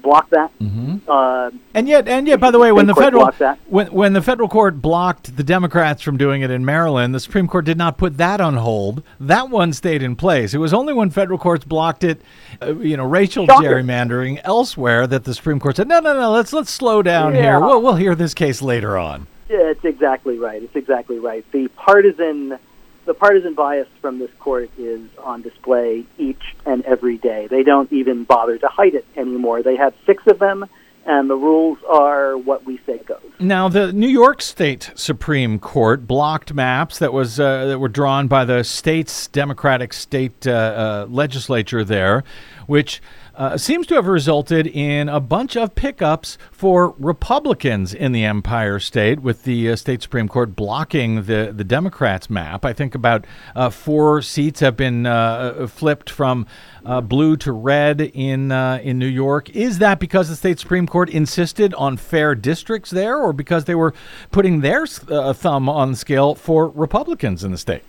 block 0.02 0.28
that. 0.30 0.50
Mm-hmm. 0.58 0.96
Uh, 1.08 1.50
and 1.74 1.88
yet, 1.88 2.08
and 2.08 2.26
yet, 2.26 2.40
by 2.40 2.50
the 2.50 2.58
way, 2.58 2.72
when 2.72 2.86
the 2.86 2.94
federal 2.94 3.30
when 3.66 3.86
when 3.92 4.12
the 4.12 4.22
federal 4.22 4.48
court 4.48 4.82
blocked 4.82 5.36
the 5.36 5.44
Democrats 5.44 6.02
from 6.02 6.16
doing 6.16 6.42
it 6.42 6.50
in 6.50 6.64
Maryland, 6.64 7.14
the 7.14 7.20
Supreme 7.20 7.48
Court 7.48 7.64
did 7.64 7.78
not 7.78 7.96
put 7.96 8.16
that 8.18 8.40
on 8.40 8.56
hold. 8.56 9.02
That 9.20 9.48
one 9.48 9.72
stayed 9.72 10.02
in 10.02 10.16
place. 10.16 10.54
It 10.54 10.58
was 10.58 10.74
only 10.74 10.92
when 10.92 11.10
federal 11.10 11.38
courts 11.38 11.64
blocked 11.64 12.04
it, 12.04 12.20
uh, 12.60 12.74
you 12.76 12.96
know, 12.96 13.06
racial 13.06 13.46
Shocker. 13.46 13.66
gerrymandering 13.66 14.40
elsewhere, 14.44 15.06
that 15.06 15.24
the 15.24 15.34
Supreme 15.34 15.60
Court 15.60 15.76
said, 15.76 15.88
no, 15.88 16.00
no, 16.00 16.12
no, 16.12 16.32
let's 16.32 16.52
let's 16.52 16.70
slow 16.70 17.02
down 17.02 17.34
yeah. 17.34 17.42
here. 17.42 17.60
We'll 17.60 17.80
we'll 17.80 17.96
hear 17.96 18.14
this 18.14 18.34
case 18.34 18.60
later 18.60 18.98
on. 18.98 19.26
Yeah, 19.48 19.70
it's 19.70 19.84
exactly 19.84 20.38
right. 20.38 20.62
It's 20.62 20.76
exactly 20.76 21.18
right. 21.18 21.44
The 21.52 21.68
partisan 21.68 22.58
the 23.04 23.14
partisan 23.14 23.54
bias 23.54 23.88
from 24.00 24.18
this 24.18 24.30
court 24.38 24.70
is 24.78 25.00
on 25.18 25.42
display 25.42 26.04
each 26.18 26.54
and 26.64 26.84
every 26.84 27.18
day. 27.18 27.46
They 27.48 27.62
don't 27.62 27.92
even 27.92 28.24
bother 28.24 28.58
to 28.58 28.68
hide 28.68 28.94
it 28.94 29.06
anymore. 29.16 29.62
They 29.62 29.76
have 29.76 29.94
six 30.06 30.26
of 30.26 30.38
them, 30.38 30.66
and 31.04 31.28
the 31.28 31.36
rules 31.36 31.78
are 31.88 32.36
what 32.36 32.64
we 32.64 32.78
say 32.86 32.98
goes. 32.98 33.18
Now, 33.40 33.68
the 33.68 33.92
New 33.92 34.08
York 34.08 34.40
State 34.40 34.92
Supreme 34.94 35.58
Court 35.58 36.06
blocked 36.06 36.54
maps 36.54 36.98
that 37.00 37.12
was 37.12 37.40
uh, 37.40 37.66
that 37.66 37.78
were 37.78 37.88
drawn 37.88 38.28
by 38.28 38.44
the 38.44 38.62
state's 38.62 39.26
Democratic 39.28 39.92
state 39.92 40.46
uh, 40.46 40.50
uh, 40.50 41.06
legislature 41.08 41.84
there, 41.84 42.22
which 42.66 43.02
uh, 43.34 43.56
seems 43.56 43.86
to 43.86 43.94
have 43.94 44.06
resulted 44.06 44.66
in 44.66 45.08
a 45.08 45.20
bunch 45.20 45.56
of 45.56 45.74
pickups 45.74 46.36
for 46.50 46.94
Republicans 46.98 47.94
in 47.94 48.12
the 48.12 48.24
Empire 48.24 48.78
State, 48.78 49.20
with 49.20 49.44
the 49.44 49.70
uh, 49.70 49.76
state 49.76 50.02
Supreme 50.02 50.28
Court 50.28 50.54
blocking 50.54 51.24
the, 51.24 51.52
the 51.54 51.64
Democrats' 51.64 52.28
map. 52.28 52.64
I 52.64 52.72
think 52.72 52.94
about 52.94 53.26
uh, 53.56 53.70
four 53.70 54.22
seats 54.22 54.60
have 54.60 54.76
been 54.76 55.06
uh, 55.06 55.66
flipped 55.66 56.10
from 56.10 56.46
uh, 56.84 57.00
blue 57.00 57.36
to 57.38 57.52
red 57.52 58.00
in 58.00 58.52
uh, 58.52 58.80
in 58.82 58.98
New 58.98 59.06
York. 59.06 59.50
Is 59.50 59.78
that 59.78 59.98
because 59.98 60.28
the 60.28 60.36
state 60.36 60.58
Supreme 60.58 60.86
Court 60.86 61.08
insisted 61.08 61.72
on 61.74 61.96
fair 61.96 62.34
districts 62.34 62.90
there, 62.90 63.18
or 63.18 63.32
because 63.32 63.64
they 63.64 63.74
were 63.74 63.94
putting 64.30 64.60
their 64.60 64.86
thumb 64.86 65.68
on 65.68 65.92
the 65.92 65.96
scale 65.96 66.34
for 66.34 66.68
Republicans 66.68 67.44
in 67.44 67.50
the 67.50 67.58
state? 67.58 67.82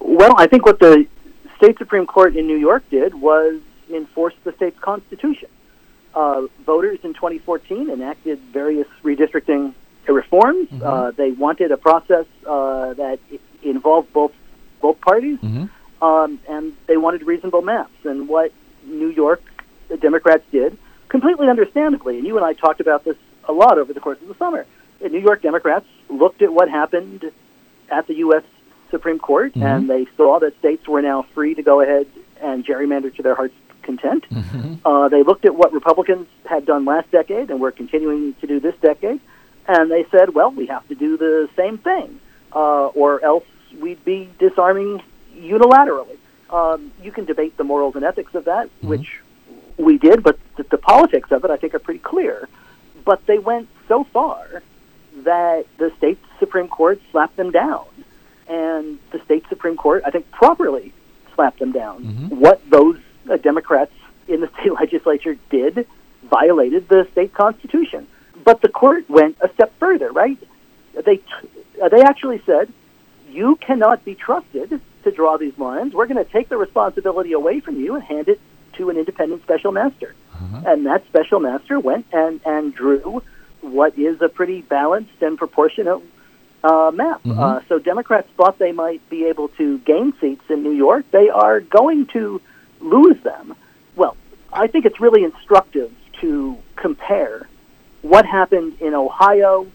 Well, 0.00 0.34
I 0.36 0.46
think 0.46 0.64
what 0.64 0.78
the 0.78 1.06
state 1.56 1.78
Supreme 1.78 2.06
Court 2.06 2.36
in 2.36 2.46
New 2.46 2.56
York 2.56 2.84
did 2.90 3.14
was 3.14 3.60
enforce 3.90 4.34
the 4.44 4.52
state's 4.52 4.78
constitution. 4.78 5.48
Uh, 6.14 6.46
voters 6.64 7.00
in 7.02 7.12
2014 7.14 7.90
enacted 7.90 8.38
various 8.38 8.86
redistricting 9.02 9.74
reforms. 10.06 10.68
Mm-hmm. 10.68 10.82
Uh, 10.82 11.10
they 11.12 11.32
wanted 11.32 11.72
a 11.72 11.76
process 11.76 12.26
uh, 12.46 12.94
that 12.94 13.18
involved 13.62 14.12
both 14.12 14.32
both 14.80 15.00
parties, 15.00 15.38
mm-hmm. 15.38 16.04
um, 16.04 16.38
and 16.48 16.76
they 16.86 16.96
wanted 16.96 17.22
reasonable 17.22 17.62
maps. 17.62 18.04
And 18.04 18.28
what 18.28 18.52
New 18.84 19.08
York 19.08 19.42
the 19.88 19.96
Democrats 19.96 20.44
did, 20.52 20.76
completely 21.08 21.48
understandably, 21.48 22.18
and 22.18 22.26
you 22.26 22.36
and 22.36 22.44
I 22.44 22.52
talked 22.52 22.80
about 22.80 23.04
this 23.04 23.16
a 23.48 23.52
lot 23.52 23.78
over 23.78 23.92
the 23.92 24.00
course 24.00 24.20
of 24.20 24.28
the 24.28 24.34
summer. 24.34 24.66
The 25.00 25.08
New 25.08 25.20
York 25.20 25.42
Democrats 25.42 25.86
looked 26.08 26.42
at 26.42 26.52
what 26.52 26.70
happened 26.70 27.30
at 27.90 28.06
the 28.06 28.14
U.S. 28.16 28.44
Supreme 28.90 29.18
Court, 29.18 29.52
mm-hmm. 29.52 29.62
and 29.62 29.90
they 29.90 30.06
saw 30.16 30.38
that 30.40 30.58
states 30.58 30.86
were 30.86 31.02
now 31.02 31.22
free 31.34 31.54
to 31.54 31.62
go 31.62 31.80
ahead 31.80 32.06
and 32.40 32.64
gerrymander 32.64 33.14
to 33.16 33.22
their 33.22 33.34
heart's 33.34 33.54
content. 33.84 34.24
Mm-hmm. 34.30 34.86
Uh, 34.86 35.08
they 35.08 35.22
looked 35.22 35.44
at 35.44 35.54
what 35.54 35.72
Republicans 35.72 36.26
had 36.44 36.66
done 36.66 36.84
last 36.84 37.10
decade 37.10 37.50
and 37.50 37.60
were 37.60 37.70
continuing 37.70 38.34
to 38.40 38.46
do 38.46 38.58
this 38.60 38.74
decade, 38.80 39.20
and 39.68 39.90
they 39.90 40.04
said, 40.10 40.34
well, 40.34 40.50
we 40.50 40.66
have 40.66 40.86
to 40.88 40.94
do 40.94 41.16
the 41.16 41.48
same 41.56 41.78
thing, 41.78 42.20
uh, 42.52 42.86
or 42.86 43.24
else 43.24 43.44
we'd 43.80 44.04
be 44.04 44.28
disarming 44.38 45.02
unilaterally. 45.36 46.16
Um, 46.50 46.92
you 47.02 47.12
can 47.12 47.24
debate 47.24 47.56
the 47.56 47.64
morals 47.64 47.94
and 47.96 48.04
ethics 48.04 48.34
of 48.34 48.44
that, 48.46 48.66
mm-hmm. 48.66 48.88
which 48.88 49.20
we 49.76 49.98
did, 49.98 50.22
but 50.22 50.38
the, 50.56 50.64
the 50.64 50.78
politics 50.78 51.30
of 51.30 51.44
it, 51.44 51.50
I 51.50 51.56
think, 51.56 51.74
are 51.74 51.78
pretty 51.78 52.00
clear. 52.00 52.48
But 53.04 53.26
they 53.26 53.38
went 53.38 53.68
so 53.88 54.04
far 54.04 54.62
that 55.24 55.66
the 55.78 55.92
state 55.98 56.18
Supreme 56.38 56.68
Court 56.68 57.00
slapped 57.10 57.36
them 57.36 57.50
down. 57.50 57.86
And 58.46 58.98
the 59.10 59.20
state 59.24 59.44
Supreme 59.48 59.76
Court, 59.76 60.02
I 60.06 60.10
think, 60.10 60.30
properly 60.30 60.92
slapped 61.34 61.58
them 61.58 61.72
down. 61.72 62.04
Mm-hmm. 62.04 62.40
What 62.40 62.60
those 62.68 62.98
uh, 63.30 63.36
Democrats 63.36 63.92
in 64.28 64.40
the 64.40 64.48
state 64.60 64.72
legislature 64.72 65.36
did 65.50 65.86
violated 66.22 66.88
the 66.88 67.06
state 67.12 67.34
constitution. 67.34 68.06
But 68.44 68.60
the 68.60 68.68
court 68.68 69.08
went 69.08 69.36
a 69.40 69.52
step 69.54 69.72
further, 69.78 70.10
right? 70.10 70.38
They 71.04 71.20
uh, 71.82 71.88
they 71.88 72.02
actually 72.02 72.42
said 72.46 72.72
you 73.28 73.56
cannot 73.56 74.04
be 74.04 74.14
trusted 74.14 74.80
to 75.02 75.10
draw 75.10 75.36
these 75.38 75.58
lines. 75.58 75.92
We're 75.92 76.06
going 76.06 76.24
to 76.24 76.30
take 76.30 76.48
the 76.48 76.56
responsibility 76.56 77.32
away 77.32 77.60
from 77.60 77.76
you 77.76 77.94
and 77.94 78.02
hand 78.02 78.28
it 78.28 78.40
to 78.74 78.90
an 78.90 78.96
independent 78.96 79.42
special 79.42 79.72
master. 79.72 80.14
Uh-huh. 80.34 80.62
And 80.66 80.86
that 80.86 81.06
special 81.06 81.40
master 81.40 81.78
went 81.78 82.06
and 82.12 82.40
and 82.44 82.74
drew 82.74 83.22
what 83.60 83.98
is 83.98 84.20
a 84.20 84.28
pretty 84.28 84.62
balanced 84.62 85.22
and 85.22 85.38
proportionate 85.38 86.02
uh, 86.62 86.90
map. 86.94 87.22
Mm-hmm. 87.22 87.38
Uh, 87.38 87.60
so 87.68 87.78
Democrats 87.78 88.28
thought 88.36 88.58
they 88.58 88.72
might 88.72 89.08
be 89.08 89.26
able 89.26 89.48
to 89.48 89.78
gain 89.78 90.12
seats 90.20 90.44
in 90.48 90.62
New 90.62 90.72
York. 90.72 91.04
They 91.10 91.28
are 91.28 91.60
going 91.60 92.06
to 92.08 92.40
lose 92.84 93.20
them. 93.22 93.56
Well, 93.96 94.16
I 94.52 94.66
think 94.66 94.84
it's 94.84 95.00
really 95.00 95.24
instructive 95.24 95.92
to 96.20 96.58
compare 96.76 97.48
what 98.02 98.26
happened 98.26 98.80
in 98.80 98.94
Ohio, 98.94 99.66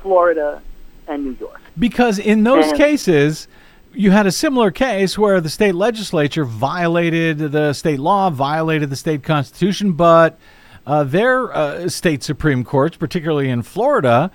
Florida, 0.00 0.62
and 1.06 1.24
New 1.24 1.36
York. 1.38 1.60
Because 1.78 2.18
in 2.18 2.44
those 2.44 2.68
and, 2.68 2.76
cases, 2.76 3.46
you 3.92 4.10
had 4.10 4.26
a 4.26 4.32
similar 4.32 4.70
case 4.70 5.18
where 5.18 5.40
the 5.40 5.50
state 5.50 5.74
legislature 5.74 6.44
violated 6.44 7.38
the 7.38 7.72
state 7.72 8.00
law, 8.00 8.30
violated 8.30 8.90
the 8.90 8.96
state 8.96 9.22
constitution, 9.22 9.92
but 9.92 10.38
uh, 10.86 11.04
their 11.04 11.54
uh, 11.54 11.88
state 11.88 12.22
supreme 12.22 12.64
courts, 12.64 12.96
particularly 12.96 13.48
in 13.48 13.62
Florida, 13.62 14.30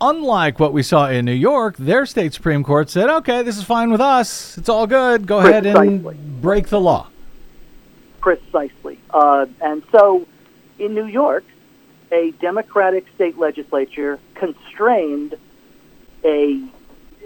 unlike 0.00 0.58
what 0.58 0.72
we 0.72 0.82
saw 0.82 1.08
in 1.08 1.24
New 1.24 1.32
York, 1.32 1.76
their 1.76 2.06
state 2.06 2.34
Supreme 2.34 2.62
Court 2.62 2.90
said, 2.90 3.08
okay, 3.08 3.42
this 3.42 3.56
is 3.56 3.64
fine 3.64 3.90
with 3.90 4.00
us. 4.00 4.58
It's 4.58 4.68
all 4.68 4.86
good. 4.86 5.26
Go 5.26 5.38
ahead 5.38 5.66
and 5.66 6.42
break 6.42 6.68
the 6.68 6.80
law. 6.80 7.08
Precisely. 8.30 8.98
Uh, 9.10 9.46
and 9.60 9.84
so 9.92 10.26
in 10.80 10.94
New 10.94 11.06
York, 11.06 11.44
a 12.10 12.32
Democratic 12.40 13.04
state 13.14 13.38
legislature 13.38 14.18
constrained 14.34 15.36
a, 16.24 16.60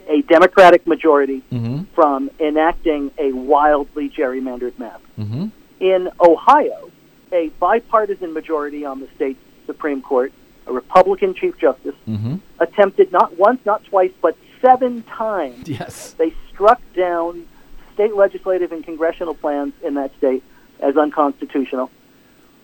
a 0.09 0.21
Democratic 0.29 0.87
majority 0.87 1.43
Mm-hmm. 1.51 1.85
from 1.95 2.31
enacting 2.39 3.11
a 3.17 3.33
wildly 3.33 4.11
gerrymandered 4.11 4.79
map. 4.79 5.01
Mm-hmm. 5.19 5.47
In 5.81 6.11
Ohio, 6.21 6.91
a 7.33 7.49
bipartisan 7.59 8.35
majority 8.35 8.85
on 8.85 9.01
the 9.01 9.09
state 9.17 9.39
Supreme 9.65 10.03
Court, 10.03 10.35
a 10.67 10.73
Republican 10.75 11.33
Chief 11.33 11.57
Justice, 11.57 11.95
Mm-hmm. 12.07 12.35
attempted 12.59 13.11
not 13.11 13.39
once, 13.39 13.65
not 13.65 13.83
twice, 13.85 14.13
but 14.21 14.37
seven 14.61 15.03
times 15.05 15.67
Yes. 15.67 16.13
they 16.19 16.35
struck 16.53 16.83
down 16.95 17.47
state 17.95 18.15
legislative 18.15 18.71
and 18.71 18.85
congressional 18.85 19.33
plans 19.35 19.73
in 19.83 19.95
that 19.95 20.15
state 20.19 20.43
as 20.81 20.97
unconstitutional. 20.97 21.91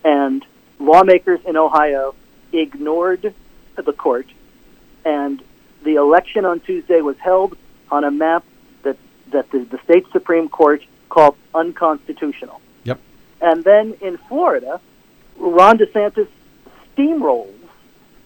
And 0.05 0.45
lawmakers 0.79 1.41
in 1.47 1.57
Ohio 1.57 2.15
ignored 2.53 3.35
the 3.77 3.93
court, 3.93 4.27
and 5.05 5.43
the 5.83 5.97
election 5.97 6.45
on 6.45 6.61
Tuesday 6.61 7.01
was 7.01 7.19
held 7.19 7.57
on 7.91 8.05
a 8.05 8.11
map 8.11 8.45
that, 8.83 8.97
that 9.31 9.51
the, 9.51 9.61
the 9.61 9.79
state 9.85 10.07
Supreme 10.13 10.49
Court 10.49 10.83
called 11.09 11.37
unconstitutional. 11.55 12.61
Yep. 12.85 13.01
And 13.41 13.65
then 13.65 13.95
in 14.01 14.17
Florida, 14.29 14.81
Ron 15.37 15.79
DeSantis 15.79 16.29
steamrolls 16.97 17.53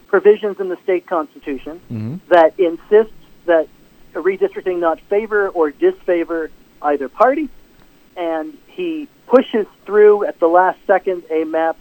provisions 0.07 0.59
in 0.61 0.69
the 0.69 0.77
state 0.83 1.07
constitution 1.07 1.81
Mm-hmm. 1.91 2.17
that 2.29 2.59
insists 2.59 3.13
that 3.47 3.69
redistricting 4.13 4.79
not 4.81 5.01
favor 5.03 5.49
or 5.49 5.71
disfavor 5.71 6.51
either 6.83 7.09
party, 7.09 7.49
and 8.17 8.57
he 8.69 9.09
pushes 9.31 9.67
through 9.87 10.25
at 10.25 10.41
the 10.41 10.49
last 10.49 10.79
second 10.87 11.23
a 11.31 11.45
map 11.45 11.77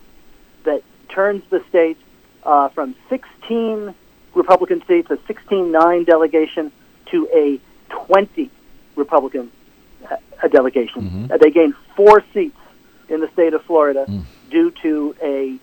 that 0.65 0.83
turns 1.09 1.43
the 1.49 1.63
state 1.67 1.97
uh, 2.43 2.69
from 2.69 2.95
16 3.09 3.95
Republican 4.35 4.83
seats, 4.87 5.09
a 5.09 5.17
16-9 5.17 6.05
delegation, 6.05 6.71
to 7.07 7.27
a 7.33 7.59
20 7.89 8.51
Republican 8.95 9.51
uh, 10.09 10.47
delegation. 10.47 11.01
Mhm. 11.01 11.31
Uh, 11.31 11.37
they 11.37 11.49
gained 11.49 11.73
four 11.95 12.23
seats 12.33 12.57
in 13.09 13.19
the 13.19 13.27
state 13.29 13.55
of 13.55 13.63
Florida 13.63 14.05
due 14.51 14.69
to 14.83 15.15
a 15.23 15.57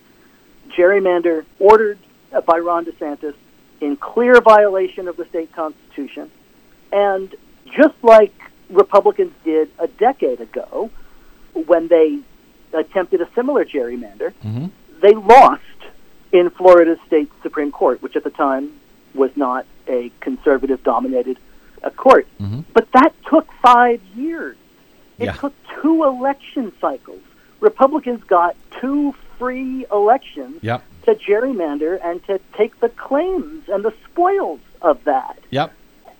gerrymander 0.76 1.44
ordered 1.60 1.98
uh, 2.32 2.40
by 2.40 2.58
Ron 2.58 2.84
DeSantis 2.84 3.34
in 3.80 3.96
clear 3.96 4.40
violation 4.40 5.06
of 5.06 5.16
the 5.16 5.24
state 5.26 5.52
constitution. 5.52 6.32
And 6.90 7.32
just 7.70 7.94
like 8.02 8.34
Republicans 8.70 9.32
did 9.44 9.70
a 9.78 9.86
decade 9.86 10.40
ago 10.40 10.90
when 11.66 11.88
they 11.88 12.18
attempted 12.72 13.20
a 13.20 13.28
similar 13.34 13.64
gerrymander, 13.64 14.32
Mhm. 14.44 14.70
they 15.00 15.14
lost 15.14 15.62
in 16.32 16.50
Florida's 16.50 16.98
state 17.06 17.30
Supreme 17.42 17.72
Court, 17.72 18.02
which 18.02 18.16
at 18.16 18.24
the 18.24 18.30
time 18.30 18.72
was 19.14 19.30
not 19.36 19.64
a 19.88 20.10
conservative 20.20 20.82
dominated 20.82 21.38
uh, 21.84 21.90
court. 21.90 22.26
Mhm. 22.40 22.64
But 22.72 22.90
that 22.92 23.12
took 23.30 23.46
five 23.62 24.00
years. 24.16 24.56
It 25.18 25.26
Yeah. 25.26 25.32
took 25.32 25.52
two 25.80 26.04
election 26.04 26.72
cycles. 26.80 27.20
Republicans 27.60 28.24
got 28.24 28.56
two 28.80 29.14
free 29.38 29.86
elections 29.92 30.58
Yep. 30.62 30.82
to 31.04 31.14
gerrymander 31.14 32.00
and 32.02 32.24
to 32.26 32.40
take 32.56 32.80
the 32.80 32.88
claims 32.88 33.68
and 33.68 33.84
the 33.84 33.92
spoils 34.04 34.60
of 34.82 35.04
that. 35.04 35.38
Yep. 35.50 35.72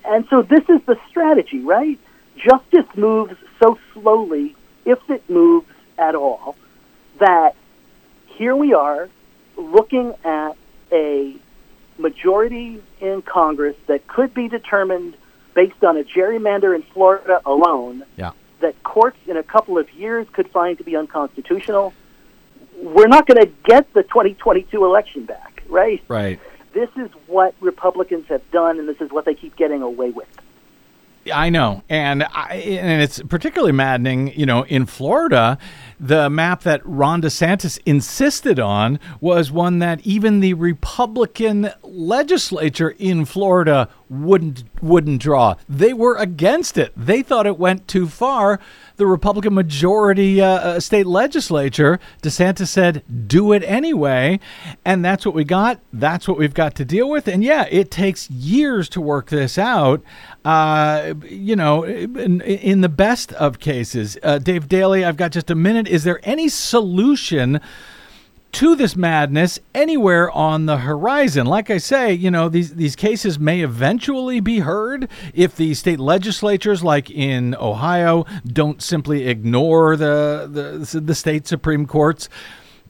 And 0.05 0.26
so 0.30 0.43
this 0.43 0.62
is 0.68 0.80
the 0.87 0.97
strategy, 1.09 1.61
right? 1.61 1.99
Justice 2.37 2.87
moves 2.95 3.34
so 3.61 3.78
slowly, 3.95 4.55
if 4.87 4.99
it 5.11 5.28
moves 5.28 5.66
at 5.99 6.14
all, 6.14 6.57
that 7.18 7.55
here 8.26 8.57
we 8.57 8.72
are 8.72 9.09
looking 9.57 10.14
at 10.24 10.57
a 10.93 11.37
majority 11.99 12.82
in 13.01 13.20
Congress 13.22 13.76
that 13.89 14.07
could 14.07 14.32
be 14.32 14.49
determined 14.49 15.16
based 15.55 15.82
on 15.82 15.97
a 15.97 16.05
gerrymander 16.05 16.74
in 16.74 16.82
Florida 16.82 17.41
alone 17.45 18.05
Yeah. 18.16 18.32
that 18.61 18.80
courts 18.82 19.16
in 19.26 19.37
a 19.37 19.43
couple 19.43 19.78
of 19.78 19.91
years 19.93 20.26
could 20.32 20.49
find 20.51 20.78
to 20.78 20.84
be 20.84 20.97
unconstitutional. 20.97 21.93
We're 22.78 23.09
not 23.09 23.26
going 23.26 23.41
to 23.41 23.51
get 23.64 23.93
the 23.95 24.03
2022 24.03 24.84
election 24.84 25.24
back, 25.24 25.62
right? 25.68 26.03
Right. 26.09 26.39
This 26.74 26.91
is 26.97 27.11
what 27.26 27.55
Republicans 27.61 28.26
have 28.28 28.43
done, 28.51 28.78
and 28.78 28.87
this 28.87 29.01
is 29.01 29.11
what 29.11 29.24
they 29.24 29.34
keep 29.34 29.57
getting 29.57 29.80
away 29.80 30.11
with. 30.11 30.28
I 31.32 31.50
know, 31.50 31.82
and 31.88 32.24
I, 32.24 32.54
and 32.54 33.02
it's 33.02 33.20
particularly 33.22 33.72
maddening. 33.72 34.38
You 34.38 34.46
know, 34.46 34.64
in 34.64 34.86
Florida, 34.86 35.58
the 35.98 36.28
map 36.30 36.62
that 36.62 36.80
Ron 36.84 37.22
DeSantis 37.22 37.78
insisted 37.86 38.58
on 38.58 38.98
was 39.20 39.50
one 39.50 39.78
that 39.80 40.00
even 40.06 40.40
the 40.40 40.54
Republican 40.54 41.70
legislature 41.82 42.94
in 42.98 43.24
Florida 43.24 43.88
wouldn't 44.08 44.64
wouldn't 44.82 45.20
draw. 45.20 45.54
They 45.68 45.92
were 45.92 46.16
against 46.16 46.78
it. 46.78 46.92
They 46.96 47.22
thought 47.22 47.46
it 47.46 47.58
went 47.58 47.88
too 47.88 48.06
far. 48.06 48.60
The 48.97 49.07
Republican 49.07 49.53
majority 49.53 50.40
uh, 50.40 50.47
uh, 50.47 50.80
state 50.80 51.07
legislature, 51.07 52.01
DeSantis 52.22 52.68
said, 52.68 53.03
"Do 53.28 53.53
it 53.53 53.62
anyway," 53.64 54.40
and 54.84 55.05
that's 55.05 55.26
what 55.26 55.34
we 55.34 55.44
got. 55.44 55.80
That's 55.92 56.26
what 56.26 56.38
we've 56.38 56.55
got 56.55 56.74
to 56.76 56.84
deal 56.84 57.11
with. 57.11 57.28
And 57.28 57.44
yeah, 57.44 57.66
it 57.70 57.90
takes 57.90 58.30
years 58.30 58.88
to 58.90 59.01
work 59.01 59.28
this 59.28 59.59
out. 59.59 60.03
Uh, 60.44 61.14
you 61.28 61.57
know, 61.57 61.84
in, 61.84 62.40
in 62.40 62.80
the 62.80 62.88
best 62.88 63.32
of 63.34 63.59
cases, 63.59 64.16
uh, 64.22 64.38
Dave 64.38 64.68
Daley, 64.68 65.05
I've 65.05 65.16
got 65.18 65.32
just 65.32 65.51
a 65.51 65.55
minute. 65.55 65.88
Is 65.88 66.05
there 66.05 66.20
any 66.22 66.49
solution? 66.49 67.61
To 68.57 68.74
this 68.74 68.96
madness 68.96 69.59
anywhere 69.74 70.30
on 70.30 70.64
the 70.64 70.78
horizon. 70.78 71.46
Like 71.46 71.68
I 71.68 71.76
say, 71.76 72.14
you 72.14 72.30
know, 72.30 72.48
these 72.48 72.74
these 72.74 72.96
cases 72.96 73.38
may 73.38 73.61
eventually 73.61 74.40
be 74.40 74.61
heard 74.61 75.11
if 75.34 75.54
the 75.54 75.74
state 75.74 76.00
legislatures 76.00 76.82
like 76.82 77.11
in 77.11 77.54
Ohio 77.57 78.24
don't 78.46 78.80
simply 78.80 79.28
ignore 79.28 79.94
the 79.94 80.48
the, 80.50 81.00
the 81.00 81.14
state 81.14 81.46
supreme 81.46 81.84
courts. 81.84 82.30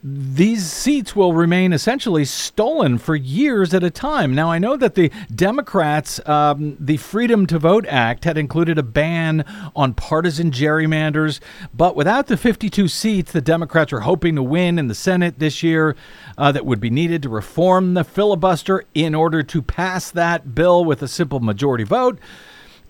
These 0.08 0.70
seats 0.70 1.16
will 1.16 1.32
remain 1.32 1.72
essentially 1.72 2.24
stolen 2.24 2.96
for 2.96 3.16
years 3.16 3.74
at 3.74 3.82
a 3.82 3.90
time. 3.90 4.36
Now, 4.36 4.52
I 4.52 4.60
know 4.60 4.76
that 4.76 4.94
the 4.94 5.10
Democrats, 5.34 6.20
um, 6.28 6.76
the 6.78 6.96
Freedom 6.96 7.44
to 7.48 7.58
Vote 7.58 7.84
Act, 7.88 8.24
had 8.24 8.38
included 8.38 8.78
a 8.78 8.84
ban 8.84 9.44
on 9.74 9.94
partisan 9.94 10.52
gerrymanders, 10.52 11.40
but 11.74 11.96
without 11.96 12.28
the 12.28 12.36
52 12.36 12.86
seats 12.86 13.32
the 13.32 13.40
Democrats 13.40 13.92
are 13.92 14.00
hoping 14.00 14.36
to 14.36 14.44
win 14.44 14.78
in 14.78 14.86
the 14.86 14.94
Senate 14.94 15.40
this 15.40 15.64
year 15.64 15.96
uh, 16.38 16.52
that 16.52 16.64
would 16.64 16.78
be 16.78 16.90
needed 16.90 17.20
to 17.24 17.28
reform 17.28 17.94
the 17.94 18.04
filibuster 18.04 18.84
in 18.94 19.12
order 19.12 19.42
to 19.42 19.60
pass 19.60 20.12
that 20.12 20.54
bill 20.54 20.84
with 20.84 21.02
a 21.02 21.08
simple 21.08 21.40
majority 21.40 21.82
vote. 21.82 22.20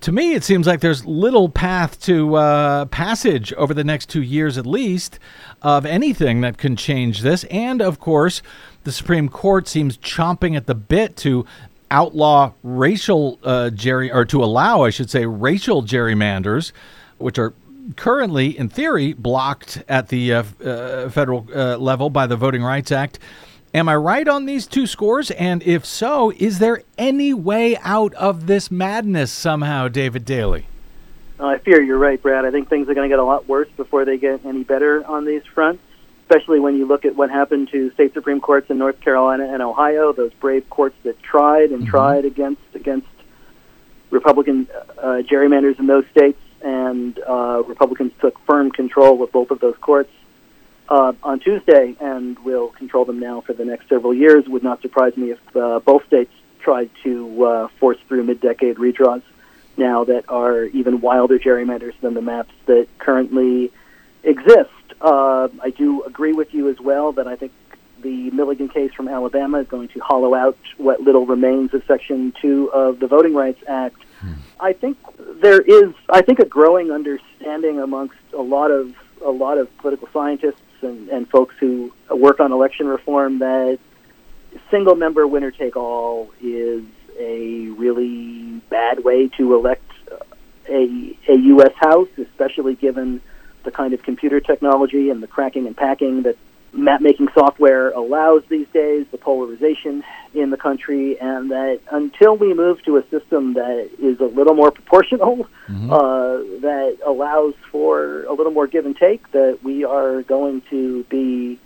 To 0.03 0.13
me, 0.13 0.35
it 0.35 0.45
seems 0.45 0.67
like 0.67 0.81
there's 0.81 1.05
little 1.05 1.49
path 1.49 2.01
to 2.03 2.37
uh, 2.37 2.85
passage 2.87 3.53
over 3.55 3.75
the 3.75 3.83
next 3.83 4.09
two 4.09 4.23
years 4.23 4.57
at 4.59 4.67
least 4.67 5.19
of 5.63 5.85
anything 5.85 6.43
that 6.43 6.59
can 6.59 6.77
change 6.77 7.23
this. 7.23 7.45
And 7.45 7.81
of 7.81 7.99
course, 7.99 8.43
the 8.85 8.93
Supreme 8.93 9.29
Court 9.29 9.67
seems 9.67 9.99
chomping 9.99 10.57
at 10.57 10.67
the 10.67 10.75
bit 10.75 11.17
to 11.19 11.45
outlaw 11.91 12.53
racial 12.63 13.39
uh, 13.43 13.71
gerry 13.71 14.13
or 14.13 14.25
to 14.27 14.45
allow, 14.45 14.83
I 14.83 14.91
should 14.91 15.11
say, 15.11 15.27
racial 15.27 15.83
gerrymanders, 15.83 16.73
which 17.19 17.39
are 17.39 17.55
currently, 17.97 18.57
in 18.57 18.69
theory, 18.69 19.13
blocked 19.13 19.83
at 19.89 20.09
the 20.09 20.35
uh, 20.35 20.45
uh, 20.65 21.09
federal 21.09 21.49
uh, 21.55 21.77
level 21.79 22.11
by 22.11 22.27
the 22.27 22.37
Voting 22.37 22.63
Rights 22.63 22.93
Act. 22.93 23.19
Am 23.77 23.91
I 23.91 23.97
right 23.97 24.27
on 24.27 24.47
these 24.47 24.67
two 24.67 24.87
scores? 24.87 25.31
And 25.33 25.63
if 25.63 25.85
so, 25.85 26.33
is 26.39 26.61
there 26.61 26.83
any 26.97 27.35
way 27.35 27.77
out 27.83 28.15
of 28.15 28.47
this 28.47 28.71
madness 28.71 29.31
somehow, 29.31 29.89
David 29.89 30.25
Daley? 30.25 30.67
Uh, 31.39 31.49
I 31.49 31.59
fear 31.59 31.83
you're 31.83 31.99
right, 31.99 32.21
Brad. 32.23 32.47
I 32.47 32.51
think 32.51 32.71
things 32.71 32.89
are 32.89 32.95
going 32.95 33.07
to 33.07 33.13
get 33.13 33.19
a 33.19 33.25
lot 33.25 33.47
worse 33.47 33.69
before 33.77 34.07
they 34.07 34.17
get 34.17 34.47
any 34.47 34.65
better 34.65 35.05
on 35.07 35.27
these 35.27 35.43
fronts, 35.53 35.83
especially 36.23 36.59
when 36.59 36.79
you 36.79 36.87
look 36.87 37.05
at 37.05 37.17
what 37.17 37.29
happened 37.29 37.69
to 37.73 37.91
state 37.91 38.15
supreme 38.15 38.41
courts 38.41 38.71
in 38.71 38.79
North 38.79 38.99
Carolina 39.03 39.45
and 39.53 39.63
Ohio, 39.63 40.15
those 40.15 40.33
brave 40.41 40.71
courts 40.71 40.97
that 41.03 41.23
tried 41.23 41.71
and 41.71 41.87
tried 41.87 42.25
against 42.25 42.63
against 42.73 43.09
Republican 44.09 44.69
uh, 44.97 45.21
gerrymanders 45.31 45.79
in 45.79 45.87
those 45.87 46.07
states, 46.11 46.41
and 46.63 47.19
uh, 47.29 47.63
Republicans 47.67 48.13
took 48.23 48.39
firm 48.47 48.71
control 48.71 49.23
of 49.23 49.31
both 49.33 49.51
of 49.51 49.61
those 49.61 49.77
courts 49.83 50.11
uh, 50.89 51.13
on 51.23 51.41
Tuesday, 51.41 51.97
and 52.01 52.39
will 52.41 52.69
control 52.69 53.05
them 53.05 53.19
now 53.19 53.41
for 53.41 53.53
the 53.53 53.65
next 53.65 53.89
several 53.89 54.15
years. 54.15 54.47
Would 54.49 54.63
not 54.63 54.83
surprise 54.83 55.17
me 55.17 55.33
if 55.33 55.57
uh, 55.57 55.81
both 55.81 56.07
states 56.07 56.33
tried 56.61 56.91
to 57.05 57.45
uh, 57.45 57.69
force 57.79 57.99
through 58.09 58.25
mid-decade 58.25 58.77
redraws 58.77 59.23
now 59.77 60.05
that 60.05 60.25
are 60.29 60.65
even 60.65 61.01
wilder 61.01 61.39
gerrymanders 61.39 61.95
than 62.01 62.15
the 62.15 62.23
maps 62.23 62.53
that 62.67 62.89
currently 62.99 63.71
exist. 64.23 64.71
Uh, 65.01 65.49
I 65.63 65.71
do 65.71 66.03
agree 66.05 66.33
with 66.33 66.55
you 66.55 66.69
as 66.69 66.81
well 66.81 67.13
that 67.13 67.29
I 67.29 67.37
think 67.37 67.53
the 68.01 68.31
Milligan 68.31 68.69
case 68.69 68.93
from 68.93 69.09
Alabama 69.09 69.59
is 69.59 69.69
going 69.69 69.89
to 69.89 70.01
hollow 70.01 70.35
out 70.35 70.59
what 70.77 71.01
little 71.01 71.27
remains 71.27 71.75
of 71.75 71.83
Section 71.87 72.33
2 72.41 72.71
of 72.73 73.01
the 73.01 73.07
Voting 73.07 73.35
Rights 73.35 73.63
Act. 73.69 74.03
I 74.61 74.73
think 74.73 74.97
there 75.41 75.61
is, 75.61 75.93
I 76.09 76.23
think, 76.23 76.39
a 76.39 76.45
growing 76.45 76.91
understanding 76.91 77.81
amongst 77.81 78.17
a 78.33 78.41
lot 78.41 78.71
of 78.71 78.95
a 79.25 79.31
lot 79.31 79.57
of 79.57 79.75
political 79.79 80.09
scientists 80.13 80.61
and, 80.83 81.09
and 81.09 81.29
folks 81.29 81.55
who 81.59 81.93
work 82.11 82.41
on 82.41 82.53
election 82.53 82.87
reform 82.87 83.39
that 83.41 83.79
single 84.71 84.95
member 84.95 85.27
winner 85.27 85.51
take 85.51 85.77
all 85.77 86.31
is 86.41 86.85
a 87.19 87.69
really 87.69 88.61
bad 88.71 89.05
way 89.05 89.29
to 89.29 89.55
elect 89.55 89.91
a, 90.69 91.17
a 91.29 91.37
U.S. 91.37 91.73
House, 91.77 92.09
especially 92.19 92.75
given 92.75 93.21
the 93.65 93.71
kind 93.71 93.93
of 93.93 94.03
computer 94.03 94.41
technology 94.41 95.11
and 95.11 95.23
the 95.23 95.27
cracking 95.27 95.67
and 95.67 95.77
packing 95.77 96.23
that 96.23 96.37
map 96.73 97.01
making 97.01 97.29
software 97.35 97.91
allows 97.91 98.43
these 98.49 98.67
days, 98.73 99.07
the 99.11 99.19
polarization 99.19 100.05
in 100.35 100.51
the 100.51 100.57
country, 100.57 101.19
and 101.19 101.51
that 101.51 101.81
until 101.91 102.37
we 102.37 102.53
move 102.53 102.83
to 102.85 102.99
a 102.99 103.09
system 103.09 103.55
that 103.55 103.91
is 103.99 104.21
a 104.21 104.25
little 104.25 104.55
more 104.55 104.71
proportional, 104.71 105.49
uh, 105.91 106.37
that 106.61 106.99
allows 107.05 107.55
for 107.71 108.25
a 108.25 108.33
little 108.33 108.53
more 108.53 108.67
give 108.67 108.85
and 108.85 108.97
take, 108.97 109.31
that 109.33 109.59
we 109.63 109.85
are 109.85 110.23
going 110.23 110.63
to 110.71 111.05
be 111.05 111.59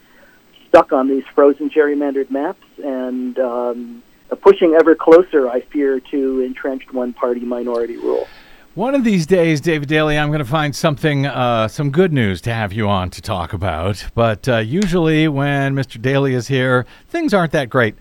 stuck 0.68 0.92
on 0.92 1.08
these 1.08 1.24
frozen 1.34 1.68
gerrymandered 1.68 2.30
maps 2.30 2.64
and 2.82 3.38
um, 3.38 4.02
pushing 4.40 4.74
ever 4.74 4.94
closer, 4.94 5.48
I 5.48 5.60
fear, 5.60 6.00
to 6.12 6.40
entrenched 6.40 6.92
one 6.94 7.12
party 7.12 7.40
minority 7.40 7.96
rule. 7.96 8.28
One 8.76 8.94
of 8.94 9.02
these 9.02 9.26
days, 9.26 9.60
David 9.60 9.88
Daley, 9.88 10.16
I'm 10.16 10.28
going 10.28 10.38
to 10.38 10.44
find 10.44 10.76
something, 10.76 11.26
uh, 11.26 11.66
some 11.66 11.90
good 11.90 12.12
news 12.12 12.40
to 12.42 12.54
have 12.54 12.72
you 12.72 12.88
on 12.88 13.10
to 13.10 13.20
talk 13.20 13.52
about. 13.52 14.06
But 14.14 14.48
uh, 14.48 14.58
usually, 14.58 15.26
when 15.26 15.74
Mr. 15.74 16.00
Daley 16.00 16.34
is 16.34 16.46
here, 16.46 16.86
things 17.08 17.34
aren't 17.34 17.50
that 17.50 17.68
great. 17.68 17.96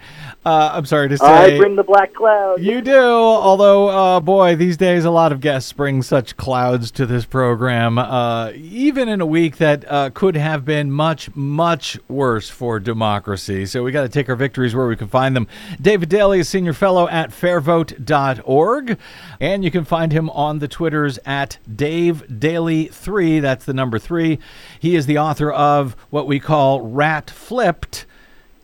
Uh, 0.46 0.70
I'm 0.74 0.86
sorry 0.86 1.10
to 1.10 1.18
say. 1.18 1.26
I 1.26 1.58
bring 1.58 1.76
the 1.76 1.84
black 1.84 2.14
cloud. 2.14 2.62
You 2.62 2.82
do, 2.82 3.02
although, 3.02 3.90
uh, 3.90 4.20
boy, 4.20 4.56
these 4.56 4.78
days 4.78 5.06
a 5.06 5.10
lot 5.10 5.32
of 5.32 5.42
guests 5.42 5.74
bring 5.74 6.04
such 6.04 6.38
clouds 6.38 6.92
to 6.92 7.08
this 7.08 7.26
program, 7.26 7.98
uh, 7.98 8.52
even 8.54 9.10
in 9.10 9.22
a 9.22 9.26
week 9.26 9.58
that 9.58 9.92
uh, 9.92 10.12
could 10.12 10.38
have 10.38 10.66
been 10.66 10.92
much, 10.92 11.36
much 11.36 11.98
worse 12.08 12.48
for 12.48 12.80
democracy. 12.80 13.66
So 13.66 13.82
we 13.82 13.92
got 13.92 14.04
to 14.04 14.10
take 14.10 14.30
our 14.30 14.36
victories 14.36 14.76
where 14.76 14.88
we 14.88 14.96
can 14.96 15.08
find 15.08 15.36
them. 15.36 15.48
David 15.82 16.10
Daley 16.10 16.42
is 16.42 16.48
senior 16.48 16.74
fellow 16.74 17.08
at 17.10 17.32
fairvote.org, 17.32 19.00
and 19.40 19.64
you 19.64 19.72
can 19.72 19.84
find 19.84 20.12
him 20.12 20.30
on 20.30 20.59
the 20.60 20.68
Twitters 20.68 21.20
at 21.26 21.58
Dave 21.74 22.24
Daley3. 22.28 23.42
That's 23.42 23.66
the 23.66 23.74
number 23.74 24.00
three. 24.00 24.40
He 24.80 24.96
is 24.96 25.06
the 25.06 25.18
author 25.18 25.52
of 25.52 25.96
what 26.10 26.28
we 26.28 26.40
call 26.40 26.82
Rat 26.82 27.30
Flipped. 27.30 28.06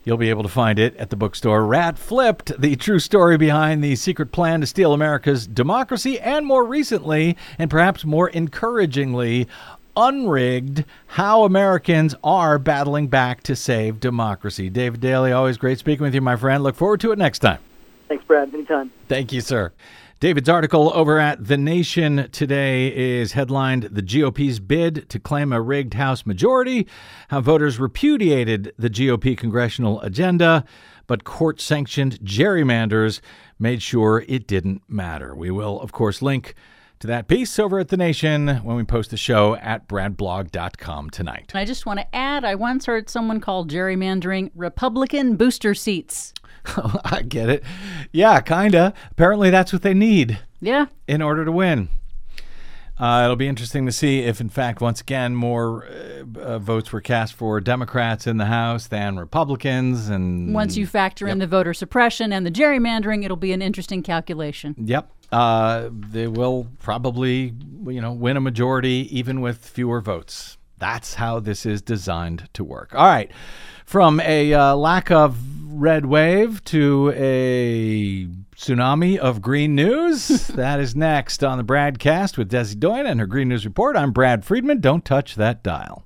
You'll 0.03 0.17
be 0.17 0.29
able 0.29 0.43
to 0.43 0.49
find 0.49 0.77
it 0.77 0.95
at 0.97 1.09
the 1.09 1.15
bookstore. 1.15 1.65
Rat 1.65 1.97
Flipped, 1.97 2.61
the 2.61 2.75
true 2.75 2.99
story 2.99 3.37
behind 3.37 3.83
the 3.83 3.95
secret 3.95 4.31
plan 4.31 4.61
to 4.61 4.67
steal 4.67 4.93
America's 4.93 5.47
democracy, 5.47 6.19
and 6.19 6.45
more 6.45 6.63
recently, 6.63 7.35
and 7.57 7.71
perhaps 7.71 8.05
more 8.05 8.29
encouragingly, 8.29 9.47
Unrigged 9.97 10.83
How 11.07 11.43
Americans 11.43 12.13
Are 12.23 12.59
Battling 12.59 13.07
Back 13.07 13.41
to 13.43 13.55
Save 13.55 13.99
Democracy. 13.99 14.69
David 14.69 14.99
Daley, 14.99 15.31
always 15.31 15.57
great 15.57 15.79
speaking 15.79 16.03
with 16.03 16.13
you, 16.13 16.21
my 16.21 16.35
friend. 16.35 16.63
Look 16.63 16.75
forward 16.75 16.99
to 16.99 17.11
it 17.11 17.17
next 17.17 17.39
time. 17.39 17.59
Thanks, 18.07 18.23
Brad. 18.25 18.53
Anytime. 18.53 18.91
Thank 19.07 19.31
you, 19.31 19.41
sir. 19.41 19.71
David's 20.21 20.47
article 20.47 20.93
over 20.95 21.19
at 21.19 21.45
The 21.45 21.57
Nation 21.57 22.29
today 22.31 22.95
is 22.95 23.33
headlined 23.33 23.83
The 23.91 24.01
GOP's 24.01 24.59
Bid 24.59 25.09
to 25.09 25.19
Claim 25.19 25.51
a 25.51 25.59
Rigged 25.59 25.95
House 25.95 26.25
Majority, 26.25 26.87
how 27.27 27.41
voters 27.41 27.81
repudiated 27.81 28.73
the 28.79 28.89
GOP 28.89 29.37
congressional 29.37 29.99
agenda, 29.99 30.63
but 31.05 31.25
court 31.25 31.59
sanctioned 31.59 32.17
gerrymanders 32.21 33.19
made 33.59 33.81
sure 33.81 34.23
it 34.29 34.47
didn't 34.47 34.83
matter. 34.87 35.35
We 35.35 35.51
will, 35.51 35.81
of 35.81 35.91
course, 35.91 36.21
link 36.21 36.55
to 36.99 37.07
that 37.07 37.27
piece 37.27 37.59
over 37.59 37.79
at 37.79 37.89
The 37.89 37.97
Nation 37.97 38.47
when 38.63 38.75
we 38.75 38.83
post 38.83 39.11
the 39.11 39.17
show 39.17 39.55
at 39.55 39.87
bradblog.com 39.87 41.09
tonight. 41.09 41.51
I 41.53 41.65
just 41.65 41.85
want 41.85 41.99
to 41.99 42.15
add 42.15 42.43
I 42.45 42.55
once 42.55 42.85
heard 42.85 43.09
someone 43.09 43.39
call 43.39 43.65
gerrymandering 43.65 44.51
Republican 44.55 45.35
booster 45.35 45.73
seats. 45.73 46.33
I 47.05 47.21
get 47.21 47.49
it. 47.49 47.63
Yeah, 48.11 48.39
kinda. 48.41 48.93
Apparently, 49.11 49.49
that's 49.49 49.71
what 49.73 49.81
they 49.81 49.93
need. 49.93 50.39
Yeah. 50.61 50.87
in 51.07 51.21
order 51.21 51.45
to 51.45 51.51
win. 51.51 51.89
Uh, 52.97 53.23
it'll 53.25 53.35
be 53.35 53.47
interesting 53.47 53.85
to 53.85 53.91
see 53.91 54.19
if, 54.21 54.39
in 54.39 54.47
fact, 54.47 54.79
once 54.79 55.01
again, 55.01 55.35
more 55.35 55.85
uh, 55.85 56.39
uh, 56.39 56.59
votes 56.59 56.93
were 56.93 57.01
cast 57.01 57.33
for 57.33 57.59
Democrats 57.59 58.25
in 58.25 58.37
the 58.37 58.45
House 58.45 58.87
than 58.87 59.19
Republicans. 59.19 60.07
And 60.07 60.53
Once 60.55 60.77
you 60.77 60.87
factor 60.87 61.27
in 61.27 61.39
the 61.39 61.45
voter 61.45 61.73
suppression 61.73 62.31
and 62.31 62.45
the 62.45 62.51
gerrymandering, 62.51 63.25
it'll 63.25 63.35
be 63.35 63.51
an 63.51 63.61
interesting 63.61 64.01
calculation. 64.01 64.73
yep, 64.79 65.11
uh, 65.35 65.89
they 65.91 66.27
will 66.27 66.67
probably, 66.79 67.53
you 67.87 67.99
know, 67.99 68.13
win 68.13 68.37
a 68.37 68.39
majority 68.41 69.09
even 69.11 69.41
with 69.41 69.57
fewer 69.57 69.99
votes. 69.99 70.57
That's 70.77 71.15
how 71.15 71.41
this 71.41 71.65
is 71.65 71.81
designed 71.81 72.47
to 72.53 72.63
work. 72.63 72.95
All 72.95 73.05
right, 73.05 73.29
from 73.85 74.21
a 74.21 74.53
uh, 74.53 74.75
lack 74.75 75.11
of 75.11 75.37
red 75.67 76.05
wave 76.05 76.63
to 76.65 77.11
a 77.17 78.27
tsunami 78.55 79.17
of 79.17 79.41
green 79.41 79.75
news. 79.75 80.47
that 80.47 80.79
is 80.79 80.95
next 80.95 81.43
on 81.43 81.57
the 81.57 81.65
BradCast 81.65 82.37
with 82.37 82.49
Desi 82.49 82.79
Doyen 82.79 83.05
and 83.05 83.19
her 83.19 83.27
Green 83.27 83.49
News 83.49 83.65
Report. 83.65 83.97
I'm 83.97 84.13
Brad 84.13 84.45
Friedman. 84.45 84.79
Don't 84.79 85.03
touch 85.03 85.35
that 85.35 85.63
dial. 85.63 86.05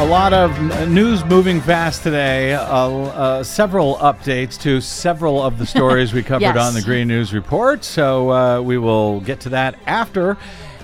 A 0.00 0.06
lot 0.10 0.32
of 0.32 0.88
news 0.88 1.22
moving 1.26 1.60
fast 1.60 2.02
today. 2.02 2.54
Uh, 2.54 2.62
uh, 2.64 3.44
several 3.44 3.96
updates 3.96 4.58
to 4.62 4.80
several 4.80 5.42
of 5.42 5.58
the 5.58 5.66
stories 5.66 6.14
we 6.14 6.22
covered 6.24 6.40
Yes. 6.40 6.56
on 6.56 6.72
the 6.72 6.80
Green 6.80 7.06
News 7.06 7.34
Report. 7.34 7.84
So 7.84 8.30
uh, 8.32 8.60
we 8.62 8.78
will 8.78 9.20
get 9.20 9.40
to 9.40 9.50
that 9.50 9.78
after. 9.86 10.38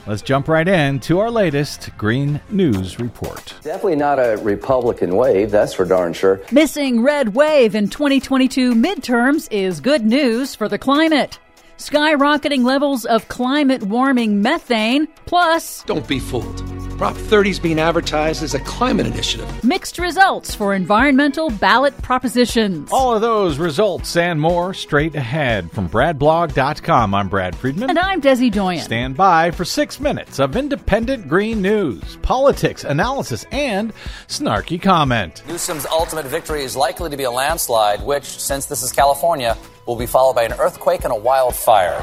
Let's 0.06 0.20
jump 0.20 0.48
right 0.48 0.68
in 0.68 1.00
to 1.00 1.18
our 1.20 1.30
latest 1.30 1.88
Green 1.96 2.42
News 2.50 3.00
Report. 3.00 3.54
Definitely 3.62 3.96
not 3.96 4.18
a 4.18 4.36
Republican 4.42 5.16
wave, 5.16 5.50
that's 5.50 5.72
for 5.72 5.86
darn 5.86 6.12
sure. 6.12 6.42
Missing 6.52 7.02
red 7.02 7.34
wave 7.34 7.74
in 7.74 7.88
2022 7.88 8.74
midterms 8.74 9.48
is 9.50 9.80
good 9.80 10.04
news 10.04 10.54
for 10.54 10.68
the 10.68 10.78
climate. 10.78 11.38
Skyrocketing 11.78 12.64
levels 12.64 13.06
of 13.06 13.26
climate 13.28 13.82
warming 13.82 14.42
methane, 14.42 15.08
plus 15.24 15.82
Don't 15.84 16.06
be 16.06 16.20
fooled. 16.20 16.85
Prop 16.96 17.14
30 17.14 17.50
is 17.50 17.58
being 17.58 17.78
advertised 17.78 18.42
as 18.42 18.54
a 18.54 18.60
climate 18.60 19.06
initiative. 19.06 19.62
mixed 19.62 19.98
results 19.98 20.54
for 20.54 20.72
environmental 20.74 21.50
ballot 21.50 21.96
propositions. 22.00 22.88
All 22.90 23.14
of 23.14 23.20
those 23.20 23.58
results 23.58 24.16
and 24.16 24.40
more 24.40 24.72
straight 24.72 25.14
ahead 25.14 25.70
from 25.72 25.90
BradBlog.com. 25.90 27.14
I'm 27.14 27.28
Brad 27.28 27.54
Friedman. 27.54 27.90
And 27.90 27.98
I'm 27.98 28.22
Desi 28.22 28.50
Doyen. 28.50 28.82
Stand 28.82 29.14
by 29.14 29.50
for 29.50 29.66
six 29.66 30.00
minutes 30.00 30.38
of 30.38 30.56
independent 30.56 31.28
green 31.28 31.60
news, 31.60 32.16
politics, 32.22 32.82
analysis, 32.84 33.44
and 33.52 33.92
snarky 34.28 34.80
comment. 34.80 35.42
Newsom's 35.46 35.84
ultimate 35.86 36.24
victory 36.24 36.62
is 36.62 36.76
likely 36.76 37.10
to 37.10 37.16
be 37.16 37.24
a 37.24 37.30
landslide, 37.30 38.00
which, 38.02 38.24
since 38.24 38.64
this 38.64 38.82
is 38.82 38.90
California, 38.90 39.54
will 39.86 39.96
be 39.96 40.06
followed 40.06 40.34
by 40.34 40.44
an 40.44 40.54
earthquake 40.54 41.04
and 41.04 41.12
a 41.12 41.16
wildfire. 41.16 41.98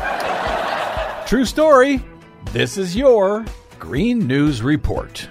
True 1.25 1.45
story. 1.45 1.99
This 2.51 2.77
is 2.77 2.95
your 2.95 3.43
Green 3.83 4.25
News 4.25 4.61
Report. 4.61 5.27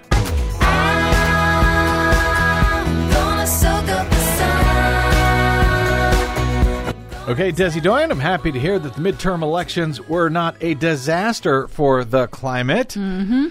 Okay, 7.27 7.51
Desi 7.51 7.83
Doyen, 7.83 8.11
I'm 8.11 8.21
happy 8.21 8.53
to 8.53 8.61
hear 8.61 8.79
that 8.79 8.93
the 8.93 9.01
midterm 9.01 9.41
elections 9.41 10.03
were 10.03 10.29
not 10.29 10.55
a 10.61 10.75
disaster 10.75 11.67
for 11.69 12.05
the 12.05 12.27
climate. 12.27 12.89
Mm-hmm. 12.91 13.47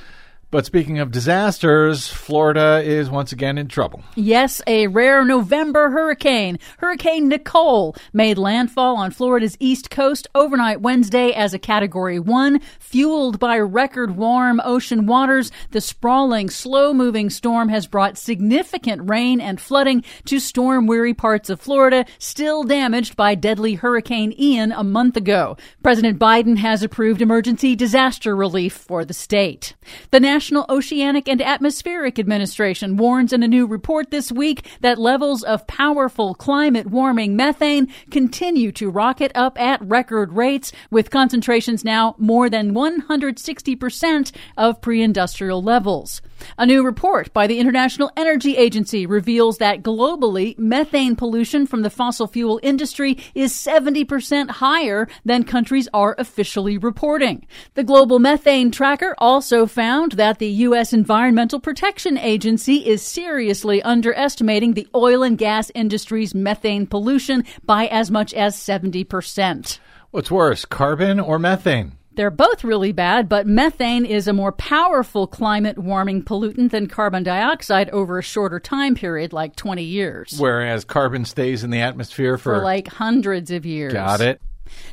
But 0.52 0.66
speaking 0.66 1.00
of 1.00 1.12
disasters, 1.12 2.10
Florida 2.10 2.82
is 2.84 3.10
once 3.10 3.32
again 3.32 3.58
in 3.58 3.70
trouble. 3.70 4.04
Yes, 4.16 4.62
a 4.68 4.88
rare 4.88 5.24
November 5.24 5.90
hurricane, 5.90 6.60
Hurricane 6.80 7.30
Nicole, 7.30 7.96
made 8.12 8.38
landfall 8.38 8.98
on 8.98 9.12
Florida's 9.12 9.56
east 9.62 9.90
coast 9.90 10.28
overnight 10.36 10.82
Wednesday 10.82 11.32
as 11.32 11.54
a 11.54 11.60
Category 11.60 12.20
1. 12.20 12.60
Fueled 12.82 13.40
by 13.40 13.58
record 13.60 14.18
warm 14.18 14.60
ocean 14.66 15.06
waters, 15.06 15.54
the 15.72 15.80
sprawling, 15.80 16.50
slow 16.50 16.94
moving 16.94 17.30
storm 17.30 17.70
has 17.70 17.88
brought 17.88 18.18
significant 18.18 19.10
rain 19.10 19.40
and 19.40 19.62
flooding 19.62 20.04
to 20.26 20.38
storm 20.38 20.86
weary 20.86 21.14
parts 21.14 21.50
of 21.50 21.62
Florida, 21.62 22.06
still 22.20 22.64
damaged 22.64 23.16
by 23.16 23.36
deadly 23.36 23.76
Hurricane 23.76 24.36
Ian 24.38 24.74
a 24.74 24.84
month 24.84 25.16
ago. 25.16 25.56
President 25.82 26.20
Biden 26.20 26.58
has 26.58 26.84
approved 26.84 27.22
emergency 27.22 27.74
disaster 27.74 28.36
relief 28.36 28.74
for 28.74 29.06
the 29.06 29.14
state. 29.14 29.76
The 30.10 30.20
National 30.20 30.41
Oceanic 30.42 31.28
and 31.28 31.40
Atmospheric 31.40 32.18
Administration 32.18 32.98
warns 32.98 33.32
in 33.32 33.44
a 33.44 33.48
new 33.48 33.68
report 33.68 34.10
this 34.10 34.32
week 34.32 34.68
that 34.80 34.98
levels 34.98 35.44
of 35.44 35.68
powerful 35.68 36.34
climate 36.34 36.88
warming 36.88 37.36
methane 37.36 37.88
continue 38.10 38.72
to 38.72 38.90
rocket 38.90 39.32
up 39.36 39.60
at 39.62 39.80
record 39.84 40.34
rates, 40.34 40.72
with 40.90 41.12
concentrations 41.12 41.86
now 41.86 42.16
more 42.18 42.50
than 42.50 42.74
160% 42.74 44.32
of 44.58 44.82
pre 44.82 45.04
industrial 45.04 45.62
levels. 45.62 46.24
A 46.58 46.66
new 46.66 46.84
report 46.84 47.32
by 47.34 47.48
the 47.48 47.60
International 47.60 48.12
Energy 48.18 48.58
Agency 48.58 49.06
reveals 49.06 49.58
that 49.58 49.82
globally, 49.82 50.58
methane 50.58 51.16
pollution 51.16 51.66
from 51.66 51.82
the 51.82 51.90
fossil 51.90 52.28
fuel 52.28 52.60
industry 52.64 53.18
is 53.36 53.54
70% 53.54 54.50
higher 54.50 55.08
than 55.26 55.44
countries 55.44 55.88
are 55.94 56.16
officially 56.18 56.78
reporting. 56.78 57.46
The 57.74 57.84
Global 57.84 58.20
Methane 58.20 58.72
Tracker 58.72 59.16
also 59.18 59.66
found 59.66 60.14
that 60.14 60.40
the 60.40 60.50
U.S. 60.66 60.94
Environmental 60.94 61.60
Protection 61.60 62.18
Agency 62.18 62.86
is 62.88 63.02
seriously 63.02 63.82
underestimating 63.84 64.74
the 64.74 64.88
oil 64.96 65.24
and 65.24 65.38
gas 65.38 65.72
industry's 65.76 66.36
methane 66.36 66.88
pollution 66.88 67.44
by 67.66 67.88
as 67.88 68.12
much 68.12 68.34
as 68.34 68.56
70%. 68.56 69.80
What's 70.12 70.32
worse, 70.32 70.66
carbon 70.66 71.20
or 71.20 71.40
methane? 71.40 71.94
They're 72.16 72.32
both 72.32 72.64
really 72.64 72.92
bad, 72.92 73.30
but 73.30 73.48
methane 73.48 74.06
is 74.06 74.28
a 74.28 74.34
more 74.34 74.52
powerful 74.52 75.28
climate 75.28 75.78
warming 75.78 76.24
pollutant 76.24 76.72
than 76.72 76.88
carbon 76.88 77.24
dioxide 77.24 77.90
over 77.92 78.20
a 78.20 78.24
shorter 78.24 78.60
time 78.60 78.96
period, 78.96 79.32
like 79.32 79.56
20 79.56 79.84
years. 79.84 80.36
Whereas 80.38 80.84
carbon 80.84 81.24
stays 81.24 81.64
in 81.64 81.70
the 81.70 81.80
atmosphere 81.80 82.38
for, 82.38 82.56
For 82.56 82.64
like 82.64 82.88
hundreds 82.88 83.50
of 83.50 83.66
years. 83.66 83.94
Got 83.94 84.22
it. 84.22 84.42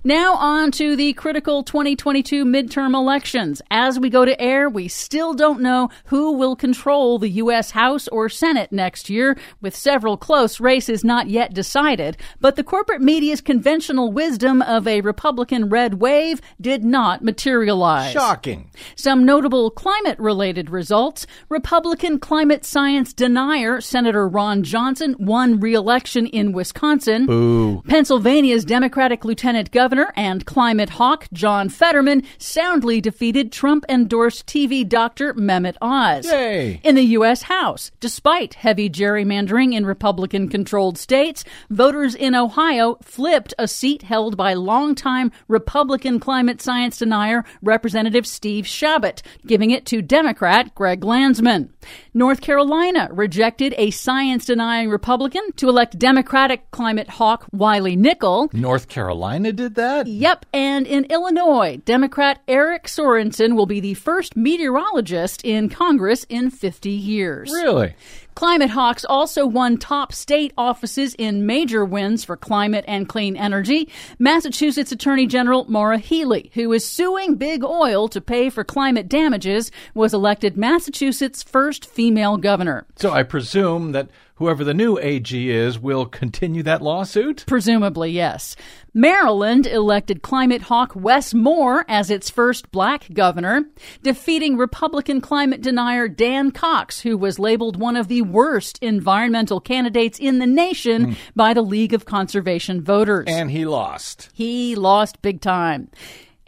Now 0.04 0.34
on 0.34 0.70
to 0.72 0.96
the 0.96 1.12
critical 1.14 1.62
2022 1.62 2.44
midterm 2.44 2.94
elections. 2.94 3.60
As 3.70 3.98
we 3.98 4.10
go 4.10 4.24
to 4.24 4.40
air, 4.40 4.68
we 4.68 4.88
still 4.88 5.34
don't 5.34 5.60
know 5.60 5.90
who 6.06 6.32
will 6.32 6.56
control 6.56 7.18
the 7.18 7.28
U.S. 7.28 7.72
House 7.72 8.08
or 8.08 8.28
Senate 8.28 8.72
next 8.72 9.10
year, 9.10 9.36
with 9.60 9.74
several 9.74 10.16
close 10.16 10.60
races 10.60 11.04
not 11.04 11.28
yet 11.28 11.52
decided. 11.52 12.16
But 12.40 12.56
the 12.56 12.64
corporate 12.64 13.02
media's 13.02 13.40
conventional 13.40 14.12
wisdom 14.12 14.62
of 14.62 14.86
a 14.86 15.00
Republican 15.00 15.68
red 15.68 15.94
wave 15.94 16.40
did 16.60 16.84
not 16.84 17.22
materialize. 17.22 18.12
Shocking. 18.12 18.70
Some 18.94 19.24
notable 19.24 19.70
climate 19.70 20.18
related 20.18 20.70
results. 20.70 21.26
Republican 21.48 22.18
climate 22.18 22.64
science 22.64 23.12
denier 23.12 23.80
Senator 23.80 24.28
Ron 24.28 24.62
Johnson 24.62 25.16
won 25.18 25.60
re 25.60 25.74
election 25.74 26.26
in 26.26 26.52
Wisconsin. 26.52 27.26
Boo. 27.26 27.82
Pennsylvania's 27.88 28.64
Democratic 28.64 29.24
Lieutenant 29.24 29.67
Governor 29.70 30.12
and 30.16 30.44
climate 30.44 30.90
hawk 30.90 31.26
John 31.32 31.68
Fetterman 31.68 32.22
soundly 32.38 33.00
defeated 33.00 33.52
Trump 33.52 33.84
endorsed 33.88 34.46
TV 34.46 34.88
doctor 34.88 35.34
Mehmet 35.34 35.76
Oz. 35.80 36.26
Yay. 36.26 36.80
In 36.84 36.94
the 36.94 37.02
U.S. 37.02 37.42
House, 37.42 37.90
despite 38.00 38.54
heavy 38.54 38.88
gerrymandering 38.90 39.74
in 39.74 39.86
Republican 39.86 40.48
controlled 40.48 40.98
states, 40.98 41.44
voters 41.70 42.14
in 42.14 42.34
Ohio 42.34 42.96
flipped 43.02 43.54
a 43.58 43.68
seat 43.68 44.02
held 44.02 44.36
by 44.36 44.54
longtime 44.54 45.32
Republican 45.48 46.20
climate 46.20 46.60
science 46.60 46.98
denier 46.98 47.44
Representative 47.62 48.26
Steve 48.26 48.66
Chabot, 48.66 49.22
giving 49.46 49.70
it 49.70 49.86
to 49.86 50.02
Democrat 50.02 50.74
Greg 50.74 51.04
Landsman. 51.04 51.72
North 52.14 52.40
Carolina 52.40 53.08
rejected 53.12 53.74
a 53.78 53.90
science 53.90 54.44
denying 54.44 54.90
Republican 54.90 55.42
to 55.56 55.68
elect 55.68 55.98
Democratic 55.98 56.70
climate 56.70 57.08
hawk 57.08 57.46
Wiley 57.52 57.96
Nickel. 57.96 58.48
North 58.52 58.88
Carolina 58.88 59.52
did 59.52 59.74
that? 59.76 60.06
Yep, 60.06 60.46
and 60.52 60.86
in 60.86 61.04
Illinois, 61.04 61.80
Democrat 61.84 62.40
Eric 62.48 62.84
Sorensen 62.84 63.56
will 63.56 63.66
be 63.66 63.80
the 63.80 63.94
first 63.94 64.36
meteorologist 64.36 65.44
in 65.44 65.68
Congress 65.68 66.24
in 66.28 66.50
50 66.50 66.90
years. 66.90 67.50
Really? 67.50 67.94
Climate 68.38 68.70
Hawks 68.70 69.04
also 69.04 69.44
won 69.46 69.78
top 69.78 70.12
state 70.12 70.52
offices 70.56 71.12
in 71.18 71.44
major 71.44 71.84
wins 71.84 72.22
for 72.22 72.36
climate 72.36 72.84
and 72.86 73.08
clean 73.08 73.36
energy. 73.36 73.88
Massachusetts 74.20 74.92
Attorney 74.92 75.26
General 75.26 75.64
Maura 75.68 75.98
Healey, 75.98 76.52
who 76.54 76.72
is 76.72 76.86
suing 76.86 77.34
Big 77.34 77.64
Oil 77.64 78.06
to 78.06 78.20
pay 78.20 78.48
for 78.48 78.62
climate 78.62 79.08
damages, 79.08 79.72
was 79.92 80.14
elected 80.14 80.56
Massachusetts' 80.56 81.42
first 81.42 81.84
female 81.84 82.36
governor. 82.36 82.86
So 82.94 83.10
I 83.10 83.24
presume 83.24 83.90
that 83.90 84.08
whoever 84.38 84.64
the 84.64 84.74
new 84.74 84.98
AG 84.98 85.50
is 85.50 85.78
will 85.78 86.06
continue 86.06 86.62
that 86.62 86.80
lawsuit? 86.80 87.44
Presumably, 87.46 88.10
yes. 88.10 88.56
Maryland 88.94 89.66
elected 89.66 90.22
climate 90.22 90.62
hawk 90.62 90.92
Wes 90.94 91.34
Moore 91.34 91.84
as 91.88 92.10
its 92.10 92.30
first 92.30 92.70
black 92.70 93.12
governor, 93.12 93.64
defeating 94.02 94.56
Republican 94.56 95.20
climate 95.20 95.60
denier 95.60 96.08
Dan 96.08 96.50
Cox, 96.50 97.00
who 97.00 97.18
was 97.18 97.38
labeled 97.38 97.78
one 97.78 97.96
of 97.96 98.08
the 98.08 98.22
worst 98.22 98.78
environmental 98.82 99.60
candidates 99.60 100.18
in 100.18 100.38
the 100.38 100.46
nation 100.46 101.04
hmm. 101.04 101.12
by 101.36 101.52
the 101.52 101.62
League 101.62 101.92
of 101.92 102.06
Conservation 102.06 102.80
Voters. 102.80 103.26
And 103.28 103.50
he 103.50 103.66
lost. 103.66 104.30
He 104.32 104.74
lost 104.74 105.20
big 105.20 105.40
time. 105.40 105.90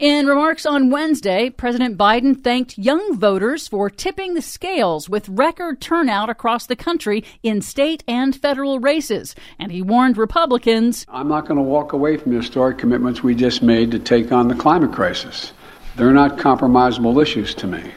In 0.00 0.26
remarks 0.26 0.64
on 0.64 0.88
Wednesday, 0.88 1.50
President 1.50 1.98
Biden 1.98 2.42
thanked 2.42 2.78
young 2.78 3.18
voters 3.18 3.68
for 3.68 3.90
tipping 3.90 4.32
the 4.32 4.40
scales 4.40 5.10
with 5.10 5.28
record 5.28 5.82
turnout 5.82 6.30
across 6.30 6.64
the 6.64 6.74
country 6.74 7.22
in 7.42 7.60
state 7.60 8.02
and 8.08 8.34
federal 8.34 8.80
races. 8.80 9.34
And 9.58 9.70
he 9.70 9.82
warned 9.82 10.16
Republicans 10.16 11.04
I'm 11.06 11.28
not 11.28 11.46
going 11.46 11.58
to 11.58 11.62
walk 11.62 11.92
away 11.92 12.16
from 12.16 12.32
the 12.32 12.38
historic 12.38 12.78
commitments 12.78 13.22
we 13.22 13.34
just 13.34 13.62
made 13.62 13.90
to 13.90 13.98
take 13.98 14.32
on 14.32 14.48
the 14.48 14.54
climate 14.54 14.94
crisis. 14.94 15.52
They're 15.96 16.14
not 16.14 16.38
compromisable 16.38 17.20
issues 17.20 17.54
to 17.56 17.66
me, 17.66 17.92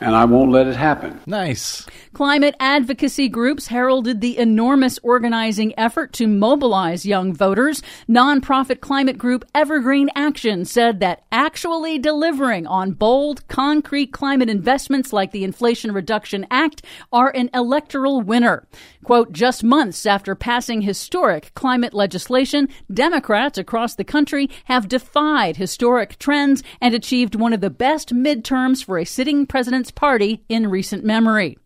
and 0.00 0.16
I 0.16 0.24
won't 0.24 0.50
let 0.50 0.66
it 0.66 0.74
happen. 0.74 1.20
Nice. 1.26 1.86
Climate 2.20 2.54
advocacy 2.60 3.30
groups 3.30 3.68
heralded 3.68 4.20
the 4.20 4.36
enormous 4.36 4.98
organizing 5.02 5.72
effort 5.78 6.12
to 6.12 6.26
mobilize 6.26 7.06
young 7.06 7.32
voters. 7.32 7.82
Nonprofit 8.10 8.82
climate 8.82 9.16
group 9.16 9.42
Evergreen 9.54 10.10
Action 10.14 10.66
said 10.66 11.00
that 11.00 11.24
actually 11.32 11.98
delivering 11.98 12.66
on 12.66 12.92
bold, 12.92 13.48
concrete 13.48 14.12
climate 14.12 14.50
investments 14.50 15.14
like 15.14 15.32
the 15.32 15.44
Inflation 15.44 15.92
Reduction 15.92 16.46
Act 16.50 16.84
are 17.10 17.30
an 17.30 17.48
electoral 17.54 18.20
winner. 18.20 18.68
Quote, 19.02 19.32
just 19.32 19.64
months 19.64 20.04
after 20.04 20.34
passing 20.34 20.82
historic 20.82 21.54
climate 21.54 21.94
legislation, 21.94 22.68
Democrats 22.92 23.56
across 23.56 23.94
the 23.94 24.04
country 24.04 24.50
have 24.66 24.88
defied 24.88 25.56
historic 25.56 26.18
trends 26.18 26.62
and 26.82 26.94
achieved 26.94 27.34
one 27.34 27.54
of 27.54 27.62
the 27.62 27.70
best 27.70 28.14
midterms 28.14 28.84
for 28.84 28.98
a 28.98 29.06
sitting 29.06 29.46
president's 29.46 29.90
party 29.90 30.44
in 30.50 30.68
recent 30.68 31.02
memory. 31.02 31.56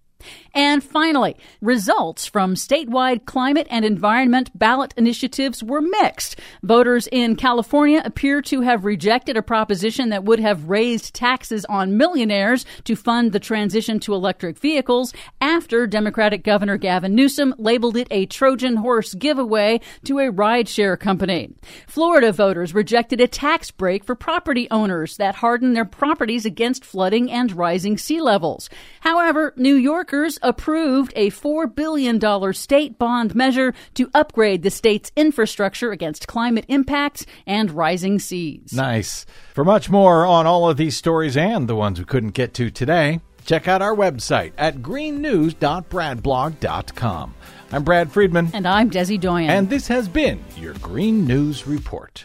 And 0.54 0.84
finally, 0.84 1.36
results 1.60 2.26
from 2.26 2.54
statewide 2.54 3.24
climate 3.24 3.66
and 3.70 3.84
environment 3.84 4.56
ballot 4.56 4.94
initiatives 4.96 5.64
were 5.64 5.80
mixed. 5.80 6.38
Voters 6.62 7.08
in 7.10 7.34
California 7.34 8.00
appear 8.04 8.40
to 8.42 8.60
have 8.60 8.84
rejected 8.84 9.36
a 9.36 9.42
proposition 9.42 10.10
that 10.10 10.24
would 10.24 10.38
have 10.38 10.68
raised 10.68 11.12
taxes 11.12 11.64
on 11.64 11.96
millionaires 11.96 12.64
to 12.84 12.94
fund 12.94 13.32
the 13.32 13.40
transition 13.40 13.98
to 14.00 14.14
electric 14.14 14.56
vehicles 14.58 15.12
after 15.40 15.88
Democratic 15.88 16.44
Governor 16.44 16.76
Gavin 16.76 17.16
Newsom 17.16 17.54
labeled 17.58 17.96
it 17.96 18.08
a 18.12 18.26
Trojan 18.26 18.76
horse 18.76 19.14
giveaway 19.14 19.80
to 20.04 20.20
a 20.20 20.30
rideshare 20.30 20.98
company. 20.98 21.50
Florida 21.88 22.30
voters 22.30 22.74
rejected 22.74 23.20
a 23.20 23.26
tax 23.26 23.70
break 23.70 24.04
for 24.04 24.14
property 24.14 24.68
owners 24.70 25.16
that 25.16 25.34
hardened 25.36 25.74
their 25.74 25.84
properties 25.84 26.46
against 26.46 26.84
flooding 26.84 27.30
and 27.30 27.56
rising 27.56 27.98
sea 27.98 28.20
levels. 28.20 28.70
However, 29.00 29.52
New 29.56 29.74
Yorkers 29.74 30.38
approved 30.44 31.12
a 31.16 31.30
$4 31.30 31.74
billion 31.74 32.20
state 32.52 32.96
bond 32.98 33.34
measure 33.34 33.74
to 33.94 34.08
upgrade 34.14 34.62
the 34.62 34.70
state's 34.70 35.10
infrastructure 35.16 35.90
against 35.90 36.28
climate 36.28 36.66
impacts 36.68 37.26
and 37.46 37.72
rising 37.72 38.20
seas. 38.20 38.72
Nice. 38.72 39.26
For 39.54 39.64
much 39.64 39.90
more 39.90 40.24
on 40.26 40.46
all 40.46 40.70
of 40.70 40.76
these 40.76 40.96
stories 40.96 41.36
and 41.36 41.68
the 41.68 41.74
ones 41.74 41.98
we 41.98 42.04
couldn't 42.04 42.34
get 42.34 42.54
to 42.54 42.70
today, 42.70 43.20
check 43.44 43.66
out 43.66 43.82
our 43.82 43.96
website 43.96 44.52
at 44.58 44.76
greennews.bradblog.com. 44.76 47.34
I'm 47.72 47.82
Brad 47.82 48.12
Friedman. 48.12 48.50
And 48.52 48.68
I'm 48.68 48.90
Desi 48.90 49.18
Doyen. 49.18 49.50
And 49.50 49.68
this 49.68 49.88
has 49.88 50.08
been 50.08 50.44
your 50.56 50.74
Green 50.74 51.26
News 51.26 51.66
Report. 51.66 52.22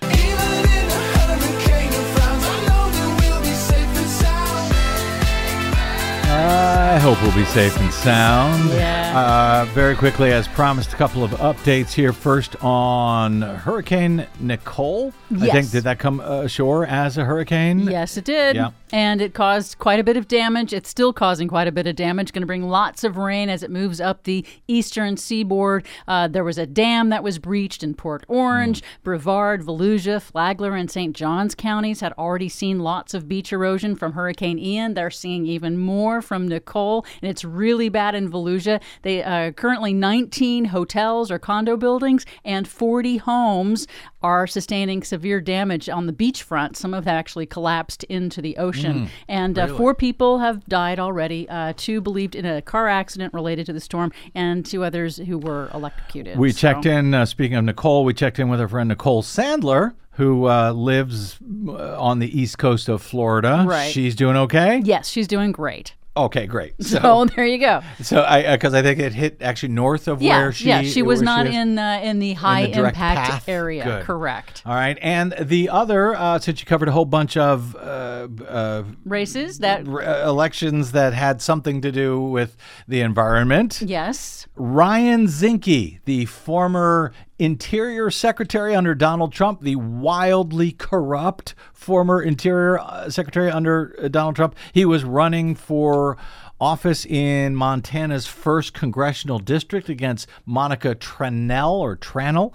I 6.41 6.97
hope 6.99 7.21
we'll 7.21 7.35
be 7.35 7.45
safe 7.45 7.77
and 7.79 7.91
sound. 7.93 8.69
Yeah. 8.71 9.13
Uh, 9.15 9.65
very 9.73 9.95
quickly, 9.95 10.31
as 10.31 10.47
promised, 10.47 10.93
a 10.93 10.95
couple 10.95 11.23
of 11.23 11.31
updates 11.31 11.91
here. 11.93 12.13
First 12.13 12.55
on 12.63 13.41
Hurricane 13.41 14.25
Nicole. 14.39 15.13
I 15.31 15.45
Yes. 15.45 15.51
think 15.53 15.71
did 15.71 15.83
that 15.83 15.99
come 15.99 16.19
ashore 16.19 16.85
as 16.85 17.17
a 17.17 17.25
hurricane? 17.25 17.79
Yes, 17.81 18.17
it 18.17 18.25
did. 18.25 18.55
Yeah. 18.55 18.71
And 18.91 19.21
it 19.21 19.33
caused 19.33 19.77
quite 19.77 19.99
a 19.99 20.03
bit 20.03 20.17
of 20.17 20.27
damage. 20.27 20.73
It's 20.73 20.89
still 20.89 21.13
causing 21.13 21.47
quite 21.47 21.67
a 21.67 21.71
bit 21.71 21.85
of 21.85 21.95
damage. 21.95 22.33
Going 22.33 22.41
to 22.41 22.47
bring 22.47 22.67
lots 22.67 23.03
of 23.03 23.17
rain 23.17 23.49
as 23.49 23.61
it 23.61 23.69
moves 23.69 24.01
up 24.01 24.23
the 24.23 24.45
eastern 24.67 25.17
seaboard. 25.17 25.85
Uh, 26.07 26.27
there 26.27 26.43
was 26.43 26.57
a 26.57 26.65
dam 26.65 27.09
that 27.09 27.23
was 27.23 27.37
breached 27.37 27.83
in 27.83 27.93
Port 27.93 28.25
Orange. 28.27 28.81
Brevard, 29.03 29.61
Volusia, 29.61 30.21
Flagler, 30.21 30.75
and 30.75 30.89
St. 30.89 31.15
Johns 31.15 31.53
counties 31.53 31.99
had 31.99 32.13
already 32.13 32.49
seen 32.49 32.79
lots 32.79 33.13
of 33.13 33.27
beach 33.27 33.53
erosion 33.53 33.95
from 33.95 34.13
Hurricane 34.13 34.57
Ian. 34.57 34.95
They're 34.95 35.11
seeing 35.11 35.45
even 35.45 35.77
more 35.77 36.21
from 36.21 36.47
Nicole, 36.47 37.05
and 37.21 37.29
it's 37.29 37.45
really 37.45 37.89
bad 37.89 38.15
in 38.15 38.29
Volusia. 38.29 38.81
They 39.03 39.23
uh, 39.23 39.51
currently 39.51 39.93
19 39.93 40.65
hotels 40.65 41.29
or 41.29 41.37
condo 41.37 41.77
buildings 41.77 42.25
and 42.43 42.67
40 42.67 43.17
homes 43.17 43.87
are 44.21 44.45
sustaining 44.47 45.03
severe 45.03 45.39
damage 45.41 45.87
on 45.89 46.05
the 46.05 46.13
beachfront. 46.13 46.75
Some 46.75 46.93
of 46.93 47.05
them 47.05 47.15
actually 47.15 47.45
collapsed 47.45 48.03
into 48.05 48.41
the 48.41 48.57
ocean. 48.57 49.09
and 49.27 49.57
uh, 49.57 49.67
four 49.77 49.93
people 49.95 50.39
have 50.39 50.65
died 50.65 50.99
already. 50.99 51.47
Uh, 51.49 51.73
two 51.77 52.01
believed 52.01 52.35
in 52.35 52.45
a 52.45 52.61
car 52.61 52.87
accident 52.87 53.33
related 53.33 53.65
to 53.67 53.73
the 53.73 53.79
storm, 53.79 54.11
and 54.35 54.65
two 54.65 54.83
others 54.83 55.17
who 55.17 55.37
were 55.37 55.69
electrocuted. 55.73 56.37
We 56.37 56.51
So- 56.51 56.59
checked 56.59 56.85
in, 56.85 57.13
uh, 57.13 57.25
speaking 57.25 57.57
of 57.57 57.63
Nicole, 57.65 58.03
we 58.03 58.13
checked 58.13 58.39
in 58.39 58.49
with 58.49 58.59
our 58.59 58.67
friend 58.67 58.89
Nicole 58.89 59.23
Sandler, 59.23 59.93
who 60.13 60.49
uh, 60.49 60.71
lives 60.73 61.37
uh, 61.67 61.97
on 62.01 62.19
the 62.19 62.39
east 62.39 62.57
coast 62.57 62.89
of 62.89 63.01
Florida. 63.01 63.63
Right. 63.65 63.89
She's 63.89 64.15
doing 64.15 64.35
okay? 64.35 64.81
Yes, 64.83 65.07
she's 65.07 65.27
doing 65.27 65.53
great. 65.53 65.93
Okay, 66.17 66.47
great. 66.47 66.73
So, 66.83 67.25
there 67.25 67.45
you 67.45 67.59
go. 67.59 67.81
So 68.01 68.23
I 68.23 68.51
because 68.55 68.73
I 68.73 68.81
think 68.81 68.99
it 68.99 69.13
hit 69.13 69.37
actually 69.41 69.69
north 69.73 70.07
of 70.07 70.21
Yeah, 70.21 70.39
where 70.39 70.51
she 70.51 70.67
yeah, 70.67 70.81
she 70.81 71.01
was 71.01 71.21
not 71.21 71.45
is. 71.47 71.55
in 71.55 71.77
uh, 71.77 72.01
in 72.03 72.19
the 72.19 72.33
high 72.33 72.65
direct 72.71 72.97
impact 72.97 73.29
path? 73.29 73.49
area. 73.49 73.83
Good. 73.83 74.05
Correct. 74.05 74.63
All 74.65 74.73
right, 74.73 74.97
and 75.01 75.33
the 75.39 75.69
other 75.69 76.15
uh, 76.15 76.39
since 76.39 76.59
you 76.59 76.65
covered 76.65 76.87
a 76.89 76.91
whole 76.91 77.05
bunch 77.05 77.37
of 77.37 77.75
uh, 77.75 78.27
uh, 78.47 78.83
Races 79.05 79.59
that 79.59 79.87
r- 79.87 80.01
uh, 80.01 80.27
elections 80.27 80.91
that 80.93 81.13
had 81.13 81.41
something 81.41 81.79
to 81.81 81.91
do 81.91 82.19
with 82.19 82.57
the 82.87 83.01
environment. 83.01 83.81
yes. 83.85 84.47
Ryan 84.55 85.27
Zinke, 85.27 85.99
the 86.05 86.25
former 86.25 87.13
Interior 87.39 88.11
Secretary 88.11 88.75
under 88.75 88.93
Donald 88.93 89.31
Trump, 89.31 89.61
the 89.61 89.77
wildly 89.77 90.73
corrupt 90.73 91.55
former 91.73 92.21
Interior 92.21 92.77
uh, 92.79 93.09
Secretary 93.09 93.49
under 93.49 93.95
uh, 93.97 94.09
Donald 94.09 94.35
Trump, 94.35 94.55
he 94.73 94.83
was 94.83 95.05
running 95.05 95.55
for 95.55 96.17
office 96.59 97.05
in 97.05 97.55
Montana's 97.55 98.27
first 98.27 98.73
congressional 98.73 99.39
district 99.39 99.87
against 99.87 100.27
Monica 100.45 100.93
Tranel 100.95 101.71
or 101.71 101.95
Tranel. 101.95 102.53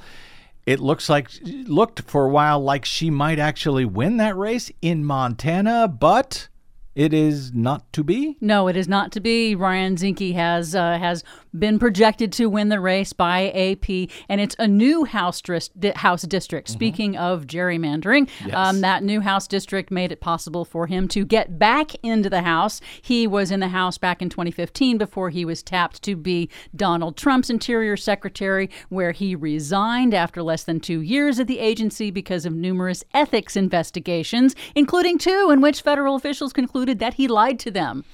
It 0.67 0.81
looks 0.81 1.09
like 1.09 1.31
looked 1.43 2.03
for 2.03 2.27
a 2.27 2.31
while 2.31 2.61
like 2.61 2.85
she 2.85 3.11
might 3.11 3.39
actually 3.39 3.87
win 3.87 4.19
that 4.19 4.37
race 4.37 4.71
in 4.83 5.05
Montana, 5.05 5.89
but 5.89 6.49
it 6.95 7.13
is 7.13 7.53
not 7.53 7.93
to 7.93 8.05
be. 8.05 8.37
No, 8.41 8.69
it 8.69 8.77
is 8.77 8.87
not 8.87 9.11
to 9.13 9.21
be. 9.21 9.55
Ryan 9.57 9.97
Zinke 9.97 10.35
has 10.35 10.75
uh, 10.77 10.99
has 10.99 11.25
been 11.57 11.79
projected 11.79 12.33
to 12.33 12.47
win 12.47 12.69
the 12.69 12.81
race 12.81 13.13
by 13.13 13.49
AP, 13.51 14.11
and 14.29 14.41
it's 14.41 14.57
a 14.59 14.69
new 14.69 15.05
House, 15.05 15.41
dris- 15.41 15.69
di- 15.69 15.93
House 15.97 16.23
district. 16.23 16.69
Speaking 16.69 17.17
of 17.17 17.47
gerrymandering, 17.47 18.29
um, 18.55 18.81
that 18.81 19.03
new 19.03 19.21
House 19.21 19.47
district 19.47 19.91
made 19.91 20.13
it 20.13 20.21
possible 20.21 20.65
for 20.65 20.87
him 20.87 21.09
to 21.09 21.25
get 21.25 21.59
back 21.59 21.95
into 22.05 22.31
the 22.31 22.43
House. 22.43 22.81
He 23.03 23.27
was 23.27 23.51
in 23.51 23.61
the 23.61 23.69
House 23.69 23.99
back 23.99 24.23
in 24.23 24.29
2015 24.29 24.99
before 24.99 25.31
he 25.31 25.45
was 25.45 25.63
tapped 25.63 26.03
to 26.03 26.17
be 26.17 26.49
Donald 26.75 27.17
Trump's 27.17 27.51
Interior 27.51 27.97
Secretary, 27.97 28.71
where 28.89 29.13
he 29.13 29.35
resigned 29.35 30.15
after 30.15 30.43
less 30.43 30.65
than 30.65 30.81
two 30.81 31.01
years 31.01 31.41
at 31.41 31.47
the 31.47 31.59
agency 31.59 32.11
because 32.11 32.47
of 32.47 32.53
numerous 32.53 33.05
ethics 33.13 33.57
investigations, 33.57 34.55
including 34.75 35.19
two 35.19 35.51
in 35.53 35.61
which 35.61 35.83
federal 35.83 36.17
officials 36.17 36.53
concluded 36.53 36.84
that 36.87 37.15
he 37.15 37.29
lied 37.29 37.59
to 37.61 37.71
them. 37.71 38.05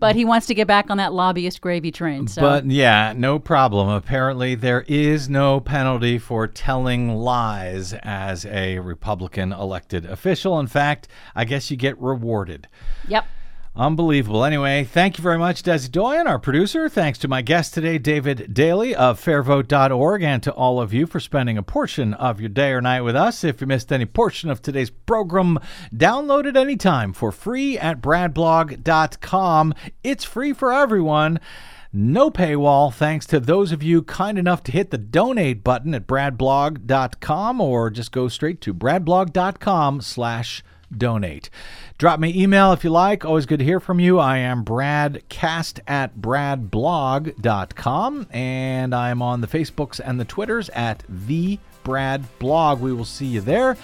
But 0.00 0.16
he 0.16 0.24
wants 0.24 0.46
to 0.48 0.54
get 0.54 0.66
back 0.66 0.90
on 0.90 0.98
that 0.98 1.12
lobbyist 1.12 1.60
gravy 1.60 1.90
train. 1.90 2.26
So. 2.26 2.42
But 2.42 2.66
yeah, 2.66 3.14
no 3.16 3.38
problem. 3.38 3.88
Apparently, 3.88 4.54
there 4.54 4.82
is 4.82 5.28
no 5.28 5.60
penalty 5.60 6.18
for 6.18 6.46
telling 6.46 7.14
lies 7.14 7.94
as 8.02 8.44
a 8.44 8.80
Republican 8.80 9.52
elected 9.52 10.04
official. 10.04 10.58
In 10.58 10.66
fact, 10.66 11.08
I 11.34 11.44
guess 11.44 11.70
you 11.70 11.76
get 11.76 11.98
rewarded. 12.00 12.68
yep. 13.08 13.24
Unbelievable. 13.76 14.44
Anyway, 14.44 14.84
thank 14.84 15.18
you 15.18 15.22
very 15.22 15.38
much, 15.38 15.64
Desi 15.64 15.90
Doyen, 15.90 16.28
our 16.28 16.38
producer. 16.38 16.88
Thanks 16.88 17.18
to 17.18 17.26
my 17.26 17.42
guest 17.42 17.74
today, 17.74 17.98
David 17.98 18.54
Daley 18.54 18.94
of 18.94 19.20
fairvote.org, 19.20 20.22
and 20.22 20.40
to 20.44 20.52
all 20.52 20.80
of 20.80 20.94
you 20.94 21.06
for 21.06 21.18
spending 21.18 21.58
a 21.58 21.62
portion 21.64 22.14
of 22.14 22.40
your 22.40 22.50
day 22.50 22.70
or 22.70 22.80
night 22.80 23.00
with 23.00 23.16
us. 23.16 23.42
If 23.42 23.60
you 23.60 23.66
missed 23.66 23.92
any 23.92 24.06
portion 24.06 24.48
of 24.48 24.62
today's 24.62 24.90
program, 24.90 25.58
download 25.92 26.46
it 26.46 26.56
anytime 26.56 27.12
for 27.12 27.32
free 27.32 27.76
at 27.76 28.00
bradblog.com. 28.00 29.74
It's 30.04 30.24
free 30.24 30.52
for 30.52 30.72
everyone. 30.72 31.40
No 31.92 32.30
paywall, 32.30 32.94
thanks 32.94 33.26
to 33.26 33.40
those 33.40 33.72
of 33.72 33.82
you 33.82 34.02
kind 34.02 34.38
enough 34.38 34.62
to 34.64 34.72
hit 34.72 34.92
the 34.92 34.98
donate 34.98 35.64
button 35.64 35.94
at 35.94 36.06
bradblog.com 36.06 37.60
or 37.60 37.90
just 37.90 38.12
go 38.12 38.28
straight 38.28 38.60
to 38.60 38.72
bradblog.com 38.72 40.00
slash 40.00 40.62
donate. 40.96 41.50
Drop 41.96 42.18
me 42.18 42.42
email 42.42 42.72
if 42.72 42.82
you 42.82 42.90
like. 42.90 43.24
Always 43.24 43.46
good 43.46 43.60
to 43.60 43.64
hear 43.64 43.78
from 43.78 44.00
you. 44.00 44.18
I 44.18 44.38
am 44.38 44.64
bradcast 44.64 45.78
at 45.86 46.16
bradblog.com 46.16 48.26
and 48.30 48.94
I'm 48.94 49.22
on 49.22 49.40
the 49.40 49.46
Facebooks 49.46 50.00
and 50.04 50.18
the 50.18 50.24
Twitters 50.24 50.68
at 50.70 51.04
the 51.08 51.60
Brad 51.84 52.24
Blog. 52.40 52.80
We 52.80 52.92
will 52.92 53.04
see 53.04 53.26
you 53.26 53.40
there. 53.40 53.76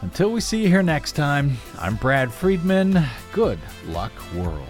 Until 0.00 0.32
we 0.32 0.40
see 0.40 0.62
you 0.62 0.68
here 0.68 0.82
next 0.82 1.12
time, 1.12 1.58
I'm 1.78 1.94
Brad 1.96 2.32
Friedman. 2.32 3.00
Good 3.32 3.60
luck, 3.86 4.12
world. 4.34 4.66